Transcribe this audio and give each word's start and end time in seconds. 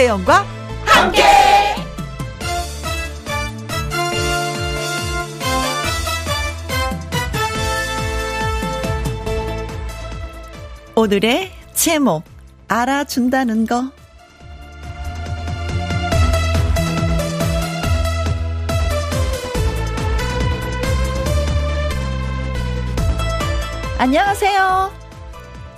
김혜영과 0.00 0.46
함께. 0.86 1.22
오늘의 10.94 11.52
제목 11.74 12.24
알아준다는 12.68 13.66
거 13.66 13.90
안녕하세요. 23.98 24.92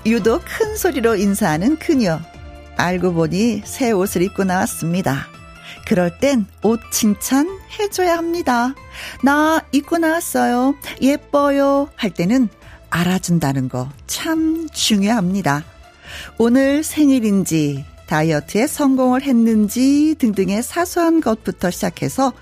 유독 0.06 0.42
큰 0.44 0.76
소리로 0.76 1.16
인사하는 1.16 1.76
그녀. 1.80 2.20
알고 2.76 3.12
보니 3.14 3.62
새 3.64 3.90
옷을 3.92 4.22
입고 4.22 4.44
나왔습니다. 4.44 5.26
그럴 5.86 6.18
땐 6.18 6.46
옷 6.62 6.80
칭찬 6.90 7.48
해줘야 7.78 8.16
합니다. 8.16 8.74
나 9.22 9.62
입고 9.72 9.98
나왔어요. 9.98 10.74
예뻐요. 11.00 11.88
할 11.96 12.10
때는 12.10 12.48
알아준다는 12.90 13.68
거 13.68 13.88
참 14.06 14.68
중요합니다. 14.72 15.64
오늘 16.36 16.84
생일인지, 16.84 17.84
다이어트에 18.06 18.66
성공을 18.66 19.22
했는지 19.22 20.14
등등의 20.18 20.62
사소한 20.62 21.22
것부터 21.22 21.70
시작해서 21.70 22.34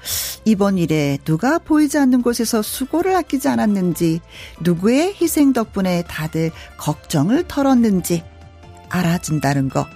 이번 0.45 0.77
일에 0.79 1.19
누가 1.25 1.59
보이지 1.59 1.97
않는 1.99 2.23
곳에서 2.23 2.61
수고를 2.63 3.15
아끼지 3.15 3.47
않았는지 3.49 4.21
누구의 4.63 5.15
희생 5.21 5.53
덕분에 5.53 6.03
다들 6.09 6.51
걱정을 6.77 7.45
털었는지 7.47 8.25
알아준다는 8.89 9.69
거 9.69 9.87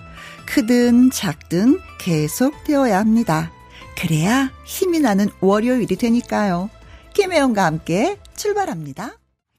크든 0.46 1.10
작든 1.10 1.80
계속 1.98 2.64
되어야 2.64 2.98
합니다. 2.98 3.52
그래야 3.96 4.50
힘이 4.64 5.00
나는 5.00 5.28
월요일이 5.40 5.96
되니까요. 5.96 6.70
김혜영과 7.14 7.64
함께 7.64 8.18
출발합니다. 8.36 9.18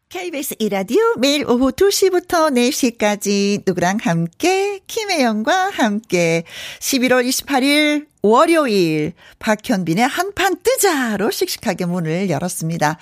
KBS 0.10 0.56
이라디오 0.60 1.02
매일 1.18 1.46
오후 1.50 1.72
2시부터 1.72 2.52
4시까지 2.54 3.64
누구랑 3.66 3.98
함께 4.02 4.80
김혜영과 4.88 5.72
함께 5.72 6.44
11월 6.80 7.28
28일 7.28 8.08
월요일 8.22 9.14
박현빈의 9.40 10.08
한판 10.08 10.62
뜨자로 10.64 11.32
씩씩하게 11.32 11.86
문을 11.86 12.30
열었습니다. 12.30 12.98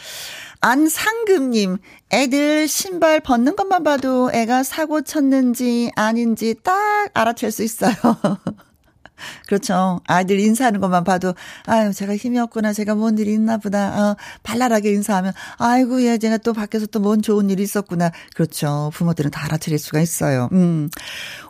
안상금님, 0.66 1.78
애들 2.14 2.70
신발 2.70 3.20
벗는 3.20 3.58
것만 3.58 3.84
봐도 3.84 4.32
애가 4.34 4.64
사고 4.64 5.02
쳤는지 5.02 5.92
아닌지 5.98 6.56
딱 6.64 7.10
알아챌 7.14 7.50
수 7.52 7.64
있어요. 7.64 7.94
그렇죠. 9.48 10.02
아이들 10.08 10.40
인사하는 10.40 10.80
것만 10.80 11.04
봐도, 11.04 11.34
아유, 11.66 11.94
쟤가 11.94 12.16
힘이 12.16 12.40
없구나. 12.40 12.74
쟤가 12.74 12.96
뭔 12.96 13.18
일이 13.18 13.34
있나 13.34 13.58
보다. 13.58 14.12
어, 14.12 14.18
발랄하게 14.44 14.92
인사하면, 14.92 15.34
아이고, 15.58 16.04
얘, 16.04 16.18
쟤가 16.18 16.38
또 16.38 16.54
밖에서 16.54 16.88
또 16.88 17.04
뭔 17.04 17.22
좋은 17.22 17.50
일이 17.50 17.64
있었구나. 17.64 18.12
그렇죠. 18.34 18.90
부모들은 18.94 19.30
다 19.30 19.44
알아차릴 19.44 19.78
수가 19.78 20.00
있어요. 20.00 20.48
음. 20.54 20.90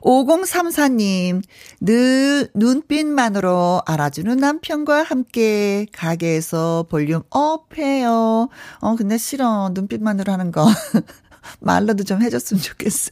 5034님, 0.01 1.43
늘 1.79 2.49
눈빛만으로 2.55 3.83
알아주는 3.85 4.35
남편과 4.35 5.03
함께 5.03 5.85
가게에서 5.93 6.87
볼륨 6.89 7.21
up 7.29 7.77
해요. 7.77 8.49
어, 8.79 8.95
근데 8.95 9.17
싫어. 9.19 9.69
눈빛만으로 9.73 10.31
하는 10.31 10.51
거. 10.51 10.65
말로도 11.59 12.03
좀 12.03 12.21
해줬으면 12.21 12.61
좋겠어. 12.61 13.11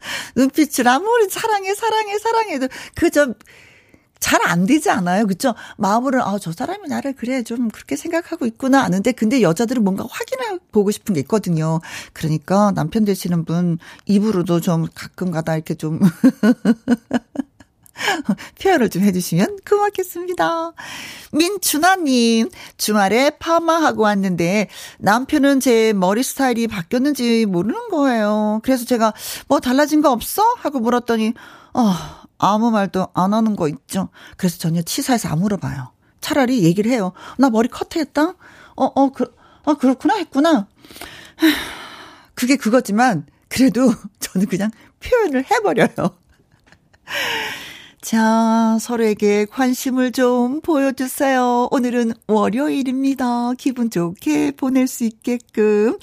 눈빛을 0.36 0.86
아무리 0.88 1.28
사랑해, 1.28 1.74
사랑해, 1.74 2.18
사랑해도 2.18 2.68
그저 2.94 3.34
잘 4.20 4.40
안 4.46 4.66
되지 4.66 4.90
않아요? 4.90 5.26
그쵸? 5.26 5.54
마음으로, 5.76 6.22
아, 6.24 6.38
저 6.38 6.52
사람이 6.52 6.88
나를 6.88 7.14
그래, 7.14 7.42
좀 7.42 7.68
그렇게 7.70 7.96
생각하고 7.96 8.46
있구나 8.46 8.82
아는데, 8.82 9.12
근데 9.12 9.42
여자들은 9.42 9.82
뭔가 9.84 10.04
확인해 10.08 10.58
보고 10.72 10.90
싶은 10.90 11.14
게 11.14 11.20
있거든요. 11.20 11.80
그러니까 12.12 12.72
남편 12.72 13.04
되시는 13.04 13.44
분 13.44 13.78
입으로도 14.06 14.60
좀 14.60 14.86
가끔 14.94 15.30
가다 15.30 15.54
이렇게 15.56 15.74
좀. 15.74 16.00
표현을 18.62 18.88
좀 18.88 19.02
해주시면 19.02 19.58
고맙겠습니다. 19.68 20.72
민준아님, 21.32 22.48
주말에 22.78 23.30
파마하고 23.38 24.02
왔는데 24.02 24.68
남편은 24.98 25.60
제 25.60 25.92
머리 25.92 26.22
스타일이 26.22 26.66
바뀌었는지 26.66 27.44
모르는 27.46 27.88
거예요. 27.90 28.60
그래서 28.62 28.84
제가 28.86 29.12
뭐 29.48 29.60
달라진 29.60 30.00
거 30.00 30.12
없어? 30.12 30.42
하고 30.58 30.80
물었더니, 30.80 31.34
어, 31.74 31.92
아무 32.40 32.70
말도 32.70 33.08
안 33.14 33.34
하는 33.34 33.54
거 33.54 33.68
있죠. 33.68 34.08
그래서 34.36 34.58
전혀 34.58 34.82
치사해서 34.82 35.28
안 35.28 35.38
물어봐요. 35.40 35.92
차라리 36.20 36.64
얘기를 36.64 36.90
해요. 36.90 37.12
나 37.38 37.50
머리 37.50 37.68
커트했다? 37.68 38.22
어, 38.22 38.84
어, 38.84 39.12
그, 39.12 39.32
어, 39.64 39.74
그렇구나 39.74 40.16
했구나. 40.16 40.66
그게 42.34 42.56
그거지만, 42.56 43.26
그래도 43.48 43.92
저는 44.20 44.46
그냥 44.46 44.70
표현을 45.00 45.44
해버려요. 45.50 45.88
자, 48.00 48.78
서로에게 48.80 49.44
관심을 49.44 50.12
좀 50.12 50.62
보여주세요. 50.62 51.68
오늘은 51.70 52.14
월요일입니다. 52.26 53.52
기분 53.58 53.90
좋게 53.90 54.52
보낼 54.52 54.86
수 54.86 55.04
있게끔. 55.04 55.98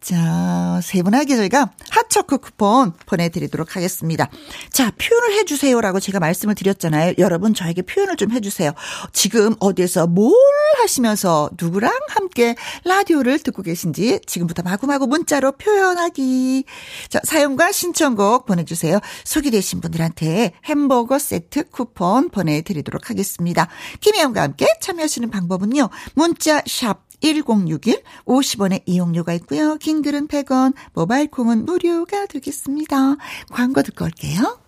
자, 0.00 0.80
세 0.82 1.02
분에게 1.02 1.36
저희가 1.36 1.72
핫초코 1.90 2.38
쿠폰 2.38 2.92
보내드리도록 3.06 3.74
하겠습니다. 3.74 4.30
자, 4.70 4.92
표현을 4.92 5.32
해주세요라고 5.38 5.98
제가 5.98 6.20
말씀을 6.20 6.54
드렸잖아요. 6.54 7.14
여러분, 7.18 7.52
저에게 7.52 7.82
표현을 7.82 8.16
좀 8.16 8.30
해주세요. 8.30 8.72
지금 9.12 9.54
어디에서 9.58 10.06
뭘 10.06 10.32
하시면서 10.80 11.50
누구랑 11.60 11.92
함께 12.08 12.54
라디오를 12.84 13.40
듣고 13.40 13.62
계신지 13.62 14.20
지금부터 14.24 14.62
마구마구 14.62 15.08
문자로 15.08 15.52
표현하기. 15.52 16.64
자, 17.08 17.20
사용과 17.24 17.72
신청곡 17.72 18.46
보내주세요. 18.46 19.00
소개되신 19.24 19.80
분들한테 19.80 20.52
햄버거 20.64 21.18
세트 21.18 21.70
쿠폰 21.70 22.30
보내드리도록 22.30 23.10
하겠습니다. 23.10 23.68
김혜영과 24.00 24.42
함께 24.42 24.66
참여하시는 24.80 25.28
방법은요. 25.30 25.90
문자 26.14 26.62
샵 26.66 27.07
1061 27.20 28.02
50원의 28.24 28.82
이용료가 28.86 29.32
있고요. 29.34 29.76
긴 29.76 30.02
글은 30.02 30.28
100원, 30.28 30.74
모바일 30.94 31.30
콩은 31.30 31.64
무료가 31.64 32.26
되겠습니다. 32.26 33.16
광고 33.50 33.82
듣고 33.82 34.04
올게요. 34.04 34.58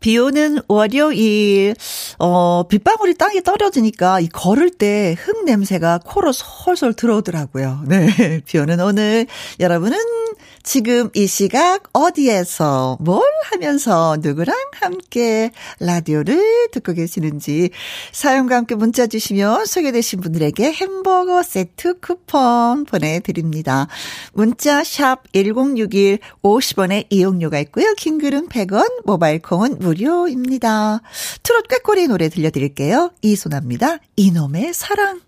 비 0.00 0.16
오는 0.16 0.60
월요일, 0.68 1.74
어, 2.20 2.68
빗방울이 2.68 3.14
땅에 3.14 3.40
떨어지니까 3.42 4.20
이 4.20 4.28
걸을 4.28 4.70
때 4.70 5.16
흙 5.18 5.44
냄새가 5.44 6.00
코로 6.04 6.32
솔솔 6.32 6.94
들어오더라고요. 6.94 7.82
네. 7.86 8.06
비 8.46 8.58
오는 8.58 8.78
오늘 8.80 9.26
여러분은 9.58 9.98
지금 10.68 11.08
이 11.14 11.26
시각 11.26 11.84
어디에서 11.94 12.98
뭘 13.00 13.22
하면서 13.44 14.18
누구랑 14.20 14.54
함께 14.74 15.50
라디오를 15.80 16.68
듣고 16.72 16.92
계시는지 16.92 17.70
사연과 18.12 18.56
함께 18.56 18.74
문자 18.74 19.06
주시면 19.06 19.64
소개되신 19.64 20.20
분들에게 20.20 20.70
햄버거 20.70 21.42
세트 21.42 22.00
쿠폰 22.00 22.84
보내드립니다. 22.84 23.88
문자 24.34 24.84
샵 24.84 25.22
1061 25.32 26.18
50원의 26.42 27.06
이용료가 27.08 27.58
있고요. 27.60 27.94
킹글은 27.94 28.48
100원, 28.48 29.06
모바일 29.06 29.40
콩은 29.40 29.78
무료입니다. 29.78 31.00
트롯 31.44 31.66
꾀꼬리 31.68 32.08
노래 32.08 32.28
들려드릴게요. 32.28 33.12
이소나입니다. 33.22 34.00
이놈의 34.16 34.74
사랑. 34.74 35.27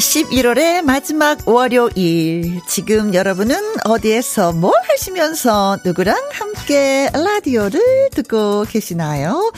11월의 0.00 0.80
마지막 0.82 1.46
월요일. 1.46 2.60
지금 2.66 3.12
여러분은 3.12 3.56
어디에서 3.84 4.52
뭘 4.52 4.72
하시면서 4.88 5.78
누구랑 5.84 6.16
함께 6.32 7.10
라디오를 7.12 8.08
듣고 8.10 8.64
계시나요? 8.64 9.52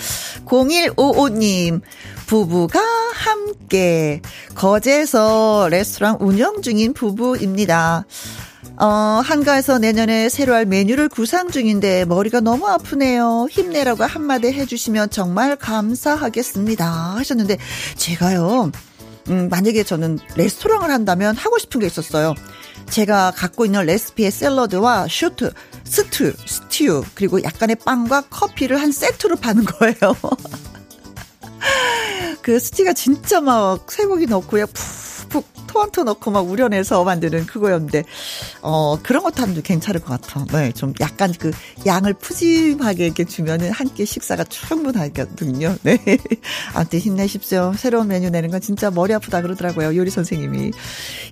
0155님, 0.44 1.80
부부가 2.26 2.80
함께 3.14 4.20
거제에서 4.56 5.68
레스토랑 5.70 6.18
운영 6.20 6.60
중인 6.60 6.92
부부입니다. 6.92 8.04
어, 8.78 8.86
한가에서 9.24 9.78
내년에 9.78 10.28
새로 10.28 10.54
할 10.54 10.66
메뉴를 10.66 11.08
구상 11.08 11.52
중인데 11.52 12.04
머리가 12.06 12.40
너무 12.40 12.66
아프네요. 12.66 13.46
힘내라고 13.48 14.02
한마디 14.02 14.48
해주시면 14.48 15.10
정말 15.10 15.54
감사하겠습니다. 15.54 16.84
하셨는데 17.16 17.58
제가요, 17.96 18.72
음, 19.28 19.48
만약에 19.48 19.84
저는 19.84 20.18
레스토랑을 20.36 20.90
한다면 20.90 21.36
하고 21.36 21.58
싶은 21.58 21.80
게 21.80 21.86
있었어요. 21.86 22.34
제가 22.90 23.32
갖고 23.32 23.64
있는 23.64 23.86
레시피의 23.86 24.30
샐러드와 24.30 25.06
슈트, 25.08 25.52
스튜, 25.84 26.34
스튜, 26.46 27.02
그리고 27.14 27.42
약간의 27.42 27.76
빵과 27.76 28.22
커피를 28.30 28.80
한 28.80 28.92
세트로 28.92 29.36
파는 29.36 29.64
거예요. 29.64 29.94
그 32.42 32.58
스튜가 32.58 32.92
진짜 32.92 33.40
막 33.40 33.90
쇠고기 33.90 34.26
넣고 34.26 34.60
요. 34.60 34.66
푹푹 34.66 35.01
토마토 35.72 36.04
넣고 36.04 36.30
막 36.30 36.40
우려내서 36.48 37.04
만드는 37.04 37.46
그거였는데, 37.46 38.04
어, 38.62 38.98
그런 39.02 39.22
것도 39.22 39.42
하면 39.42 39.62
괜찮을 39.62 40.00
것 40.00 40.20
같아. 40.20 40.44
네, 40.52 40.72
좀 40.72 40.92
약간 41.00 41.32
그 41.38 41.50
양을 41.86 42.14
푸짐하게 42.14 43.04
이렇게 43.06 43.24
주면은 43.24 43.70
한 43.70 43.92
끼 43.92 44.06
식사가 44.06 44.44
충분하거든요. 44.44 45.76
네. 45.84 45.98
아무튼 46.72 46.98
힘내십시오. 46.98 47.74
새로운 47.76 48.08
메뉴 48.08 48.30
내는 48.30 48.50
건 48.50 48.60
진짜 48.62 48.90
머리 48.90 49.12
아프다 49.12 49.42
그러더라고요. 49.42 49.94
요리 49.96 50.10
선생님이. 50.10 50.70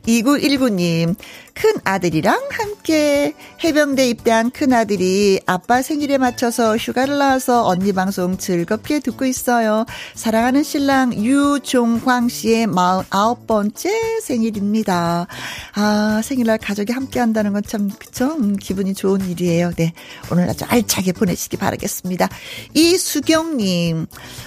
2919님, 0.06 1.14
큰 1.60 1.74
아들이랑 1.84 2.48
함께 2.52 3.34
해병대 3.62 4.08
입대한 4.08 4.50
큰 4.50 4.72
아들이 4.72 5.38
아빠 5.44 5.82
생일에 5.82 6.16
맞춰서 6.16 6.74
휴가를 6.78 7.18
나와서 7.18 7.66
언니 7.66 7.92
방송 7.92 8.38
즐겁게 8.38 9.00
듣고 9.00 9.26
있어요. 9.26 9.84
사랑하는 10.14 10.62
신랑 10.62 11.12
유종광 11.12 12.30
씨의 12.30 12.66
49번째 12.66 14.22
생일입니다. 14.22 15.26
아, 15.74 16.20
생일날 16.24 16.56
가족이 16.56 16.94
함께 16.94 17.20
한다는 17.20 17.52
건 17.52 17.62
참, 17.66 17.90
그쵸? 17.90 18.36
음, 18.38 18.56
기분이 18.56 18.94
좋은 18.94 19.20
일이에요. 19.28 19.72
네. 19.76 19.92
오늘 20.32 20.48
아주 20.48 20.64
알차게 20.66 21.12
보내시기 21.12 21.58
바라겠습니다. 21.58 22.30
이수경님, 22.72 24.06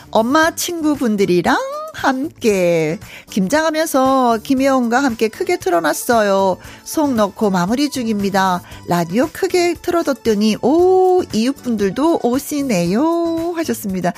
엄마 0.10 0.56
친구분들이랑 0.56 1.83
함께 1.94 2.98
김장하면서 3.30 4.40
김혜원과 4.44 5.04
함께 5.04 5.28
크게 5.28 5.58
틀어놨어요. 5.58 6.58
속 6.84 7.14
넣고 7.14 7.52
마무리 7.52 7.90
중입니다. 7.90 8.62
라디오 8.88 9.30
크게 9.32 9.76
틀어뒀더니 9.82 10.58
오 10.62 11.24
이웃분들도 11.32 12.22
오시네요 12.24 13.54
하셨습니다. 13.56 14.12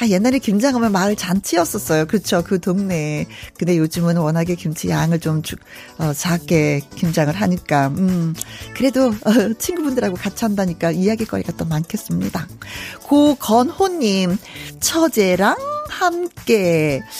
아 0.00 0.06
옛날에 0.06 0.38
김장하면 0.38 0.92
마을 0.92 1.16
잔치였었어요. 1.16 2.06
그렇죠 2.06 2.44
그 2.44 2.60
동네. 2.60 3.26
근데 3.58 3.78
요즘은 3.78 4.18
워낙에 4.18 4.54
김치 4.54 4.90
양을 4.90 5.18
좀 5.20 5.42
주, 5.42 5.56
어, 5.98 6.12
작게 6.12 6.82
김장을 6.94 7.34
하니까 7.34 7.88
음 7.88 8.34
그래도 8.74 9.06
어, 9.08 9.54
친구분들하고 9.58 10.16
같이 10.16 10.44
한다니까 10.44 10.90
이야기거리가 10.90 11.52
또 11.56 11.64
많겠습니다. 11.64 12.46
고건호님 13.04 14.36
처제랑 14.80 15.56
함께 15.88 17.02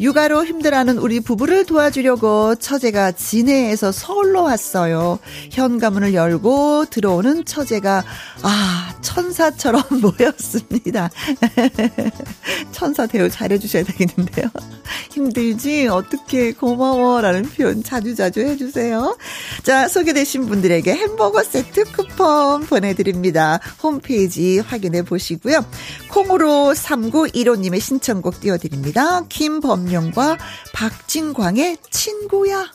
육아로 0.00 0.44
힘들어하는 0.44 0.98
우리 0.98 1.20
부부를 1.20 1.66
도와주려고 1.66 2.56
처제가 2.56 3.12
진해에서 3.12 3.92
서울로 3.92 4.42
왔어요. 4.42 5.18
현관문을 5.50 6.14
열고 6.14 6.86
들어오는 6.86 7.44
처제가 7.44 8.04
아 8.42 8.94
천사처럼 9.00 9.82
모였습니다. 10.00 11.10
천사 12.72 13.06
대우 13.06 13.28
잘해주셔야 13.28 13.84
되겠는데요. 13.84 14.46
힘들지 15.10 15.86
어떻게 15.86 16.52
고마워라는 16.52 17.42
표현 17.42 17.82
자주자주 17.82 18.40
해주세요. 18.40 19.16
자 19.62 19.88
소개되신 19.88 20.46
분들에게 20.46 20.92
햄버거 20.92 21.42
세트 21.42 21.84
쿠폰 21.92 22.66
보내드립니다. 22.66 23.60
홈페이지 23.82 24.58
확인해 24.58 25.02
보시고요. 25.02 25.64
콩으로 26.10 26.72
3915님의 26.74 27.80
신청곡 27.80 28.40
띄워드립니다. 28.40 29.22
김범 29.28 29.83
김범용과 29.84 30.38
박진광의 30.72 31.76
친구야. 31.90 32.72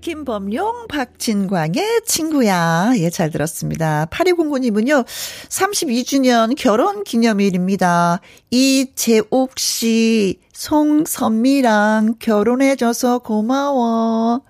김범용, 0.00 0.86
박진광의 0.88 2.02
친구야. 2.06 2.92
예, 2.96 3.10
잘 3.10 3.30
들었습니다. 3.30 4.06
8209님은요, 4.06 5.04
32주년 5.04 6.54
결혼 6.56 7.04
기념일입니다. 7.04 8.20
이재옥 8.50 9.58
씨, 9.58 10.40
송선미랑 10.52 12.14
결혼해줘서 12.18 13.18
고마워. 13.18 14.42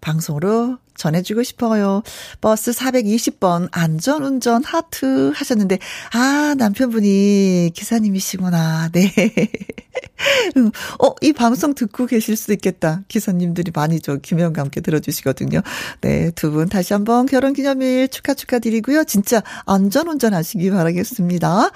방송으로 0.00 0.78
전해주고 0.96 1.42
싶어요. 1.42 2.02
버스 2.40 2.70
420번 2.72 3.68
안전운전 3.72 4.64
하트 4.64 5.32
하셨는데, 5.34 5.78
아, 6.12 6.54
남편분이 6.58 7.70
기사님이시구나. 7.74 8.90
네. 8.92 9.12
어, 10.98 11.14
이 11.20 11.32
방송 11.32 11.74
듣고 11.74 12.06
계실 12.06 12.36
수도 12.36 12.52
있겠다. 12.54 13.02
기사님들이 13.08 13.70
많이 13.74 14.00
저 14.00 14.16
김혜영과 14.16 14.60
함께 14.62 14.80
들어주시거든요. 14.80 15.60
네, 16.00 16.30
두 16.32 16.50
분 16.50 16.68
다시 16.68 16.94
한번 16.94 17.26
결혼 17.26 17.52
기념일 17.52 18.08
축하 18.08 18.32
축하드리고요. 18.32 19.04
진짜 19.04 19.42
안전운전 19.66 20.32
하시기 20.32 20.70
바라겠습니다. 20.70 21.70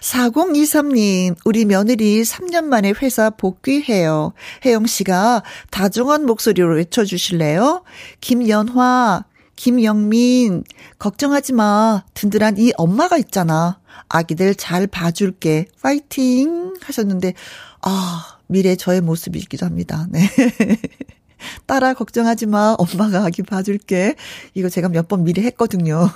4023님, 0.00 1.36
우리 1.44 1.64
며느리 1.64 2.22
3년 2.22 2.64
만에 2.64 2.92
회사 3.02 3.30
복귀해요. 3.30 4.32
혜영 4.64 4.86
씨가 4.86 5.42
다정한 5.70 6.26
목소리로 6.26 6.74
외쳐주실래요? 6.76 7.82
김연 8.20 8.59
화, 8.68 9.24
김영민, 9.56 10.64
걱정하지 10.98 11.52
마. 11.52 12.02
든든한 12.14 12.58
이 12.58 12.72
엄마가 12.76 13.18
있잖아. 13.18 13.80
아기들 14.08 14.54
잘 14.54 14.86
봐줄게. 14.86 15.66
파이팅! 15.82 16.74
하셨는데, 16.82 17.34
아, 17.82 18.38
미래 18.46 18.74
저의 18.76 19.00
모습이기도 19.00 19.66
합니다. 19.66 20.06
네. 20.10 20.20
딸아, 21.66 21.94
걱정하지 21.94 22.46
마. 22.46 22.74
엄마가 22.78 23.24
아기 23.24 23.42
봐줄게. 23.42 24.14
이거 24.54 24.68
제가 24.68 24.88
몇 24.88 25.08
번 25.08 25.24
미리 25.24 25.42
했거든요. 25.42 26.10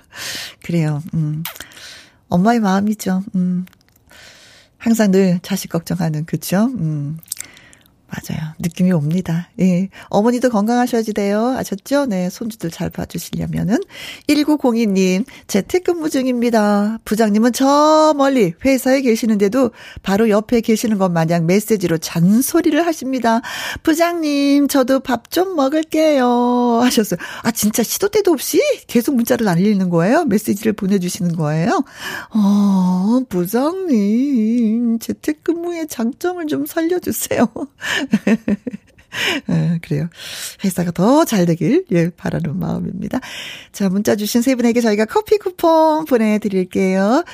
그래요. 0.62 1.02
음. 1.14 1.42
엄마의 2.28 2.60
마음이죠. 2.60 3.22
음. 3.34 3.66
항상 4.78 5.10
늘 5.12 5.38
자식 5.42 5.68
걱정하는, 5.70 6.24
그쵸? 6.24 6.64
음. 6.78 7.18
맞아요. 8.12 8.52
느낌이 8.60 8.92
옵니다. 8.92 9.48
예. 9.60 9.88
어머니도 10.10 10.50
건강하셔야지 10.50 11.14
돼요. 11.14 11.54
아셨죠? 11.58 12.06
네. 12.06 12.28
손주들 12.30 12.70
잘 12.70 12.90
봐주시려면은. 12.90 13.78
1902님, 14.28 15.24
재택근무 15.46 16.10
중입니다. 16.10 16.98
부장님은 17.04 17.52
저 17.52 18.14
멀리 18.16 18.52
회사에 18.64 19.00
계시는데도 19.00 19.70
바로 20.02 20.28
옆에 20.28 20.60
계시는 20.60 20.98
것 20.98 21.10
마냥 21.10 21.46
메시지로 21.46 21.98
잔소리를 21.98 22.84
하십니다. 22.86 23.40
부장님, 23.82 24.68
저도 24.68 25.00
밥 25.00 25.22
좀 25.32 25.56
먹을게요. 25.56 26.80
하셨어요. 26.82 27.18
아, 27.42 27.50
진짜 27.50 27.82
시도 27.82 28.08
때도 28.08 28.32
없이 28.32 28.60
계속 28.86 29.14
문자를 29.14 29.46
날리는 29.46 29.88
거예요? 29.88 30.24
메시지를 30.26 30.74
보내주시는 30.74 31.36
거예요? 31.36 31.82
어, 32.34 33.20
부장님, 33.30 34.98
재택근무의 34.98 35.86
장점을 35.88 36.46
좀 36.46 36.66
살려주세요. 36.66 37.48
아, 39.46 39.78
그래요. 39.82 40.08
회사가 40.64 40.90
더 40.90 41.24
잘 41.24 41.44
되길, 41.44 41.84
예, 41.92 42.10
바라는 42.10 42.58
마음입니다. 42.58 43.20
자, 43.72 43.88
문자 43.88 44.16
주신 44.16 44.40
세 44.42 44.54
분에게 44.54 44.80
저희가 44.80 45.04
커피 45.04 45.36
쿠폰 45.38 46.04
보내드릴게요. 46.06 47.24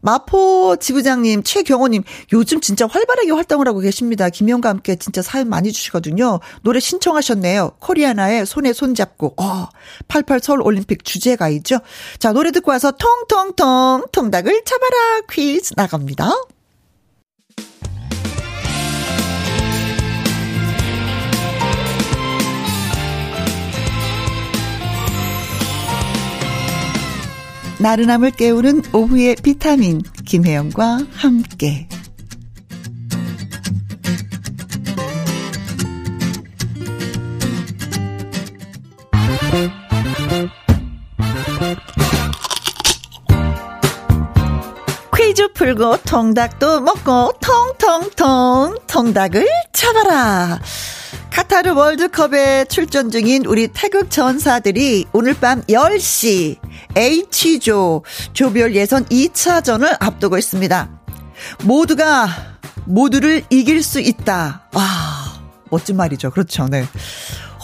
마포 0.00 0.76
지부장님, 0.76 1.42
최경호님, 1.42 2.02
요즘 2.32 2.60
진짜 2.60 2.86
활발하게 2.86 3.32
활동을 3.32 3.66
하고 3.66 3.80
계십니다. 3.80 4.28
김영과 4.28 4.68
함께 4.68 4.96
진짜 4.96 5.22
사연 5.22 5.48
많이 5.48 5.72
주시거든요. 5.72 6.40
노래 6.62 6.78
신청하셨네요. 6.78 7.72
코리아나의 7.80 8.46
손에 8.46 8.72
손잡고, 8.72 9.34
어, 9.38 9.68
88 10.08 10.40
서울 10.40 10.62
올림픽 10.62 11.04
주제가이죠. 11.04 11.78
자, 12.18 12.32
노래 12.32 12.50
듣고 12.52 12.70
와서 12.70 12.92
통통통, 12.92 14.06
통닭을 14.12 14.62
잡아라 14.64 15.20
퀴즈 15.30 15.74
나갑니다. 15.76 16.30
나른함을 27.84 28.30
깨우는 28.30 28.80
오후의 28.94 29.36
비타민 29.42 30.00
김혜영과 30.24 31.00
함께. 31.12 31.86
퀴즈 45.14 45.52
풀고 45.52 45.98
통닭도 46.06 46.80
먹고 46.80 47.34
통통통 47.42 48.78
통닭을 48.86 49.46
잡아라. 49.74 50.58
카타르 51.30 51.74
월드컵에 51.74 52.64
출전 52.66 53.10
중인 53.10 53.44
우리 53.44 53.68
태극 53.68 54.10
전사들이 54.10 55.04
오늘 55.12 55.34
밤 55.34 55.60
10시 55.62 56.56
H조 56.96 58.04
조별 58.32 58.74
예선 58.74 59.04
2차전을 59.06 59.96
앞두고 60.00 60.38
있습니다. 60.38 60.88
모두가 61.64 62.28
모두를 62.84 63.44
이길 63.50 63.82
수 63.82 64.00
있다. 64.00 64.68
와, 64.72 64.82
멋진 65.70 65.96
말이죠. 65.96 66.30
그렇죠. 66.30 66.68
네. 66.68 66.86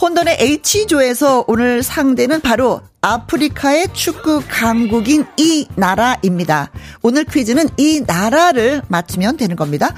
혼돈의 0.01 0.37
H조에서 0.39 1.45
오늘 1.47 1.83
상대는 1.83 2.41
바로 2.41 2.81
아프리카의 3.01 3.89
축구 3.93 4.41
강국인 4.49 5.25
이 5.37 5.67
나라입니다. 5.75 6.71
오늘 7.03 7.23
퀴즈는 7.23 7.69
이 7.77 8.01
나라를 8.05 8.81
맞추면 8.87 9.37
되는 9.37 9.55
겁니다. 9.55 9.93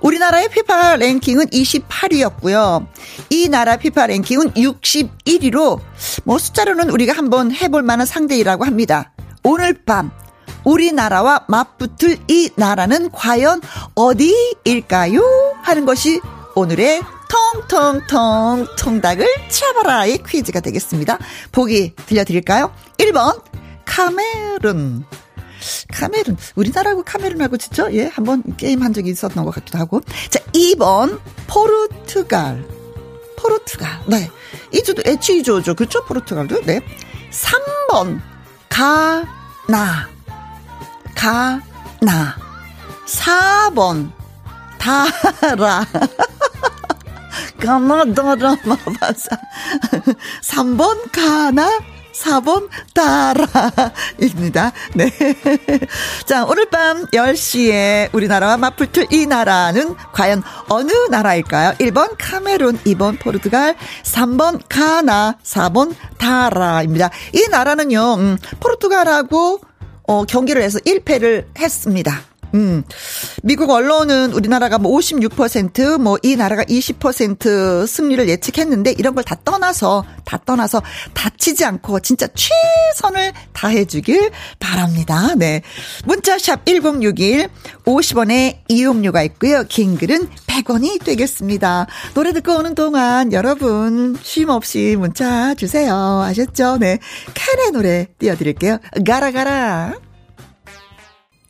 우리나라의 0.00 0.48
피파 0.48 0.96
랭킹은 0.96 1.46
28위였고요. 1.46 2.88
이 3.30 3.48
나라 3.48 3.76
피파 3.76 4.08
랭킹은 4.08 4.54
61위로 4.54 5.80
뭐 6.24 6.38
숫자로는 6.38 6.90
우리가 6.90 7.12
한번 7.12 7.52
해볼 7.52 7.82
만한 7.82 8.06
상대이라고 8.06 8.64
합니다. 8.64 9.12
오늘 9.44 9.72
밤 9.72 10.10
우리나라와 10.64 11.44
맞붙을 11.46 12.18
이 12.26 12.50
나라는 12.56 13.12
과연 13.12 13.60
어디일까요? 13.94 15.20
하는 15.62 15.84
것이 15.84 16.20
오늘의 16.56 17.02
통통통 17.28 18.66
통닭을 18.78 19.26
차바라의 19.48 20.22
퀴즈가 20.26 20.60
되겠습니다. 20.60 21.18
보기 21.52 21.94
들려드릴까요? 22.06 22.72
1번 22.98 23.42
카메룬. 23.84 25.04
카메룬. 25.92 26.36
우리나라하고 26.54 27.02
카메룬하고 27.02 27.56
진짜 27.56 27.92
예 27.92 28.06
한번 28.06 28.42
게임 28.56 28.82
한 28.82 28.92
적이 28.92 29.10
있었던 29.10 29.44
것 29.44 29.50
같기도 29.54 29.78
하고. 29.78 30.00
자 30.30 30.40
2번 30.52 31.20
포르투갈. 31.46 32.64
포르투갈. 33.36 34.00
네. 34.06 34.30
이주도 34.72 35.02
에치조죠 35.04 35.74
그렇죠 35.74 36.04
포르투갈도? 36.04 36.62
네. 36.62 36.80
3번 37.30 38.20
가나. 38.68 40.08
가나. 41.14 42.36
4번 43.06 44.10
다라 44.78 45.84
가나다라 47.58 48.56
마바사 48.64 49.36
3번 50.42 51.10
가나 51.12 51.68
4번 52.18 52.68
따라입니다. 52.94 54.72
네. 54.94 55.10
자, 56.26 56.44
오늘 56.44 56.68
밤 56.68 57.06
10시에 57.06 58.12
우리나라와 58.12 58.56
맞붙을 58.56 59.06
이 59.12 59.26
나라는 59.26 59.94
과연 60.12 60.42
어느 60.68 60.90
나라일까요? 61.10 61.74
1번 61.78 62.16
카메룬, 62.18 62.78
2번 62.78 63.20
포르투갈, 63.20 63.76
3번 64.02 64.60
가나, 64.68 65.36
4번 65.42 65.94
다라입니다. 66.18 67.10
이 67.34 67.46
나라는요, 67.50 68.14
음, 68.14 68.38
포르투갈하고 68.60 69.60
어, 70.08 70.24
경기를 70.24 70.62
해서 70.62 70.78
1패를 70.80 71.46
했습니다. 71.58 72.27
음. 72.54 72.82
미국 73.42 73.70
언론은 73.70 74.32
우리나라가 74.32 74.78
뭐 74.78 74.96
56%, 74.98 75.98
뭐 76.00 76.18
이 76.22 76.34
나라가 76.36 76.64
20% 76.64 77.86
승리를 77.86 78.28
예측했는데 78.28 78.92
이런 78.98 79.14
걸 79.14 79.22
다 79.28 79.36
떠나서, 79.44 80.04
다 80.24 80.38
떠나서 80.44 80.82
다치지 81.12 81.64
않고 81.64 82.00
진짜 82.00 82.26
최선을 82.34 83.32
다해주길 83.52 84.30
바랍니다. 84.58 85.34
네. 85.36 85.60
문자샵 86.06 86.64
1061, 86.64 87.48
50원에 87.84 88.58
이용료가 88.68 89.22
있고요. 89.24 89.64
긴 89.68 89.96
글은 89.98 90.28
100원이 90.46 91.04
되겠습니다. 91.04 91.86
노래 92.14 92.32
듣고 92.32 92.56
오는 92.56 92.74
동안 92.74 93.32
여러분 93.32 94.16
쉼 94.22 94.48
없이 94.50 94.96
문자 94.98 95.54
주세요. 95.54 95.94
아셨죠? 96.22 96.78
네. 96.78 96.98
캔의 97.34 97.72
노래 97.72 98.06
띄워드릴게요. 98.18 98.78
가라가라. 99.06 100.07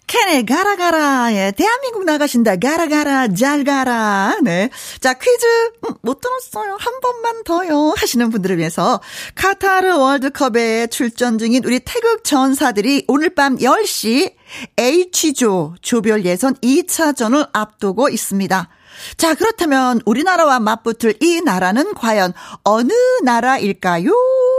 캔의 0.09 0.47
가라 0.47 0.77
가라. 0.77 1.29
예, 1.33 1.53
대한민국 1.55 2.05
나가신다. 2.05 2.57
가라 2.57 2.89
가라. 2.89 3.29
잘 3.35 3.63
가라. 3.63 4.39
네. 4.43 4.71
자, 5.01 5.13
퀴즈 5.13 5.47
음, 5.87 5.95
못 6.01 6.21
들었어요. 6.21 6.77
한 6.81 7.01
번만 7.01 7.45
더요. 7.45 7.95
하시는 7.95 8.31
분들을 8.31 8.57
위해서 8.57 9.01
카타르 9.35 9.97
월드컵에 9.99 10.87
출전 10.87 11.39
중인 11.39 11.63
우리 11.65 11.81
태극 11.81 12.25
전사들이 12.25 13.05
오늘 13.07 13.31
밤 13.31 13.57
10시 13.59 14.33
H조 14.79 15.75
조별 15.83 16.25
예선 16.25 16.55
2차전을 16.57 17.51
앞두고 17.53 18.09
있습니다. 18.09 18.69
자, 19.17 19.35
그렇다면 19.35 20.01
우리나라와 20.07 20.59
맞붙을 20.59 21.15
이 21.21 21.41
나라는 21.43 21.95
과연 21.95 22.33
어느 22.65 22.93
나라일까요? 23.23 24.11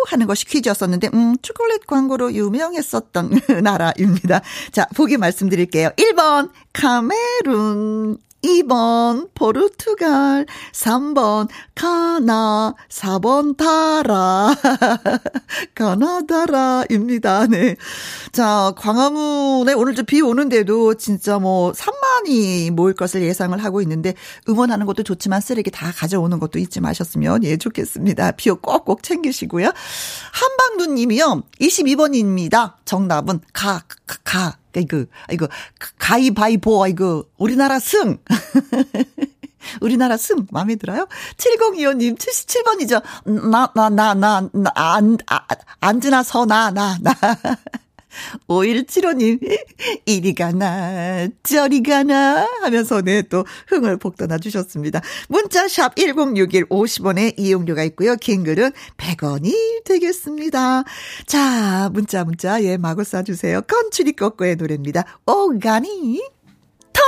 하는 0.08 0.28
것이 0.28 0.46
퀴즈였었는데, 0.46 1.10
음, 1.14 1.36
초콜릿 1.42 1.88
광고로 1.88 2.34
유명했었던 2.34 3.42
나라입니다. 3.64 4.42
자, 4.72 4.86
보기 4.96 5.18
말씀드릴게요. 5.18 5.90
1번, 5.98 6.52
카메룬. 6.74 8.18
2번 8.44 9.30
포르투갈, 9.36 10.46
3번 10.74 11.48
카나, 11.76 12.74
4번 12.90 13.56
다라. 13.56 14.54
가나다라입니다. 15.76 17.48
네. 17.48 17.76
자, 18.34 18.74
광화문에 18.76 19.74
오늘 19.74 19.96
좀 19.96 20.06
비 20.10 20.22
오는데도 20.22 20.96
진짜 20.96 21.38
뭐 21.38 21.72
3만이 21.72 22.72
모일 22.72 22.96
것을 22.96 23.22
예상을 23.22 23.56
하고 23.64 23.80
있는데 23.84 24.16
응원하는 24.50 24.88
것도 24.88 25.04
좋지만 25.04 25.40
쓰레기 25.40 25.70
다 25.70 25.92
가져오는 25.96 26.40
것도 26.40 26.58
잊지 26.58 26.82
마셨으면 26.82 27.44
예 27.44 27.58
좋겠습니다. 27.58 28.32
비오 28.32 28.56
꼭꼭 28.56 29.04
챙기시고요. 29.04 29.72
한방두 30.32 30.94
님이요. 30.96 31.44
22번입니다. 31.62 32.74
정답은 32.86 33.42
가, 33.54 33.84
가, 34.10 34.18
가. 34.24 34.58
이거, 34.76 35.06
이거, 35.32 35.48
가위바위보, 36.00 36.88
이거, 36.88 37.26
우리나라 37.38 37.80
승. 37.80 38.18
우리나라 39.82 40.18
승, 40.18 40.48
마음에 40.52 40.76
들어요? 40.76 41.08
7025님, 41.38 42.18
77번이죠. 42.18 43.04
나, 43.52 43.72
나, 43.76 43.90
나, 43.90 44.14
나, 44.14 44.50
나, 44.52 44.72
안, 44.74 45.18
아, 45.28 45.42
안지나 45.80 46.24
서 46.24 46.46
나, 46.46 46.72
나, 46.72 46.98
나. 47.02 47.14
5175님, 48.48 49.40
이리 50.06 50.34
가나, 50.34 51.28
저리 51.44 51.84
가나 51.84 52.48
하면서 52.62 53.02
네, 53.02 53.22
또 53.24 53.46
흥을 53.68 53.98
복돋아 53.98 54.38
주셨습니다. 54.38 55.02
문자샵 55.30 55.96
1061 55.96 56.66
50원에 56.66 57.34
이용료가 57.38 57.84
있고요. 57.86 58.16
긴 58.16 58.44
글은 58.44 58.72
100원이 58.98 59.84
되겠습니다. 59.86 60.84
자, 61.26 61.90
문자, 61.94 62.24
문자, 62.24 62.64
예, 62.64 62.78
마구 62.78 63.02
쏴주세요. 63.04 63.66
컨츄리 63.68 64.14
꼬꼬의 64.14 64.56
노래입니다. 64.56 65.04
오가니. 65.26 66.39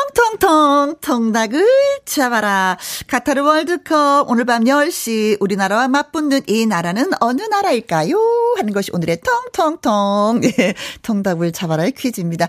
통통통 0.02 0.96
통닭을 1.02 1.66
잡아라. 2.06 2.78
카타르 3.08 3.42
월드컵 3.44 4.30
오늘 4.30 4.46
밤 4.46 4.64
10시 4.64 5.38
우리나라와 5.40 5.88
맞붙는 5.88 6.42
이 6.48 6.66
나라는 6.66 7.12
어느 7.20 7.42
나라일까요? 7.44 8.18
하는 8.58 8.74
것이 8.74 8.92
오늘의 8.94 9.22
통통통 9.22 10.42
예, 10.60 10.74
통닭을 11.04 11.52
잡아라의 11.52 11.92
퀴즈입니다. 11.92 12.48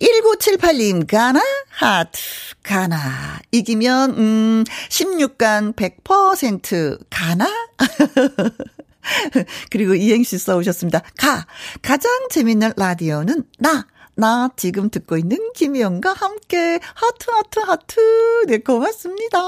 1978님 0.00 1.06
가나 1.06 1.40
하트 1.68 2.20
가나 2.62 3.38
이기면 3.52 4.10
음 4.18 4.64
16간 4.88 5.74
100% 5.74 6.98
가나 7.10 7.50
그리고 9.70 9.94
이행시 9.94 10.38
써오셨습니다. 10.38 11.02
가 11.18 11.46
가장 11.82 12.10
재밌는 12.30 12.72
라디오는 12.76 13.44
나 13.58 13.86
나 14.16 14.48
지금 14.56 14.90
듣고 14.90 15.16
있는 15.16 15.38
김희영과 15.54 16.12
함께 16.12 16.78
하트 16.94 17.30
하트 17.30 17.58
하트 17.60 18.00
네 18.46 18.58
고맙습니다. 18.58 19.38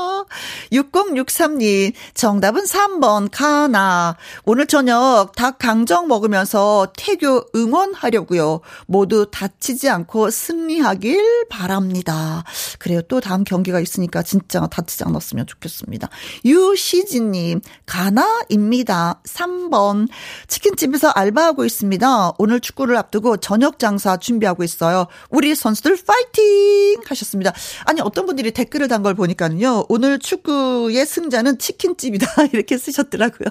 6063님 0.73 1.93
정답은 2.15 2.65
3번 2.65 3.29
카나 3.31 4.17
오늘 4.45 4.67
저녁 4.67 5.33
닭 5.37 5.59
강정 5.59 6.09
먹으면서 6.09 6.93
태교 6.97 7.51
응원하려고요. 7.55 8.61
모두 8.87 9.29
다치지 9.31 9.89
않고 9.89 10.31
승리하길 10.31 11.47
바랍니다. 11.49 12.43
그래요 12.79 13.03
또 13.03 13.21
다음 13.21 13.45
경기가 13.45 13.79
있으니까 13.79 14.23
진짜 14.23 14.67
다치지 14.67 15.05
않았으면 15.05 15.47
좋겠습니다. 15.47 16.09
유시진님 16.45 17.61
가나입니다. 17.87 19.21
3번 19.25 20.09
치킨집에서 20.49 21.11
알바하고 21.11 21.65
있습니다. 21.65 22.33
오늘 22.39 22.61
축구를 22.61 22.97
앞두고 22.97 23.37
저녁 23.37 23.79
장사 23.79 24.17
준비하고 24.17 24.56
하고 24.57 24.65
있어요. 24.65 25.07
우리 25.31 25.55
선수들 25.55 25.97
파이팅! 26.05 27.03
하셨습니다. 27.07 27.53
아니, 27.85 28.01
어떤 28.01 28.27
분들이 28.27 28.51
댓글을 28.51 28.89
단 28.89 28.97
걸 28.97 29.13
보니까는요, 29.15 29.85
오늘 29.91 30.19
축구의 30.19 31.05
승자는 31.05 31.59
치킨집이다. 31.59 32.27
이렇게 32.55 32.79
쓰셨더라고요. 32.79 33.51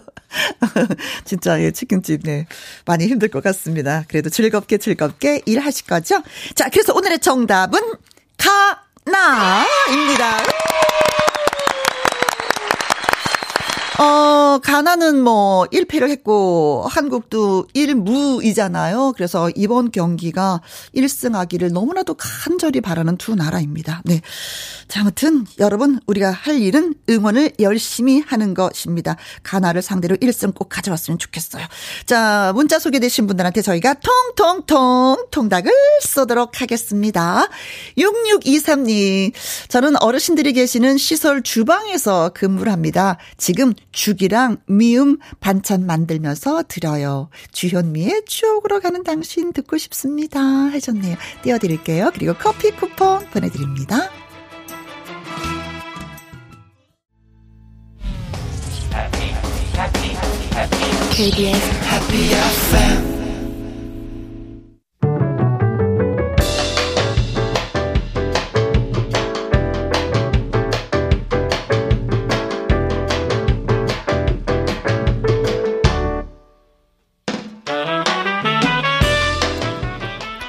진짜, 1.23 1.61
예, 1.61 1.69
치킨집, 1.71 2.21
네. 2.23 2.47
많이 2.85 3.05
힘들 3.07 3.29
것 3.29 3.43
같습니다. 3.43 4.03
그래도 4.09 4.29
즐겁게 4.31 4.79
즐겁게 4.79 5.43
일하실 5.45 5.85
거죠? 5.85 6.21
자, 6.55 6.67
그래서 6.69 6.93
오늘의 6.95 7.19
정답은 7.19 7.79
가나입니다. 9.05 10.39
어, 13.97 14.59
가나는 14.59 15.21
뭐 15.21 15.65
1패를 15.71 16.09
했고 16.09 16.85
한국도 16.89 17.67
1무이잖아요. 17.73 19.13
그래서 19.15 19.49
이번 19.55 19.89
경기가 19.89 20.61
1승하기를 20.95 21.71
너무나도 21.71 22.15
간절히 22.15 22.81
바라는 22.81 23.17
두 23.17 23.35
나라입니다. 23.35 24.01
네. 24.03 24.19
자, 24.89 25.01
아무튼 25.01 25.45
여러분 25.59 25.99
우리가 26.07 26.31
할 26.31 26.59
일은 26.59 26.93
응원을 27.09 27.53
열심히 27.61 28.19
하는 28.19 28.53
것입니다. 28.53 29.15
가나를 29.43 29.81
상대로 29.81 30.17
1승 30.17 30.53
꼭 30.53 30.67
가져왔으면 30.67 31.17
좋겠어요. 31.17 31.65
자, 32.05 32.51
문자 32.53 32.79
소개되신 32.79 33.27
분들한테 33.27 33.61
저희가 33.61 33.95
통통통 33.95 35.27
통닭을 35.31 35.71
쏘도록 36.01 36.61
하겠습니다. 36.61 37.47
6623님, 37.97 39.31
저는 39.69 40.01
어르신들이 40.01 40.51
계시는 40.51 40.97
시설 40.97 41.41
주방에서 41.41 42.31
근무를 42.33 42.73
합니다. 42.73 43.17
지금 43.37 43.73
죽이랑 43.95 44.57
미음 44.67 45.17
반찬 45.39 45.85
만들면서 45.85 46.63
드려요. 46.67 47.29
주현미의 47.51 48.23
추억으로 48.27 48.81
가는 48.81 49.03
당신 49.03 49.53
듣고 49.53 49.77
싶습니다. 49.77 50.39
하셨네요. 50.41 51.15
띄워드릴게요. 51.41 52.11
그리고 52.13 52.33
커피 52.33 52.71
쿠폰 52.71 53.25
보내드립니다. 53.31 54.09
KBS 61.11 61.71
Happy 61.87 62.33
FM 62.33 63.24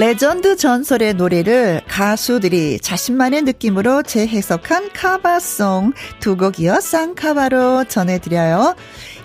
레전드 0.00 0.56
전설의 0.56 1.12
노래를 1.12 1.82
가수들이 1.86 2.80
자신만의 2.80 3.42
느낌으로 3.42 4.02
재해석한 4.02 4.94
cover 4.94 5.48
song 5.48 5.92
두 6.20 6.38
곡 6.38 6.58
이어 6.58 6.80
쌍cover로 6.80 7.84
전해드려요. 7.84 8.76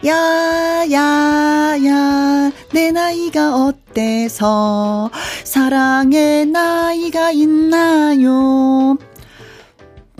야, 0.06 0.14
야, 0.92 1.78
야, 1.86 2.52
내 2.74 2.92
나이가 2.92 3.56
어때서 3.56 5.12
사랑의 5.46 6.48
나이가 6.48 7.32
있나요? 7.32 8.98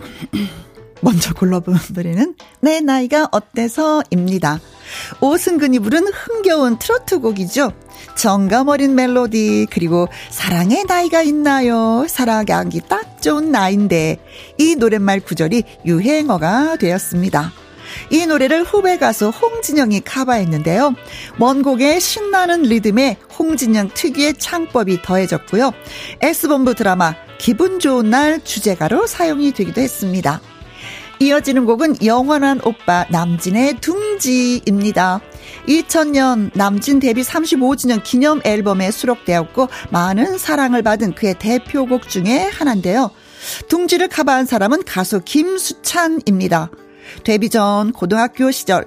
먼저 1.02 1.34
골라본 1.34 1.76
노래는 1.94 2.34
내 2.62 2.80
나이가 2.80 3.28
어때서입니다. 3.30 4.60
오승근이 5.20 5.78
부른 5.80 6.06
흥겨운 6.08 6.78
트로트 6.78 7.20
곡이죠. 7.20 7.72
정감 8.16 8.68
어린 8.68 8.94
멜로디, 8.94 9.66
그리고 9.70 10.08
사랑의 10.30 10.84
나이가 10.86 11.22
있나요? 11.22 12.06
사랑하기 12.08 12.82
딱 12.88 13.20
좋은 13.22 13.50
나인데, 13.50 14.18
이 14.58 14.76
노랫말 14.76 15.20
구절이 15.20 15.64
유행어가 15.84 16.76
되었습니다. 16.76 17.52
이 18.10 18.26
노래를 18.26 18.62
후배 18.64 18.98
가수 18.98 19.28
홍진영이 19.28 20.00
카바했는데요. 20.00 20.94
원곡의 21.38 22.00
신나는 22.00 22.62
리듬에 22.62 23.16
홍진영 23.38 23.90
특유의 23.94 24.34
창법이 24.38 25.02
더해졌고요. 25.02 25.72
S본부 26.20 26.74
드라마 26.74 27.14
기분 27.38 27.80
좋은 27.80 28.10
날 28.10 28.42
주제가로 28.42 29.06
사용이 29.06 29.52
되기도 29.52 29.80
했습니다. 29.80 30.40
이어지는 31.18 31.64
곡은 31.64 32.04
영원한 32.04 32.60
오빠 32.64 33.06
남진의 33.10 33.80
둥지입니다. 33.80 35.20
2000년 35.66 36.50
남진 36.54 37.00
데뷔 37.00 37.22
35주년 37.22 38.02
기념 38.02 38.40
앨범에 38.44 38.90
수록되었고 38.90 39.68
많은 39.90 40.38
사랑을 40.38 40.82
받은 40.82 41.14
그의 41.14 41.34
대표곡 41.38 42.08
중에 42.08 42.50
하나인데요. 42.52 43.10
둥지를 43.68 44.08
커버한 44.08 44.46
사람은 44.46 44.84
가수 44.84 45.20
김수찬입니다. 45.24 46.70
데뷔 47.24 47.48
전 47.48 47.92
고등학교 47.92 48.50
시절 48.50 48.84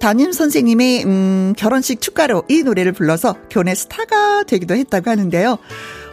담임 0.00 0.32
선생님이 0.32 1.04
음, 1.04 1.54
결혼식 1.56 2.00
축가로 2.00 2.42
이 2.48 2.62
노래를 2.62 2.92
불러서 2.92 3.36
교내 3.48 3.74
스타가 3.74 4.42
되기도 4.42 4.74
했다고 4.74 5.08
하는데요. 5.08 5.58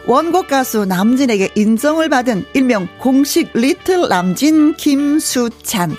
원곡 0.08 0.48
가수 0.48 0.86
남진에게 0.86 1.50
인정을 1.54 2.08
받은 2.08 2.46
일명 2.54 2.88
공식 2.98 3.50
little 3.52 4.08
남진 4.08 4.74
김수찬. 4.74 5.94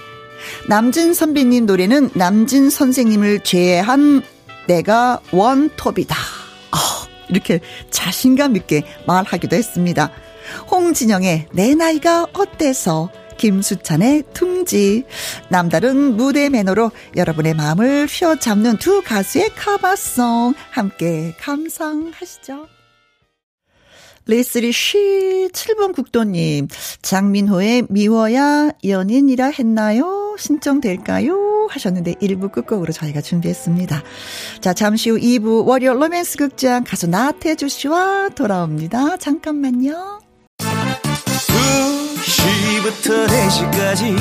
남진 0.67 1.13
선배님 1.13 1.67
노래는 1.67 2.09
남진 2.15 2.71
선생님을 2.71 3.41
제외한 3.41 4.23
내가 4.65 5.19
원톱이다. 5.31 6.15
어, 6.15 6.77
이렇게 7.29 7.59
자신감 7.91 8.55
있게 8.55 8.81
말하기도 9.05 9.55
했습니다. 9.55 10.11
홍진영의 10.71 11.49
내 11.53 11.75
나이가 11.75 12.25
어때서 12.33 13.11
김수찬의 13.37 14.23
퉁지 14.33 15.03
남다른 15.49 16.17
무대 16.17 16.49
매너로 16.49 16.89
여러분의 17.15 17.53
마음을 17.53 18.07
휘어잡는 18.07 18.77
두 18.77 19.03
가수의 19.03 19.53
카바송 19.55 20.55
함께 20.71 21.35
감상하시죠. 21.39 22.78
레이스리 24.29 24.71
쉬 24.71 25.49
7번 25.51 25.95
국도님 25.95 26.67
장민호의 27.01 27.87
미워야 27.89 28.69
연인이라 28.85 29.47
했나요? 29.47 30.35
신청될까요? 30.37 31.67
하셨는데 31.71 32.13
1부 32.13 32.51
끝곡으로 32.51 32.93
저희가 32.93 33.21
준비했습니다. 33.21 34.03
자 34.61 34.73
잠시 34.73 35.09
후 35.09 35.17
2부 35.17 35.65
월요 35.65 35.95
로맨스 35.95 36.37
극장 36.37 36.83
가수 36.83 37.07
나태주 37.07 37.69
씨와 37.69 38.29
돌아옵니다. 38.35 39.17
잠깐만요. 39.17 40.21
2시부터 42.19 43.27
4시까지 43.27 44.15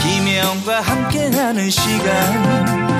김혜영과 0.00 0.80
함께하는 0.80 1.68
시간 1.68 2.99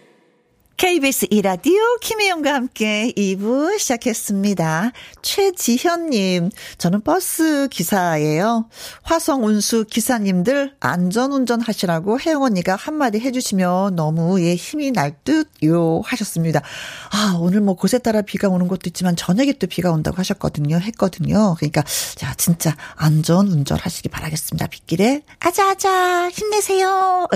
KBS 0.81 1.27
이라디오 1.29 1.79
김혜영과 2.01 2.55
함께 2.55 3.13
2부 3.15 3.77
시작했습니다. 3.77 4.93
최지현님, 5.21 6.49
저는 6.79 7.01
버스 7.01 7.67
기사예요. 7.69 8.67
화성 9.03 9.45
운수 9.45 9.85
기사님들 9.85 10.73
안전운전 10.79 11.61
하시라고 11.61 12.19
혜영 12.19 12.41
언니가 12.41 12.75
한마디 12.75 13.19
해주시면 13.19 13.95
너무 13.95 14.41
예, 14.41 14.55
힘이 14.55 14.89
날 14.89 15.15
듯요 15.23 16.01
하셨습니다. 16.03 16.63
아, 17.11 17.37
오늘 17.39 17.61
뭐 17.61 17.75
곳에 17.75 17.99
따라 17.99 18.23
비가 18.23 18.49
오는 18.49 18.67
것도 18.67 18.81
있지만 18.87 19.15
저녁에 19.15 19.53
또 19.53 19.67
비가 19.67 19.91
온다고 19.91 20.17
하셨거든요. 20.17 20.77
했거든요. 20.77 21.53
그러니까, 21.59 21.83
자, 22.15 22.33
진짜 22.37 22.75
안전운전 22.95 23.77
하시기 23.77 24.09
바라겠습니다. 24.09 24.65
빗길에. 24.65 25.21
아자아자, 25.41 26.31
힘내세요. 26.31 27.27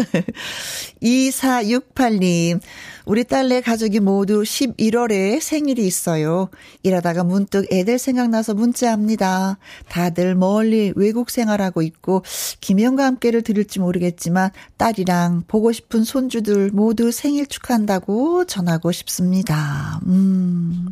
2468님, 1.04 2.60
우리 3.06 3.24
딸네 3.24 3.62
가족이 3.62 4.00
모두 4.00 4.42
11월에 4.42 5.40
생일이 5.40 5.86
있어요. 5.86 6.50
일하다가 6.84 7.24
문득 7.24 7.72
애들 7.72 8.00
생각나서 8.00 8.54
문자합니다. 8.54 9.58
다들 9.90 10.36
멀리 10.36 10.92
외국 10.96 11.30
생활하고 11.30 11.82
있고 11.84 12.24
김영과 12.62 13.06
함께를 13.06 13.44
들을지 13.44 13.80
모르겠지만 13.80 14.52
딸이랑 14.78 15.44
보고 15.48 15.72
싶은 15.72 16.04
손주들 16.04 16.72
모두 16.74 17.12
생일 17.12 17.46
축하한다고 17.46 18.46
전하고 18.46 18.92
싶습니다. 18.92 20.00
음. 20.08 20.88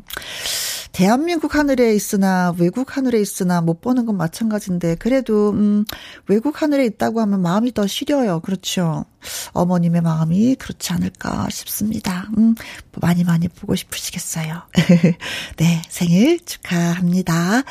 대한민국 0.93 1.55
하늘에 1.55 1.95
있으나 1.95 2.53
외국 2.59 2.95
하늘에 2.95 3.19
있으나 3.19 3.61
못 3.61 3.81
보는 3.81 4.05
건 4.05 4.15
마찬가지인데 4.15 4.95
그래도 4.95 5.49
음 5.49 5.85
외국 6.27 6.61
하늘에 6.61 6.85
있다고 6.85 7.19
하면 7.19 7.41
마음이 7.41 7.73
더 7.73 7.87
시려요. 7.87 8.41
그렇죠. 8.41 9.05
어머님의 9.53 10.01
마음이 10.01 10.55
그렇지 10.55 10.93
않을까 10.93 11.47
싶습니다. 11.49 12.02
음, 12.37 12.55
많이 12.99 13.23
많이 13.23 13.47
보고 13.47 13.75
싶으시겠어요. 13.75 14.61
네, 15.57 15.81
생일 15.89 16.39
축하합니다. 16.45 17.63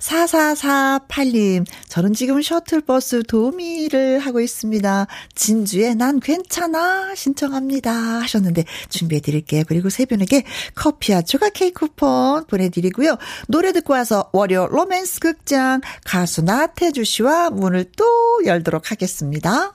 4448님, 0.00 1.66
저는 1.88 2.14
지금 2.14 2.42
셔틀버스 2.42 3.24
도우미를 3.24 4.18
하고 4.18 4.40
있습니다. 4.40 5.06
진주에 5.34 5.94
난 5.94 6.20
괜찮아 6.20 7.14
신청합니다 7.14 7.92
하셨는데 7.92 8.64
준비해 8.88 9.20
드릴게요. 9.20 9.62
그리고 9.66 9.90
세 9.90 10.06
분에게 10.06 10.44
커피와 10.74 11.22
조각 11.22 11.52
케이크 11.52 11.84
쿠폰 11.86 12.46
보내드리고요. 12.46 13.18
노래 13.48 13.72
듣고 13.72 13.92
와서 13.92 14.30
월요 14.32 14.66
로맨스 14.68 15.20
극장 15.20 15.80
가수 16.04 16.42
나태주 16.42 17.04
씨와 17.04 17.50
문을 17.50 17.90
또 17.96 18.04
열도록 18.44 18.90
하겠습니다. 18.90 19.74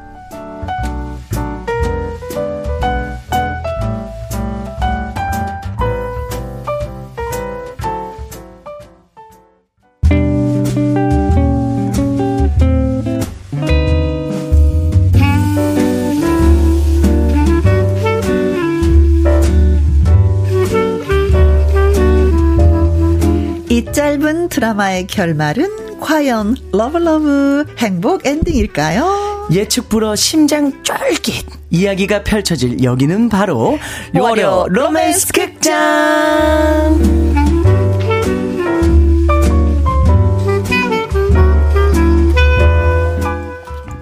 짧은 23.91 24.49
드라마의 24.49 25.07
결말은 25.07 25.99
과연 25.99 26.55
love 26.71 27.18
love 27.18 27.65
행복 27.77 28.25
엔딩일까요? 28.25 29.49
예측 29.51 29.89
불허 29.89 30.15
심장 30.15 30.81
쫄깃. 30.83 31.45
이야기가 31.69 32.23
펼쳐질 32.23 32.81
여기는 32.83 33.27
바로 33.29 33.77
월요 34.17 34.65
로맨스 34.69 35.33
극장 35.33 37.20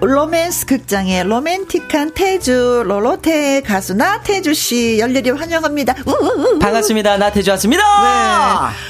로맨스 0.02 0.64
극장의 0.64 1.24
로맨틱한 1.24 2.12
태주 2.14 2.84
트로트 2.86 3.60
가수 3.60 3.92
나태주 3.94 4.54
씨 4.54 4.98
열렬히 4.98 5.28
환영합니다. 5.30 5.94
우우우. 6.06 6.58
반갑습니다. 6.58 7.18
나태주 7.18 7.50
왔습니다. 7.50 7.82
네. 7.82 8.08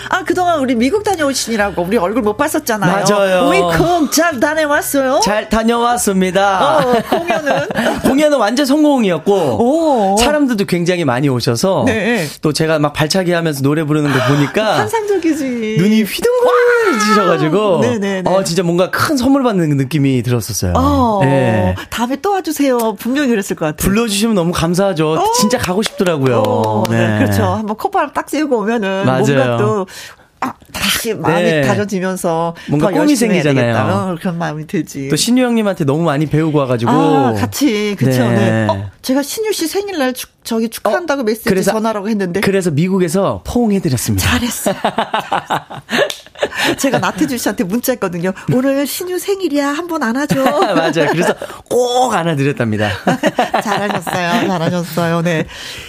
아 0.09 0.25
그동안 0.25 0.61
우리 0.61 0.77
미국 0.77 1.03
다녀오시니라고 1.03 1.83
우리 1.83 1.97
얼굴 1.97 2.23
못 2.23 2.37
봤었잖아요. 2.37 3.05
맞아요. 3.05 3.49
위콩 3.51 4.09
잘 4.11 4.39
다녀왔어요? 4.39 5.21
잘 5.25 5.49
다녀왔습니다. 5.49 6.79
어, 6.79 7.03
공연은 7.11 7.69
공연은 8.07 8.39
완전 8.39 8.65
성공이었고 8.67 9.33
오. 9.35 10.17
사람들도 10.17 10.65
굉장히 10.67 11.05
많이 11.05 11.29
오셔서 11.29 11.85
네. 11.87 12.29
또 12.41 12.53
제가 12.53 12.79
막 12.79 12.93
발차기 12.93 13.33
하면서 13.33 13.63
노래 13.63 13.83
부르는 13.83 14.13
거 14.13 14.19
보니까 14.33 14.79
환상적이지. 14.79 15.77
눈이 15.79 16.05
휘둥그레지셔가지고 16.05 17.83
어 18.27 18.45
진짜 18.45 18.63
뭔가 18.63 18.91
큰 18.93 19.17
선물 19.17 19.43
받는 19.43 19.77
느낌이 19.77 20.23
들었었어요. 20.23 20.75
어. 20.77 21.00
네. 21.23 21.75
다음에 21.91 22.17
또 22.17 22.33
와주세요. 22.33 22.95
분명히 22.95 23.29
그랬을 23.29 23.57
것 23.57 23.67
같아요. 23.67 23.77
불러주시면 23.77 24.35
너무 24.35 24.53
감사하죠. 24.53 25.13
어. 25.13 25.33
진짜 25.33 25.59
가고 25.59 25.83
싶더라고요. 25.83 26.43
어, 26.47 26.85
네. 26.91 27.07
네. 27.07 27.19
그렇죠. 27.19 27.45
한번 27.45 27.77
콧바람 27.77 28.13
딱 28.13 28.29
쐬고 28.29 28.59
오면은 28.59 29.07
맞아요. 29.07 29.25
뭔가 29.25 29.57
또 29.57 29.87
아, 30.43 30.55
다시 30.73 31.13
마음이 31.13 31.43
네. 31.43 31.61
다져지면서 31.63 32.55
뭔가 32.69 32.91
꿈이 32.91 33.15
생기잖아요. 33.15 34.17
그런 34.19 34.39
마음이 34.39 34.67
들지. 34.67 35.09
또 35.09 35.17
신유 35.17 35.43
형님한테 35.45 35.85
너무 35.85 36.03
많이 36.03 36.27
배우고 36.27 36.59
와가지고 36.59 36.91
아, 36.91 37.35
같이 37.35 37.95
그쵸. 37.99 38.11
네. 38.11 38.67
네. 38.67 38.67
어, 38.71 38.91
제가 39.03 39.23
신유 39.23 39.53
씨 39.53 39.67
생일날 39.69 40.15
축, 40.15 40.31
저기 40.43 40.71
축하한다고 40.71 41.21
어, 41.21 41.25
메시지 41.25 41.49
그래서, 41.49 41.73
전화라고 41.73 42.09
했는데 42.09 42.41
그래서 42.41 42.71
미국에서 42.71 43.43
포옹해드렸습니다. 43.45 44.31
잘했어. 44.31 44.73
제가 46.79 46.99
나태주 46.99 47.37
씨한테 47.39 47.65
문자했거든요. 47.65 48.33
오늘 48.53 48.87
신유 48.87 49.19
생일이야 49.19 49.69
한 49.69 49.91
번 49.91 50.03
안아줘. 50.05 50.37
맞아요. 50.75 51.09
그래서 51.11 51.35
꼭 51.69 52.15
안아드렸답니다. 52.15 52.91
잘하셨어요. 53.65 54.47
잘하셨어요. 54.47 55.23
네. 55.23 55.47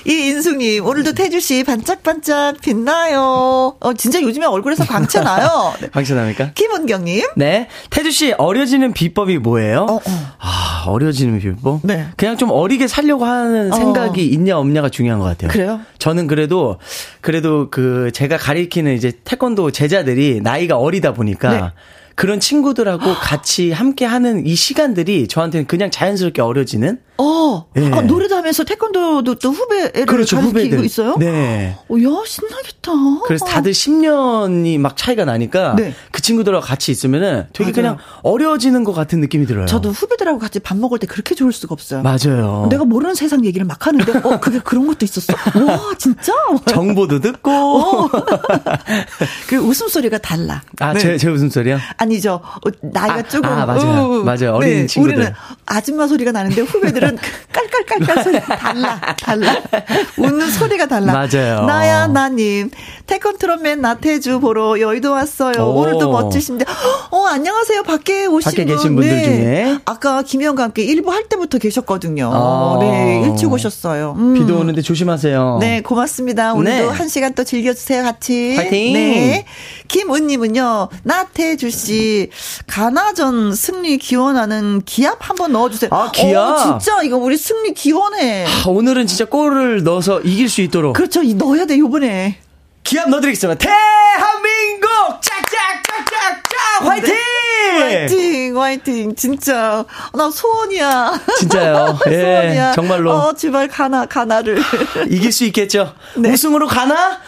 이 0.08 0.12
인숙님 0.30 0.86
오늘도 0.86 1.14
태주 1.14 1.40
씨 1.40 1.64
반짝반짝 1.64 2.62
빛나요. 2.62 3.76
어 3.80 3.94
진짜 3.94 4.22
요즘에 4.22 4.46
얼굴에서 4.48 4.86
광채 4.86 5.20
나요. 5.22 5.74
네. 5.80 5.90
광채 5.94 6.16
납니까? 6.16 6.52
김은경님. 6.56 7.26
네. 7.36 7.68
태주 7.92 8.12
씨 8.12 8.34
어려지는 8.38 8.94
비법이 8.94 9.38
뭐예요? 9.38 9.82
어, 9.88 9.96
어. 9.98 10.02
아 10.40 10.84
어려지는 10.88 11.40
비법? 11.40 11.82
네. 11.84 12.08
그냥 12.18 12.38
좀 12.38 12.50
어리게 12.52 12.88
살려고 12.88 13.26
하는 13.26 13.72
어. 13.72 13.76
생각이 13.76 14.26
있냐 14.26 14.58
없냐가 14.58 14.90
중요한 14.90 15.20
것 15.20 15.26
같아요. 15.26 15.52
그래요? 15.52 15.80
저는 16.00 16.26
그래도 16.28 16.80
그래도 17.22 17.70
그 17.70 18.10
제가 18.14 18.38
가리키는 18.38 18.96
이제 18.96 19.12
태권도 19.24 19.70
제자들이 19.72 20.41
나이가 20.42 20.78
어리다 20.78 21.14
보니까 21.14 21.50
네. 21.52 21.72
그런 22.22 22.40
친구들하고 22.40 23.16
같이 23.20 23.72
함께 23.72 24.06
하는 24.06 24.46
이 24.46 24.54
시간들이 24.54 25.28
저한테는 25.28 25.66
그냥 25.66 25.90
자연스럽게 25.90 26.44
어려지는 26.44 27.00
어, 27.18 27.68
예. 27.78 27.92
아, 27.92 28.02
노래도 28.02 28.36
하면서 28.36 28.64
태권도도 28.64 29.36
또 29.36 29.52
후배를 29.52 30.06
그렇죠, 30.08 30.38
후배들. 30.38 30.84
있어요? 30.84 31.18
네. 31.20 31.78
어, 31.88 31.96
야, 31.96 32.24
신나겠다. 32.26 32.92
그래서 33.26 33.46
다들 33.46 33.74
10년이 33.74 34.80
막 34.80 34.98
차이가 34.98 35.24
나니까 35.24 35.76
네. 35.76 35.94
그 36.12 36.22
친구들하고 36.22 36.66
같이 36.66 36.92
있으면은 36.92 37.46
되게 37.54 37.66
맞아요. 37.72 37.74
그냥 37.74 37.98
어려지는 38.24 38.84
것 38.84 38.94
같은 38.94 39.20
느낌이 39.20 39.46
들어요. 39.46 39.68
저도 39.68 39.92
후배들하고 39.92 40.40
같이 40.40 40.60
밥 40.60 40.78
먹을 40.78 40.98
때 40.98 41.06
그렇게 41.06 41.36
좋을 41.36 41.52
수가 41.54 41.74
없어요. 41.74 42.02
맞아요. 42.02 42.68
내가 42.72 42.86
모르는 42.86 43.14
세상 43.14 43.46
얘기를 43.46 43.68
막 43.68 43.86
하는데, 43.86 44.12
어, 44.24 44.40
그게 44.40 44.60
그런 44.60 44.88
것도 44.88 45.06
있었어. 45.06 45.34
와, 45.64 45.80
진짜? 46.00 46.34
정보도 46.68 47.20
듣고. 47.20 47.52
어. 47.52 48.10
그 49.48 49.58
웃음소리가 49.58 50.18
달라. 50.18 50.64
아, 50.80 50.94
네. 50.94 51.00
제, 51.00 51.18
제 51.18 51.30
웃음소리요? 51.30 51.78
아니 51.98 52.11
죠. 52.20 52.42
어, 52.44 52.70
나이가 52.82 53.14
아, 53.16 53.22
조금. 53.22 53.50
아, 53.50 53.66
맞아요. 53.66 53.82
어, 53.82 54.24
맞아요. 54.24 54.56
어린 54.56 54.70
네, 54.82 54.86
친구들. 54.88 55.16
우리는 55.18 55.34
아줌마 55.66 56.08
소리가 56.08 56.32
나는데 56.32 56.62
후배들은 56.62 57.18
깔깔깔깔 57.54 58.24
소리 58.24 58.40
달라. 58.42 59.00
달라. 59.22 59.56
웃는 60.18 60.50
소리가 60.52 60.88
달라. 60.88 61.14
맞아요. 61.14 61.66
나야, 61.66 62.08
나님. 62.08 62.70
태권트롯맨 63.08 63.82
나태주 63.82 64.40
보러 64.40 64.80
여의도 64.80 65.12
왔어요. 65.12 65.64
오. 65.64 65.86
늘도 65.86 66.10
멋지신데. 66.12 66.66
어, 67.12 67.26
안녕하세요. 67.28 67.84
밖에 67.84 68.26
오신 68.26 68.52
밖에 68.52 68.66
분. 68.66 68.76
계신 68.76 68.96
분들 68.96 69.12
네. 69.16 69.24
중에. 69.24 69.78
아까 69.86 70.22
김영과 70.24 70.64
함께 70.64 70.84
일부 70.84 71.12
할 71.12 71.28
때부터 71.30 71.58
계셨거든요. 71.58 72.30
아. 72.34 72.78
네, 72.82 73.22
일찍 73.26 73.52
오셨어요. 73.52 74.16
음. 74.18 74.34
비도 74.34 74.58
오는데 74.60 74.82
조심하세요. 74.82 75.58
네, 75.62 75.82
고맙습니다. 75.82 76.54
오늘도 76.54 76.92
네. 76.92 76.98
한 76.98 77.08
시간 77.08 77.34
또 77.34 77.44
즐겨주세요, 77.44 78.04
같이. 78.04 78.54
파이팅! 78.56 78.94
네. 78.94 79.46
김은님은요, 79.88 80.88
나태주 81.04 81.70
씨, 81.70 81.91
가나전 82.68 83.56
승리 83.56 83.98
기원하는 83.98 84.82
기합 84.86 85.18
한번 85.22 85.52
넣어주세요. 85.54 85.90
아, 85.94 86.12
기합? 86.12 86.50
어, 86.50 86.80
진짜 86.80 87.02
이거 87.04 87.18
우리 87.18 87.38
승리 87.38 87.74
기원해. 87.74 88.46
아, 88.46 88.64
오늘은 88.68 89.08
진짜 89.08 89.26
골을 89.26 89.84
넣어서 89.84 90.20
이길 90.22 90.50
수 90.50 90.62
있도록. 90.62 90.94
그렇죠. 90.96 91.22
넣어야 91.24 91.66
돼, 91.66 91.78
요번에. 91.78 92.38
기합 92.84 93.10
넣어드리겠습니다. 93.10 93.58
대한민국! 93.60 94.90
짝짝짝짝짝! 95.22 96.88
화이팅! 96.88 97.21
화이팅! 97.80 98.60
화이팅! 98.60 99.16
진짜. 99.16 99.86
나 100.14 100.30
소원이야. 100.30 101.22
진짜요. 101.40 102.00
예, 102.10 102.22
소원이야. 102.22 102.72
정말로. 102.74 103.12
어, 103.12 103.34
제발 103.34 103.68
가나, 103.68 104.06
가나를. 104.06 104.62
이길 105.10 105.32
수 105.32 105.46
있겠죠? 105.46 105.94
네. 106.16 106.32
우승으로 106.32 106.68
가나? 106.68 107.20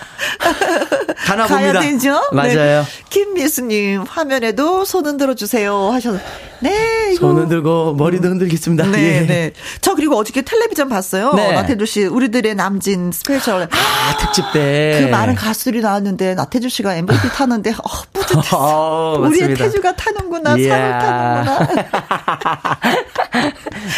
가나 1.26 1.48
봅니다. 1.48 1.80
가야 1.80 1.82
되죠? 1.82 2.22
맞아요. 2.32 2.82
네. 2.82 2.84
김미수님, 3.10 4.04
화면에도 4.04 4.86
손 4.86 5.06
흔들어 5.06 5.34
주세요. 5.36 5.90
하셔서. 5.92 6.20
네, 6.62 7.12
이거. 7.12 7.28
손 7.28 7.38
흔들고 7.38 7.96
머리도 7.96 8.30
흔들겠습니다. 8.30 8.86
네, 8.88 9.18
예. 9.22 9.28
네. 9.28 9.52
저 9.82 9.96
그리고 9.96 10.16
어저께 10.18 10.44
텔레비전 10.44 10.88
봤어요. 10.88 11.34
네. 11.34 11.52
나태주 11.52 11.86
씨, 11.86 12.06
우리들의 12.06 12.56
남진 12.56 13.12
스페셜. 13.12 13.64
아, 13.64 14.18
특집 14.18 14.46
때. 14.54 15.02
그 15.04 15.10
많은 15.10 15.36
가수들이 15.36 15.82
나왔는데, 15.82 16.36
나태주 16.36 16.70
씨가 16.70 16.96
MVP 16.96 17.30
타는데, 17.36 17.72
어, 17.72 17.90
뿌듯했어. 18.14 18.56
어, 18.58 19.18
우리의 19.20 19.56
태주가 19.56 19.94
타는 19.96 20.30
구나, 20.34 20.58
예. 20.58 20.68
상을 20.68 20.92
타는구나. 21.00 21.68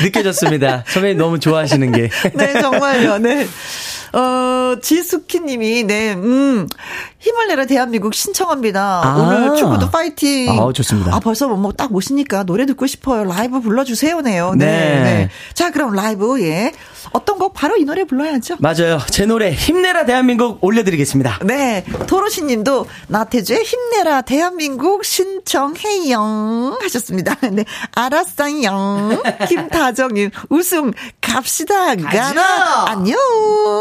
느껴졌습니다. 0.03 0.83
선배님 0.87 1.17
너무 1.17 1.39
좋아하시는 1.39 1.91
게. 1.93 2.09
네, 2.35 2.59
정말요. 2.59 3.19
네. 3.19 3.47
어, 4.13 4.75
지숙희 4.81 5.41
님이, 5.41 5.83
네, 5.83 6.13
음, 6.13 6.67
힘을 7.19 7.47
내라 7.47 7.65
대한민국 7.65 8.13
신청합니다. 8.13 9.01
아. 9.03 9.15
오늘 9.17 9.55
축구도 9.55 9.89
파이팅. 9.91 10.49
아, 10.59 10.71
좋습니다. 10.73 11.15
아, 11.15 11.19
벌써 11.19 11.47
뭐딱 11.47 11.91
모시니까 11.91 12.43
노래 12.43 12.65
듣고 12.65 12.87
싶어요. 12.87 13.23
라이브 13.25 13.61
불러주세요네요. 13.61 14.55
네. 14.55 14.65
네. 14.65 15.03
네. 15.03 15.29
자, 15.53 15.71
그럼 15.71 15.93
라이브, 15.93 16.41
예. 16.41 16.71
어떤 17.15 17.39
곡 17.39 17.54
바로 17.54 17.78
이 17.78 17.86
노래 17.86 18.04
불러야죠. 18.04 18.58
맞아요. 18.60 18.99
제 19.10 19.25
노래 19.25 19.49
힘내라 19.51 20.04
대한민국 20.06 20.62
올려드리겠습니다. 20.62 21.39
네. 21.45 21.86
도로시 22.08 22.43
님도 22.43 22.88
나태주의 23.08 23.63
힘내라 23.63 24.21
대한민국 24.21 25.06
신청해요. 25.06 26.78
하셨습니다. 26.82 27.36
네. 27.51 27.63
알았어요. 27.93 29.21
김다정 29.47 30.13
님, 30.13 30.30
우승 30.49 30.91
갑시다. 31.21 31.95
가라. 31.95 32.86
안녕. 32.89 33.17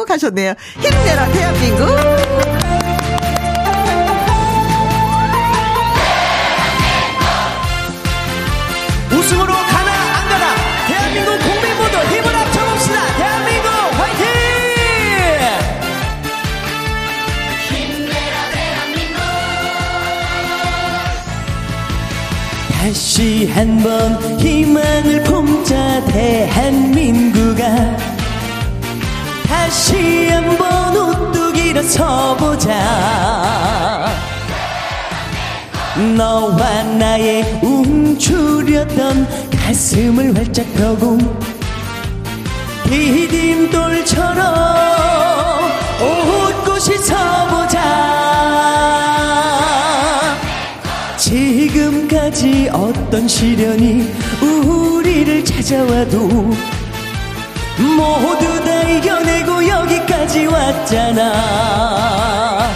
하셨네요. 0.08 0.54
힘내라 0.80 1.32
대한민국. 1.32 2.23
다시 23.14 23.46
한번 23.46 24.20
희망을 24.40 25.22
품자 25.22 26.04
대한민국아. 26.06 27.64
다시 29.46 30.30
한번 30.30 30.96
우뚝 30.96 31.56
일어서 31.56 32.36
보자. 32.36 34.12
너와 36.16 36.82
나의 36.82 37.60
움츠렸던 37.62 39.28
가슴을 39.64 40.36
활짝 40.36 40.66
펴고 40.74 41.16
디딤돌처럼 42.88 44.44
웃고 46.00 46.80
씻어보자 46.80 48.24
지금까지 52.24 52.70
어떤 52.72 53.28
시련이 53.28 54.10
우리를 54.40 55.44
찾아와도 55.44 56.26
모두 57.78 58.64
다 58.64 58.82
이겨내고 58.82 59.68
여기까지 59.68 60.46
왔잖아. 60.46 62.70